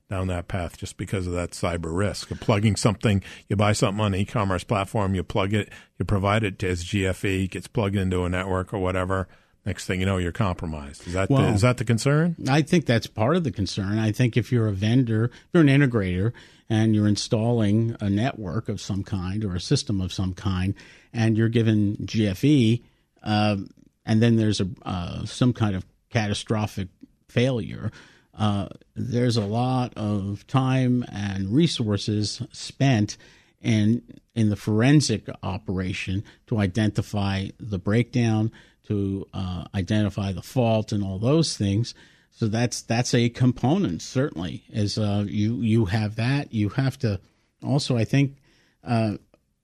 down 0.10 0.28
that 0.28 0.48
path 0.48 0.78
just 0.78 0.98
because 0.98 1.26
of 1.28 1.34
that 1.34 1.52
cyber 1.52 1.96
risk 1.96 2.30
of 2.30 2.40
plugging 2.40 2.76
something 2.76 3.24
you 3.48 3.56
buy 3.56 3.74
something 3.74 4.02
on 4.02 4.14
an 4.14 4.20
e-commerce 4.20 4.64
platform 4.64 5.16
you 5.16 5.24
plug 5.24 5.54
it 5.54 5.70
you 5.98 6.06
provide 6.06 6.44
it 6.44 6.62
as 6.64 6.84
gfe 6.84 7.50
gets 7.50 7.68
plugged 7.68 7.96
into 7.96 8.24
a 8.24 8.30
network 8.30 8.74
or 8.74 8.80
whatever 8.80 9.28
next 9.66 9.86
thing 9.86 10.00
you 10.00 10.06
know, 10.06 10.18
you're 10.18 10.32
compromised. 10.32 11.08
Is 11.08 11.14
that 11.14 11.30
well, 11.30 11.44
the, 11.44 11.48
is 11.50 11.62
that 11.62 11.78
the 11.78 11.86
concern? 11.86 12.36
I 12.50 12.62
think 12.62 12.86
that's 12.86 13.08
part 13.08 13.36
of 13.36 13.44
the 13.44 13.52
concern. 13.52 13.98
I 13.98 14.12
think 14.12 14.38
if 14.38 14.52
you're 14.52 14.68
a 14.68 14.74
vendor, 14.74 15.32
you're 15.54 15.64
an 15.64 15.70
integrator, 15.70 16.34
and 16.70 16.96
you're 16.96 17.08
installing 17.08 17.96
a 18.00 18.10
network 18.10 18.70
of 18.70 18.82
some 18.82 19.04
kind 19.04 19.44
or 19.44 19.56
a 19.56 19.60
system 19.60 20.02
of 20.02 20.14
some 20.14 20.34
kind, 20.34 20.76
and 21.14 21.38
you're 21.38 21.50
given 21.50 21.98
GFE, 21.98 22.84
uh, 23.24 23.58
and 24.06 24.22
then 24.22 24.36
there's 24.36 24.62
a 24.62 24.68
uh, 24.84 25.26
some 25.26 25.54
kind 25.54 25.76
of 25.76 25.86
catastrophic 26.10 26.90
failure. 27.28 27.92
Uh, 28.38 28.68
there's 28.96 29.38
a 29.38 29.46
lot 29.46 29.94
of 29.96 30.46
time 30.48 31.06
and 31.12 31.54
resources 31.54 32.42
spent 32.52 33.18
in 33.62 34.02
in 34.36 34.50
the 34.50 34.56
forensic 34.56 35.30
operation 35.44 36.24
to 36.48 36.58
identify 36.58 37.48
the 37.60 37.78
breakdown, 37.78 38.52
to 38.88 39.28
uh, 39.34 39.66
identify 39.76 40.32
the 40.32 40.42
fault 40.42 40.92
and 40.92 41.04
all 41.04 41.20
those 41.20 41.56
things. 41.56 41.94
So 42.32 42.48
that's 42.48 42.82
that's 42.82 43.14
a 43.14 43.30
component 43.30 44.02
certainly. 44.02 44.64
As 44.74 44.98
uh, 44.98 45.26
you 45.28 45.58
you 45.62 45.86
have 45.86 46.16
that, 46.16 46.54
you 46.54 46.70
have 46.70 46.98
to 47.00 47.20
also 47.64 47.96
I 47.96 48.04
think 48.04 48.38
uh, 48.84 49.18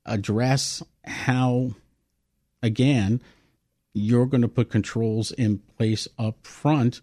address 0.05 0.84
how 1.03 1.72
again 2.61 3.22
you're 3.93 4.28
going 4.28 4.41
to 4.41 4.47
put 4.47 4.70
controls 4.70 5.32
in 5.32 5.57
place 5.78 6.07
up 6.20 6.45
front 6.45 7.01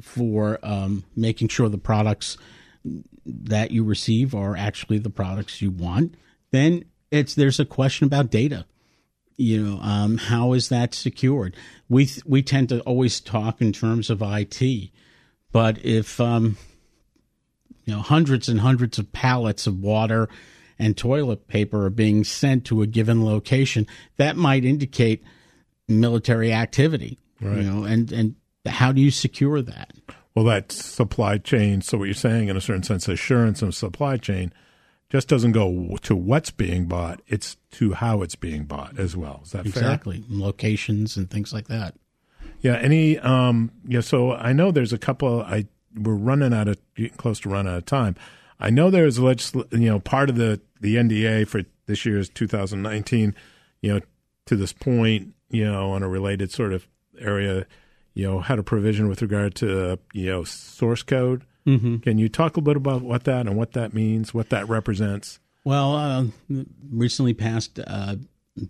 for 0.00 0.58
um, 0.62 1.04
making 1.14 1.48
sure 1.48 1.68
the 1.68 1.78
products 1.78 2.36
that 3.24 3.70
you 3.70 3.82
receive 3.84 4.34
are 4.34 4.56
actually 4.56 4.98
the 4.98 5.10
products 5.10 5.60
you 5.60 5.70
want. 5.70 6.14
Then 6.52 6.84
it's 7.10 7.34
there's 7.34 7.60
a 7.60 7.64
question 7.64 8.06
about 8.06 8.30
data 8.30 8.66
you 9.36 9.62
know 9.62 9.78
um, 9.80 10.16
how 10.16 10.52
is 10.52 10.68
that 10.68 10.94
secured 10.94 11.54
we 11.88 12.06
th- 12.06 12.24
we 12.24 12.42
tend 12.42 12.68
to 12.68 12.80
always 12.80 13.20
talk 13.20 13.60
in 13.60 13.72
terms 13.72 14.10
of 14.10 14.22
IT 14.22 14.90
but 15.52 15.78
if 15.84 16.20
um, 16.20 16.56
you 17.84 17.94
know 17.94 18.00
hundreds 18.00 18.48
and 18.48 18.60
hundreds 18.60 18.98
of 18.98 19.12
pallets 19.12 19.66
of 19.66 19.80
water 19.80 20.28
and 20.78 20.96
toilet 20.96 21.48
paper 21.48 21.86
are 21.86 21.90
being 21.90 22.24
sent 22.24 22.64
to 22.64 22.82
a 22.82 22.86
given 22.86 23.24
location 23.24 23.86
that 24.16 24.36
might 24.36 24.64
indicate 24.64 25.22
military 25.88 26.52
activity 26.52 27.18
right. 27.40 27.58
you 27.58 27.62
know 27.62 27.84
and 27.84 28.12
and 28.12 28.34
how 28.66 28.92
do 28.92 29.00
you 29.00 29.10
secure 29.10 29.62
that 29.62 29.92
well 30.34 30.44
that 30.44 30.72
supply 30.72 31.38
chain 31.38 31.80
so 31.80 31.98
what 31.98 32.04
you're 32.04 32.14
saying 32.14 32.48
in 32.48 32.56
a 32.56 32.60
certain 32.60 32.82
sense 32.82 33.08
assurance 33.08 33.62
of 33.62 33.74
supply 33.74 34.16
chain 34.16 34.52
just 35.08 35.28
doesn't 35.28 35.52
go 35.52 35.96
to 36.02 36.16
what's 36.16 36.50
being 36.50 36.86
bought; 36.86 37.20
it's 37.28 37.56
to 37.72 37.92
how 37.94 38.22
it's 38.22 38.34
being 38.34 38.64
bought 38.64 38.98
as 38.98 39.16
well. 39.16 39.40
Is 39.44 39.52
that 39.52 39.66
exactly 39.66 40.18
fair? 40.22 40.26
locations 40.28 41.16
and 41.16 41.30
things 41.30 41.52
like 41.52 41.68
that? 41.68 41.94
Yeah. 42.60 42.74
Any? 42.74 43.18
Um. 43.18 43.70
Yeah. 43.86 44.00
So 44.00 44.32
I 44.32 44.52
know 44.52 44.70
there's 44.70 44.92
a 44.92 44.98
couple. 44.98 45.42
I 45.42 45.66
we're 45.94 46.14
running 46.14 46.52
out 46.52 46.68
of 46.68 46.78
getting 46.94 47.16
close 47.16 47.40
to 47.40 47.48
run 47.48 47.68
out 47.68 47.78
of 47.78 47.86
time. 47.86 48.16
I 48.58 48.70
know 48.70 48.90
there's 48.90 49.18
legisl- 49.18 49.70
you 49.72 49.88
know 49.88 50.00
part 50.00 50.28
of 50.28 50.36
the 50.36 50.60
the 50.80 50.96
NDA 50.96 51.46
for 51.46 51.62
this 51.86 52.04
year's 52.04 52.28
2019. 52.28 53.34
You 53.82 53.94
know, 53.94 54.00
to 54.46 54.56
this 54.56 54.72
point, 54.72 55.34
you 55.50 55.64
know, 55.64 55.92
on 55.92 56.02
a 56.02 56.08
related 56.08 56.50
sort 56.50 56.72
of 56.72 56.88
area, 57.18 57.66
you 58.16 58.26
know, 58.26 58.40
had 58.40 58.58
a 58.58 58.64
provision 58.64 59.08
with 59.08 59.22
regard 59.22 59.54
to 59.56 59.98
you 60.12 60.26
know 60.26 60.42
source 60.42 61.04
code 61.04 61.44
Mm-hmm. 61.66 61.96
Can 61.98 62.18
you 62.18 62.28
talk 62.28 62.56
a 62.56 62.60
little 62.60 62.72
bit 62.72 62.76
about 62.76 63.02
what 63.02 63.24
that 63.24 63.46
and 63.46 63.56
what 63.56 63.72
that 63.72 63.92
means, 63.92 64.32
what 64.32 64.50
that 64.50 64.68
represents? 64.68 65.40
Well, 65.64 65.96
uh, 65.96 66.24
recently 66.90 67.34
passed 67.34 67.80
uh, 67.84 68.16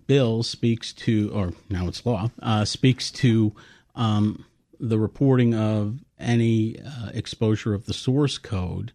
bill 0.07 0.41
speaks 0.41 0.93
to, 0.93 1.31
or 1.31 1.53
now 1.69 1.87
it's 1.87 2.05
law, 2.05 2.31
uh, 2.41 2.65
speaks 2.65 3.11
to 3.11 3.53
um, 3.93 4.45
the 4.79 4.97
reporting 4.97 5.53
of 5.53 5.99
any 6.19 6.79
uh, 6.79 7.11
exposure 7.13 7.75
of 7.75 7.85
the 7.85 7.93
source 7.93 8.39
code 8.39 8.93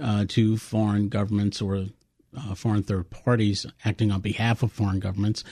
uh, 0.00 0.24
to 0.28 0.56
foreign 0.56 1.08
governments 1.08 1.60
or 1.60 1.86
uh, 2.36 2.54
foreign 2.54 2.84
third 2.84 3.10
parties 3.10 3.66
acting 3.84 4.12
on 4.12 4.20
behalf 4.20 4.62
of 4.62 4.70
foreign 4.70 5.00
governments 5.00 5.42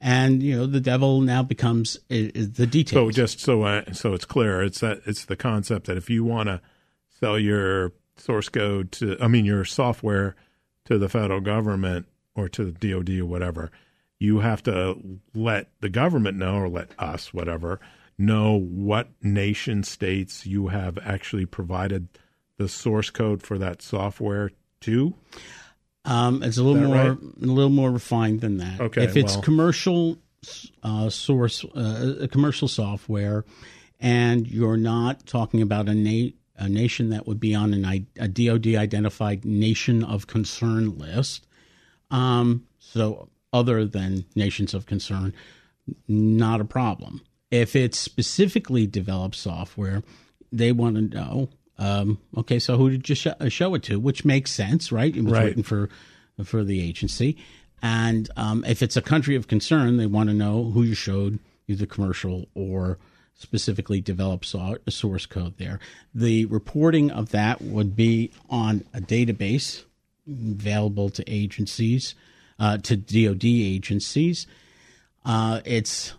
and 0.00 0.42
you 0.42 0.56
know 0.56 0.66
the 0.66 0.80
devil 0.80 1.20
now 1.20 1.42
becomes 1.42 1.98
the 2.08 2.68
details. 2.70 2.90
So 2.92 3.10
just 3.10 3.40
so 3.40 3.62
uh, 3.62 3.92
so 3.92 4.14
it's 4.14 4.24
clear, 4.24 4.62
it's 4.62 4.80
that 4.80 5.02
it's 5.06 5.24
the 5.24 5.36
concept 5.36 5.86
that 5.86 5.96
if 5.96 6.08
you 6.08 6.24
want 6.24 6.48
to 6.48 6.60
sell 7.08 7.38
your 7.38 7.92
source 8.16 8.48
code 8.48 8.92
to, 8.92 9.16
I 9.20 9.28
mean, 9.28 9.44
your 9.44 9.64
software 9.64 10.36
to 10.84 10.98
the 10.98 11.08
federal 11.08 11.40
government 11.40 12.06
or 12.34 12.48
to 12.50 12.64
the 12.64 12.72
DoD 12.72 13.20
or 13.20 13.26
whatever, 13.26 13.70
you 14.18 14.40
have 14.40 14.62
to 14.64 14.96
let 15.34 15.70
the 15.80 15.88
government 15.88 16.38
know 16.38 16.56
or 16.56 16.68
let 16.68 16.90
us, 16.98 17.32
whatever, 17.32 17.80
know 18.16 18.58
what 18.58 19.08
nation 19.22 19.82
states 19.82 20.46
you 20.46 20.68
have 20.68 20.98
actually 20.98 21.46
provided 21.46 22.08
the 22.56 22.68
source 22.68 23.10
code 23.10 23.42
for 23.42 23.58
that 23.58 23.80
software 23.80 24.50
to. 24.80 25.14
Um, 26.08 26.42
it's 26.42 26.56
a 26.56 26.62
little 26.62 26.80
more 26.82 26.96
right? 26.96 27.18
a 27.42 27.46
little 27.46 27.70
more 27.70 27.90
refined 27.90 28.40
than 28.40 28.58
that. 28.58 28.80
Okay, 28.80 29.04
if 29.04 29.16
it's 29.16 29.34
well, 29.34 29.42
commercial 29.42 30.18
uh, 30.82 31.10
source, 31.10 31.64
uh, 31.64 32.26
commercial 32.30 32.66
software, 32.68 33.44
and 34.00 34.46
you're 34.46 34.76
not 34.78 35.26
talking 35.26 35.60
about 35.60 35.88
a 35.88 35.94
na- 35.94 36.30
a 36.56 36.68
nation 36.68 37.10
that 37.10 37.26
would 37.26 37.38
be 37.38 37.54
on 37.54 37.74
an, 37.74 38.06
a 38.18 38.28
DoD 38.28 38.68
identified 38.68 39.44
nation 39.44 40.02
of 40.02 40.26
concern 40.26 40.98
list, 40.98 41.46
Um, 42.10 42.64
so, 42.78 43.28
other 43.52 43.84
than 43.84 44.24
nations 44.34 44.74
of 44.74 44.86
concern, 44.86 45.34
not 46.08 46.60
a 46.60 46.64
problem. 46.64 47.20
If 47.50 47.76
it's 47.76 47.98
specifically 47.98 48.86
developed 48.86 49.36
software, 49.36 50.02
they 50.50 50.72
want 50.72 50.96
to 50.96 51.02
know. 51.02 51.50
Um, 51.78 52.18
okay, 52.36 52.58
so 52.58 52.76
who 52.76 52.90
did 52.90 53.08
you 53.08 53.14
sh- 53.14 53.26
show 53.48 53.74
it 53.74 53.82
to? 53.84 54.00
Which 54.00 54.24
makes 54.24 54.50
sense, 54.50 54.90
right? 54.90 55.14
It 55.16 55.22
was 55.24 55.32
Right. 55.32 55.44
written 55.46 55.62
for 55.62 55.88
for 56.44 56.62
the 56.64 56.80
agency, 56.80 57.36
and 57.82 58.28
um, 58.36 58.64
if 58.66 58.80
it's 58.82 58.96
a 58.96 59.02
country 59.02 59.34
of 59.34 59.48
concern, 59.48 59.96
they 59.96 60.06
want 60.06 60.28
to 60.28 60.34
know 60.34 60.70
who 60.70 60.82
you 60.84 60.94
showed 60.94 61.38
either 61.66 61.84
commercial 61.86 62.48
or 62.54 62.98
specifically 63.34 64.00
developed 64.00 64.44
so- 64.46 64.78
source 64.88 65.26
code 65.26 65.54
there. 65.58 65.78
The 66.14 66.44
reporting 66.46 67.10
of 67.10 67.30
that 67.30 67.60
would 67.60 67.94
be 67.96 68.30
on 68.50 68.84
a 68.94 69.00
database 69.00 69.82
available 70.28 71.10
to 71.10 71.24
agencies, 71.28 72.14
uh, 72.58 72.78
to 72.78 72.96
DoD 72.96 73.44
agencies. 73.44 74.46
Uh, 75.24 75.60
it's 75.64 76.14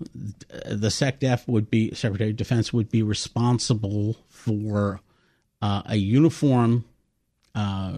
the 0.66 0.90
SecDef 0.90 1.48
would 1.48 1.70
be 1.70 1.94
Secretary 1.94 2.30
of 2.32 2.36
Defense 2.38 2.72
would 2.74 2.90
be 2.92 3.02
responsible 3.04 4.18
for 4.30 5.00
uh, 5.62 5.82
a 5.86 5.96
uniform 5.96 6.86
uh, 7.56 7.94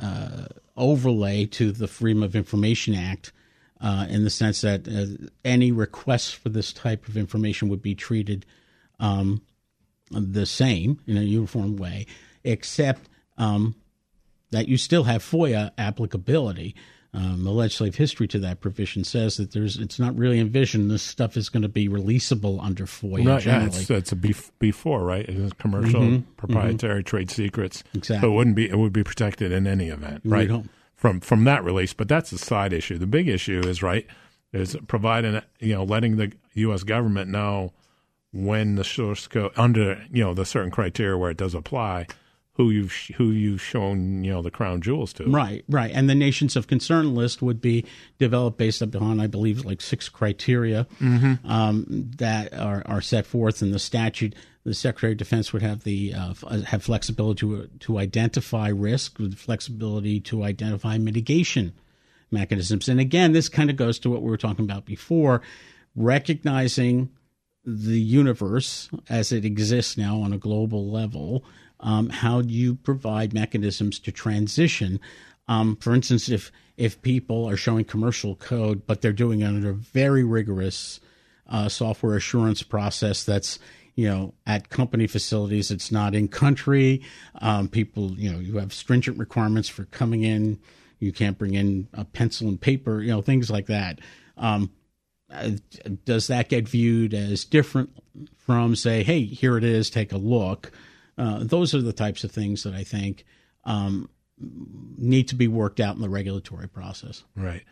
uh, 0.00 0.44
overlay 0.76 1.46
to 1.46 1.72
the 1.72 1.88
Freedom 1.88 2.22
of 2.22 2.34
Information 2.34 2.94
Act. 2.94 3.32
Uh, 3.82 4.06
in 4.10 4.24
the 4.24 4.30
sense 4.30 4.60
that 4.60 4.86
uh, 4.86 5.26
any 5.42 5.72
requests 5.72 6.32
for 6.32 6.50
this 6.50 6.70
type 6.70 7.08
of 7.08 7.16
information 7.16 7.70
would 7.70 7.80
be 7.80 7.94
treated 7.94 8.44
um, 8.98 9.40
the 10.10 10.44
same 10.44 11.00
in 11.06 11.16
a 11.16 11.22
uniform 11.22 11.76
way, 11.76 12.06
except 12.44 13.08
um, 13.38 13.74
that 14.50 14.68
you 14.68 14.76
still 14.76 15.04
have 15.04 15.22
FOIA 15.22 15.70
applicability. 15.78 16.74
Um, 17.12 17.42
the 17.42 17.50
legislative 17.50 17.96
history 17.96 18.28
to 18.28 18.38
that 18.38 18.60
provision 18.60 19.02
says 19.02 19.36
that 19.38 19.50
there's 19.50 19.76
it's 19.76 19.98
not 19.98 20.16
really 20.16 20.38
envisioned 20.38 20.90
this 20.92 21.02
stuff 21.02 21.36
is 21.36 21.48
going 21.48 21.62
to 21.62 21.68
be 21.68 21.88
releasable 21.88 22.62
under 22.64 22.86
FOIA 22.86 23.12
Right, 23.12 23.24
yeah, 23.26 23.38
generally. 23.40 23.66
it's, 23.80 23.90
it's 23.90 24.12
a 24.12 24.16
bef- 24.16 24.50
before, 24.60 25.02
right? 25.04 25.28
It 25.28 25.34
is 25.34 25.52
commercial, 25.54 26.22
proprietary 26.36 27.02
trade 27.02 27.28
secrets. 27.30 27.82
Exactly. 27.94 28.28
So 28.28 28.32
it 28.32 28.36
wouldn't 28.36 28.54
be 28.54 28.68
it 28.70 28.78
would 28.78 28.92
be 28.92 29.02
protected 29.02 29.50
in 29.50 29.66
any 29.66 29.88
event, 29.88 30.22
right? 30.24 30.50
From 30.94 31.18
from 31.20 31.42
that 31.44 31.64
release, 31.64 31.92
but 31.94 32.06
that's 32.08 32.30
a 32.30 32.38
side 32.38 32.72
issue. 32.72 32.96
The 32.98 33.06
big 33.08 33.26
issue 33.26 33.60
is 33.66 33.82
right 33.82 34.06
is 34.52 34.76
providing 34.86 35.40
you 35.58 35.74
know 35.74 35.82
letting 35.82 36.16
the 36.16 36.32
U.S. 36.54 36.84
government 36.84 37.28
know 37.30 37.72
when 38.32 38.76
the 38.76 38.84
source 38.84 39.26
code 39.26 39.50
under 39.56 40.00
you 40.12 40.22
know 40.22 40.32
the 40.34 40.44
certain 40.44 40.70
criteria 40.70 41.16
where 41.18 41.30
it 41.30 41.36
does 41.36 41.54
apply, 41.54 42.06
who 42.60 42.70
you've 42.70 42.92
who 43.16 43.30
you've 43.30 43.62
shown 43.62 44.22
you 44.22 44.30
know 44.30 44.42
the 44.42 44.50
crown 44.50 44.82
jewels 44.82 45.14
to. 45.14 45.24
Right, 45.24 45.64
right. 45.68 45.90
And 45.94 46.10
the 46.10 46.14
nations 46.14 46.56
of 46.56 46.66
concern 46.66 47.14
list 47.14 47.40
would 47.40 47.60
be 47.60 47.86
developed 48.18 48.58
based 48.58 48.82
upon, 48.82 49.18
I 49.18 49.26
believe, 49.26 49.64
like 49.64 49.80
six 49.80 50.10
criteria 50.10 50.86
um, 51.00 51.86
that 52.18 52.52
are, 52.52 52.82
are 52.84 53.00
set 53.00 53.26
forth 53.26 53.62
in 53.62 53.70
the 53.70 53.78
statute. 53.78 54.34
The 54.64 54.74
Secretary 54.74 55.12
of 55.12 55.18
Defense 55.18 55.54
would 55.54 55.62
have 55.62 55.84
the 55.84 56.12
uh, 56.12 56.30
f- 56.30 56.64
have 56.64 56.82
flexibility 56.82 57.40
to 57.40 57.66
to 57.80 57.98
identify 57.98 58.68
risk, 58.68 59.18
with 59.18 59.38
flexibility 59.38 60.20
to 60.20 60.44
identify 60.44 60.98
mitigation 60.98 61.72
mechanisms. 62.30 62.88
And 62.88 63.00
again, 63.00 63.32
this 63.32 63.48
kind 63.48 63.70
of 63.70 63.76
goes 63.76 63.98
to 64.00 64.10
what 64.10 64.22
we 64.22 64.28
were 64.28 64.36
talking 64.36 64.66
about 64.66 64.84
before, 64.84 65.40
recognizing 65.96 67.08
the 67.64 68.00
universe 68.00 68.90
as 69.08 69.32
it 69.32 69.46
exists 69.46 69.96
now 69.96 70.20
on 70.20 70.32
a 70.32 70.38
global 70.38 70.90
level, 70.90 71.42
um, 71.80 72.10
how 72.10 72.42
do 72.42 72.52
you 72.52 72.74
provide 72.74 73.32
mechanisms 73.32 73.98
to 74.00 74.12
transition? 74.12 75.00
Um, 75.48 75.76
for 75.76 75.94
instance, 75.94 76.28
if 76.28 76.52
if 76.76 77.02
people 77.02 77.48
are 77.48 77.56
showing 77.56 77.84
commercial 77.84 78.36
code, 78.36 78.86
but 78.86 79.02
they're 79.02 79.12
doing 79.12 79.40
it 79.40 79.46
under 79.46 79.70
a 79.70 79.74
very 79.74 80.24
rigorous 80.24 81.00
uh, 81.48 81.68
software 81.68 82.16
assurance 82.16 82.62
process 82.62 83.24
that's 83.24 83.58
you 83.96 84.08
know 84.08 84.34
at 84.46 84.68
company 84.68 85.06
facilities, 85.06 85.70
it's 85.70 85.90
not 85.90 86.14
in 86.14 86.28
country. 86.28 87.02
Um, 87.40 87.68
people, 87.68 88.12
you 88.12 88.30
know, 88.30 88.38
you 88.38 88.58
have 88.58 88.72
stringent 88.72 89.18
requirements 89.18 89.68
for 89.68 89.84
coming 89.86 90.22
in. 90.22 90.60
You 90.98 91.12
can't 91.12 91.38
bring 91.38 91.54
in 91.54 91.88
a 91.94 92.04
pencil 92.04 92.48
and 92.48 92.60
paper, 92.60 93.00
you 93.00 93.10
know, 93.10 93.22
things 93.22 93.50
like 93.50 93.66
that. 93.66 94.00
Um, 94.36 94.70
uh, 95.32 95.50
does 96.04 96.26
that 96.26 96.48
get 96.48 96.68
viewed 96.68 97.14
as 97.14 97.44
different 97.44 97.90
from 98.36 98.74
say 98.74 99.04
hey 99.04 99.22
here 99.22 99.56
it 99.56 99.62
is 99.62 99.88
take 99.88 100.12
a 100.12 100.16
look 100.16 100.72
uh, 101.20 101.38
those 101.42 101.74
are 101.74 101.82
the 101.82 101.92
types 101.92 102.24
of 102.24 102.30
things 102.30 102.62
that 102.62 102.74
i 102.74 102.82
think 102.82 103.24
um, 103.64 104.08
need 104.98 105.28
to 105.28 105.34
be 105.34 105.46
worked 105.46 105.80
out 105.80 105.94
in 105.94 106.02
the 106.02 106.08
regulatory 106.08 106.68
process 106.68 107.24
Right. 107.36 107.62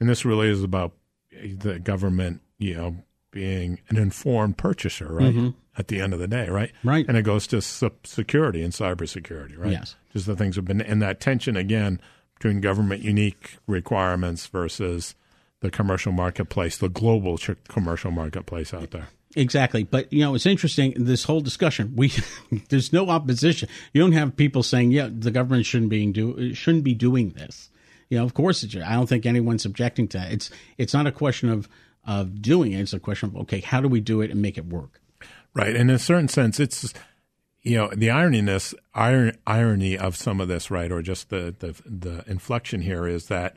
And 0.00 0.08
this 0.08 0.24
really 0.24 0.48
is 0.48 0.62
about 0.62 0.92
the 1.32 1.78
government, 1.78 2.40
you 2.58 2.74
know, 2.74 2.96
being 3.30 3.80
an 3.88 3.96
informed 3.96 4.56
purchaser, 4.56 5.12
right? 5.12 5.52
At 5.76 5.88
the 5.88 6.00
end 6.00 6.12
of 6.12 6.18
the 6.18 6.28
day, 6.28 6.48
right? 6.48 6.70
Mm-hmm. 6.70 6.88
Right. 6.88 7.04
And 7.08 7.16
it 7.16 7.22
goes 7.22 7.46
to 7.48 7.60
security 7.60 8.62
and 8.62 8.72
cybersecurity, 8.72 9.56
right? 9.58 9.72
Yes. 9.72 9.96
Just 10.12 10.26
the 10.26 10.36
things 10.36 10.56
have 10.56 10.64
been, 10.64 10.80
and 10.80 11.00
that 11.02 11.20
tension 11.20 11.56
again 11.56 12.00
between 12.34 12.60
government 12.60 13.02
unique 13.02 13.56
requirements 13.66 14.46
versus 14.46 15.14
the 15.60 15.70
commercial 15.70 16.12
marketplace, 16.12 16.78
the 16.78 16.88
global 16.88 17.38
commercial 17.68 18.10
marketplace 18.10 18.72
out 18.72 18.90
there. 18.92 19.08
Exactly. 19.38 19.84
But 19.84 20.12
you 20.12 20.20
know 20.20 20.34
it's 20.34 20.46
interesting 20.46 20.94
this 20.96 21.24
whole 21.24 21.40
discussion 21.40 21.92
we 21.96 22.12
there's 22.68 22.92
no 22.92 23.08
opposition. 23.08 23.68
You 23.92 24.00
don't 24.02 24.12
have 24.12 24.36
people 24.36 24.62
saying 24.62 24.90
yeah 24.90 25.08
the 25.10 25.30
government 25.30 25.66
shouldn't 25.66 25.90
be 25.90 26.06
do 26.06 26.54
shouldn't 26.54 26.84
be 26.84 26.94
doing 26.94 27.30
this. 27.30 27.70
You 28.08 28.18
know 28.18 28.24
of 28.24 28.34
course 28.34 28.64
i 28.64 28.94
don't 28.94 29.06
think 29.06 29.26
anyone's 29.26 29.64
objecting 29.64 30.08
to 30.08 30.18
that. 30.18 30.32
It's 30.32 30.50
it's 30.76 30.94
not 30.94 31.06
a 31.06 31.12
question 31.12 31.48
of 31.48 31.68
of 32.06 32.40
doing 32.40 32.72
it. 32.72 32.80
It's 32.80 32.92
a 32.92 33.00
question 33.00 33.30
of 33.30 33.36
okay 33.42 33.60
how 33.60 33.80
do 33.80 33.88
we 33.88 34.00
do 34.00 34.20
it 34.20 34.30
and 34.30 34.42
make 34.42 34.58
it 34.58 34.66
work? 34.66 35.00
Right. 35.54 35.74
And 35.74 35.90
in 35.90 35.96
a 35.96 35.98
certain 35.98 36.28
sense, 36.28 36.60
it's, 36.60 36.94
you 37.62 37.76
know, 37.76 37.90
the 37.94 38.08
ironiness, 38.08 38.74
iron, 38.94 39.36
irony 39.46 39.98
of 39.98 40.16
some 40.16 40.40
of 40.40 40.48
this, 40.48 40.70
right, 40.70 40.92
or 40.92 41.02
just 41.02 41.30
the, 41.30 41.54
the, 41.58 41.74
the 41.84 42.24
inflection 42.30 42.82
here 42.82 43.06
is 43.06 43.26
that 43.26 43.56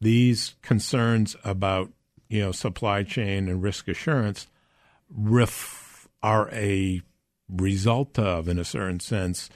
these 0.00 0.54
concerns 0.62 1.36
about, 1.44 1.92
you 2.28 2.40
know, 2.40 2.52
supply 2.52 3.02
chain 3.02 3.48
and 3.48 3.62
risk 3.62 3.88
assurance 3.88 4.46
ref, 5.10 6.08
are 6.22 6.48
a 6.52 7.02
result 7.48 8.18
of, 8.18 8.48
in 8.48 8.58
a 8.58 8.64
certain 8.64 9.00
sense, 9.00 9.50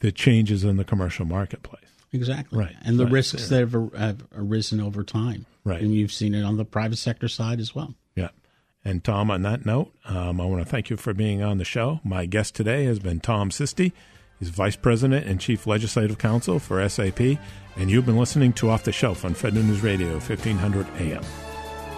the 0.00 0.10
changes 0.12 0.64
in 0.64 0.76
the 0.76 0.84
commercial 0.84 1.26
marketplace. 1.26 1.84
Exactly. 2.12 2.58
Right. 2.58 2.74
And 2.82 2.98
the 2.98 3.04
Right. 3.04 3.12
risks 3.12 3.48
that 3.48 3.60
have, 3.60 3.92
have 3.96 4.26
arisen 4.34 4.80
over 4.80 5.04
time. 5.04 5.46
Right. 5.64 5.80
And 5.80 5.94
you've 5.94 6.12
seen 6.12 6.34
it 6.34 6.42
on 6.42 6.56
the 6.56 6.64
private 6.64 6.96
sector 6.96 7.28
side 7.28 7.60
as 7.60 7.74
well. 7.74 7.94
Yeah. 8.16 8.30
And 8.84 9.04
Tom, 9.04 9.30
on 9.30 9.42
that 9.42 9.64
note, 9.66 9.92
um, 10.06 10.40
I 10.40 10.46
want 10.46 10.62
to 10.64 10.68
thank 10.68 10.90
you 10.90 10.96
for 10.96 11.12
being 11.14 11.42
on 11.42 11.58
the 11.58 11.64
show. 11.64 12.00
My 12.02 12.26
guest 12.26 12.54
today 12.54 12.84
has 12.86 12.98
been 12.98 13.20
Tom 13.20 13.50
Sisti. 13.50 13.92
He's 14.38 14.48
Vice 14.48 14.74
President 14.76 15.26
and 15.26 15.38
Chief 15.38 15.66
Legislative 15.66 16.16
Counsel 16.18 16.58
for 16.58 16.80
SAP. 16.88 17.20
And 17.76 17.90
you've 17.90 18.06
been 18.06 18.16
listening 18.16 18.54
to 18.54 18.70
Off 18.70 18.84
the 18.84 18.92
Shelf 18.92 19.24
on 19.24 19.34
Federal 19.34 19.64
News 19.64 19.82
Radio, 19.82 20.12
1500 20.14 20.86
AM. 20.98 21.49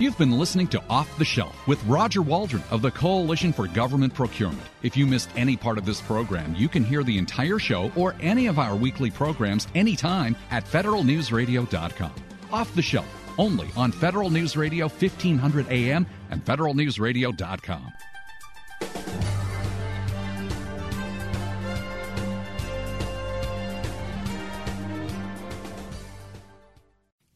You've 0.02 0.18
been 0.18 0.36
listening 0.36 0.66
to 0.68 0.82
Off 0.90 1.16
the 1.16 1.24
Shelf 1.24 1.54
with 1.68 1.80
Roger 1.84 2.22
Waldron 2.22 2.64
of 2.72 2.82
the 2.82 2.90
Coalition 2.90 3.52
for 3.52 3.68
Government 3.68 4.12
Procurement. 4.12 4.66
If 4.82 4.96
you 4.96 5.06
missed 5.06 5.30
any 5.36 5.56
part 5.56 5.78
of 5.78 5.84
this 5.84 6.00
program, 6.00 6.56
you 6.56 6.68
can 6.68 6.82
hear 6.82 7.04
the 7.04 7.16
entire 7.16 7.60
show 7.60 7.92
or 7.94 8.16
any 8.18 8.48
of 8.48 8.58
our 8.58 8.74
weekly 8.74 9.12
programs 9.12 9.68
anytime 9.76 10.34
at 10.50 10.64
federalnewsradio.com. 10.64 12.12
Off 12.52 12.74
the 12.74 12.82
Shelf, 12.82 13.06
only 13.38 13.68
on 13.76 13.92
Federal 13.92 14.28
News 14.28 14.56
Radio 14.56 14.88
1500 14.88 15.68
AM 15.70 16.04
and 16.32 16.44
federalnewsradio.com. 16.44 17.92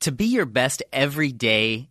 To 0.00 0.10
be 0.10 0.24
your 0.24 0.46
best 0.46 0.82
every 0.92 1.30
day, 1.30 1.90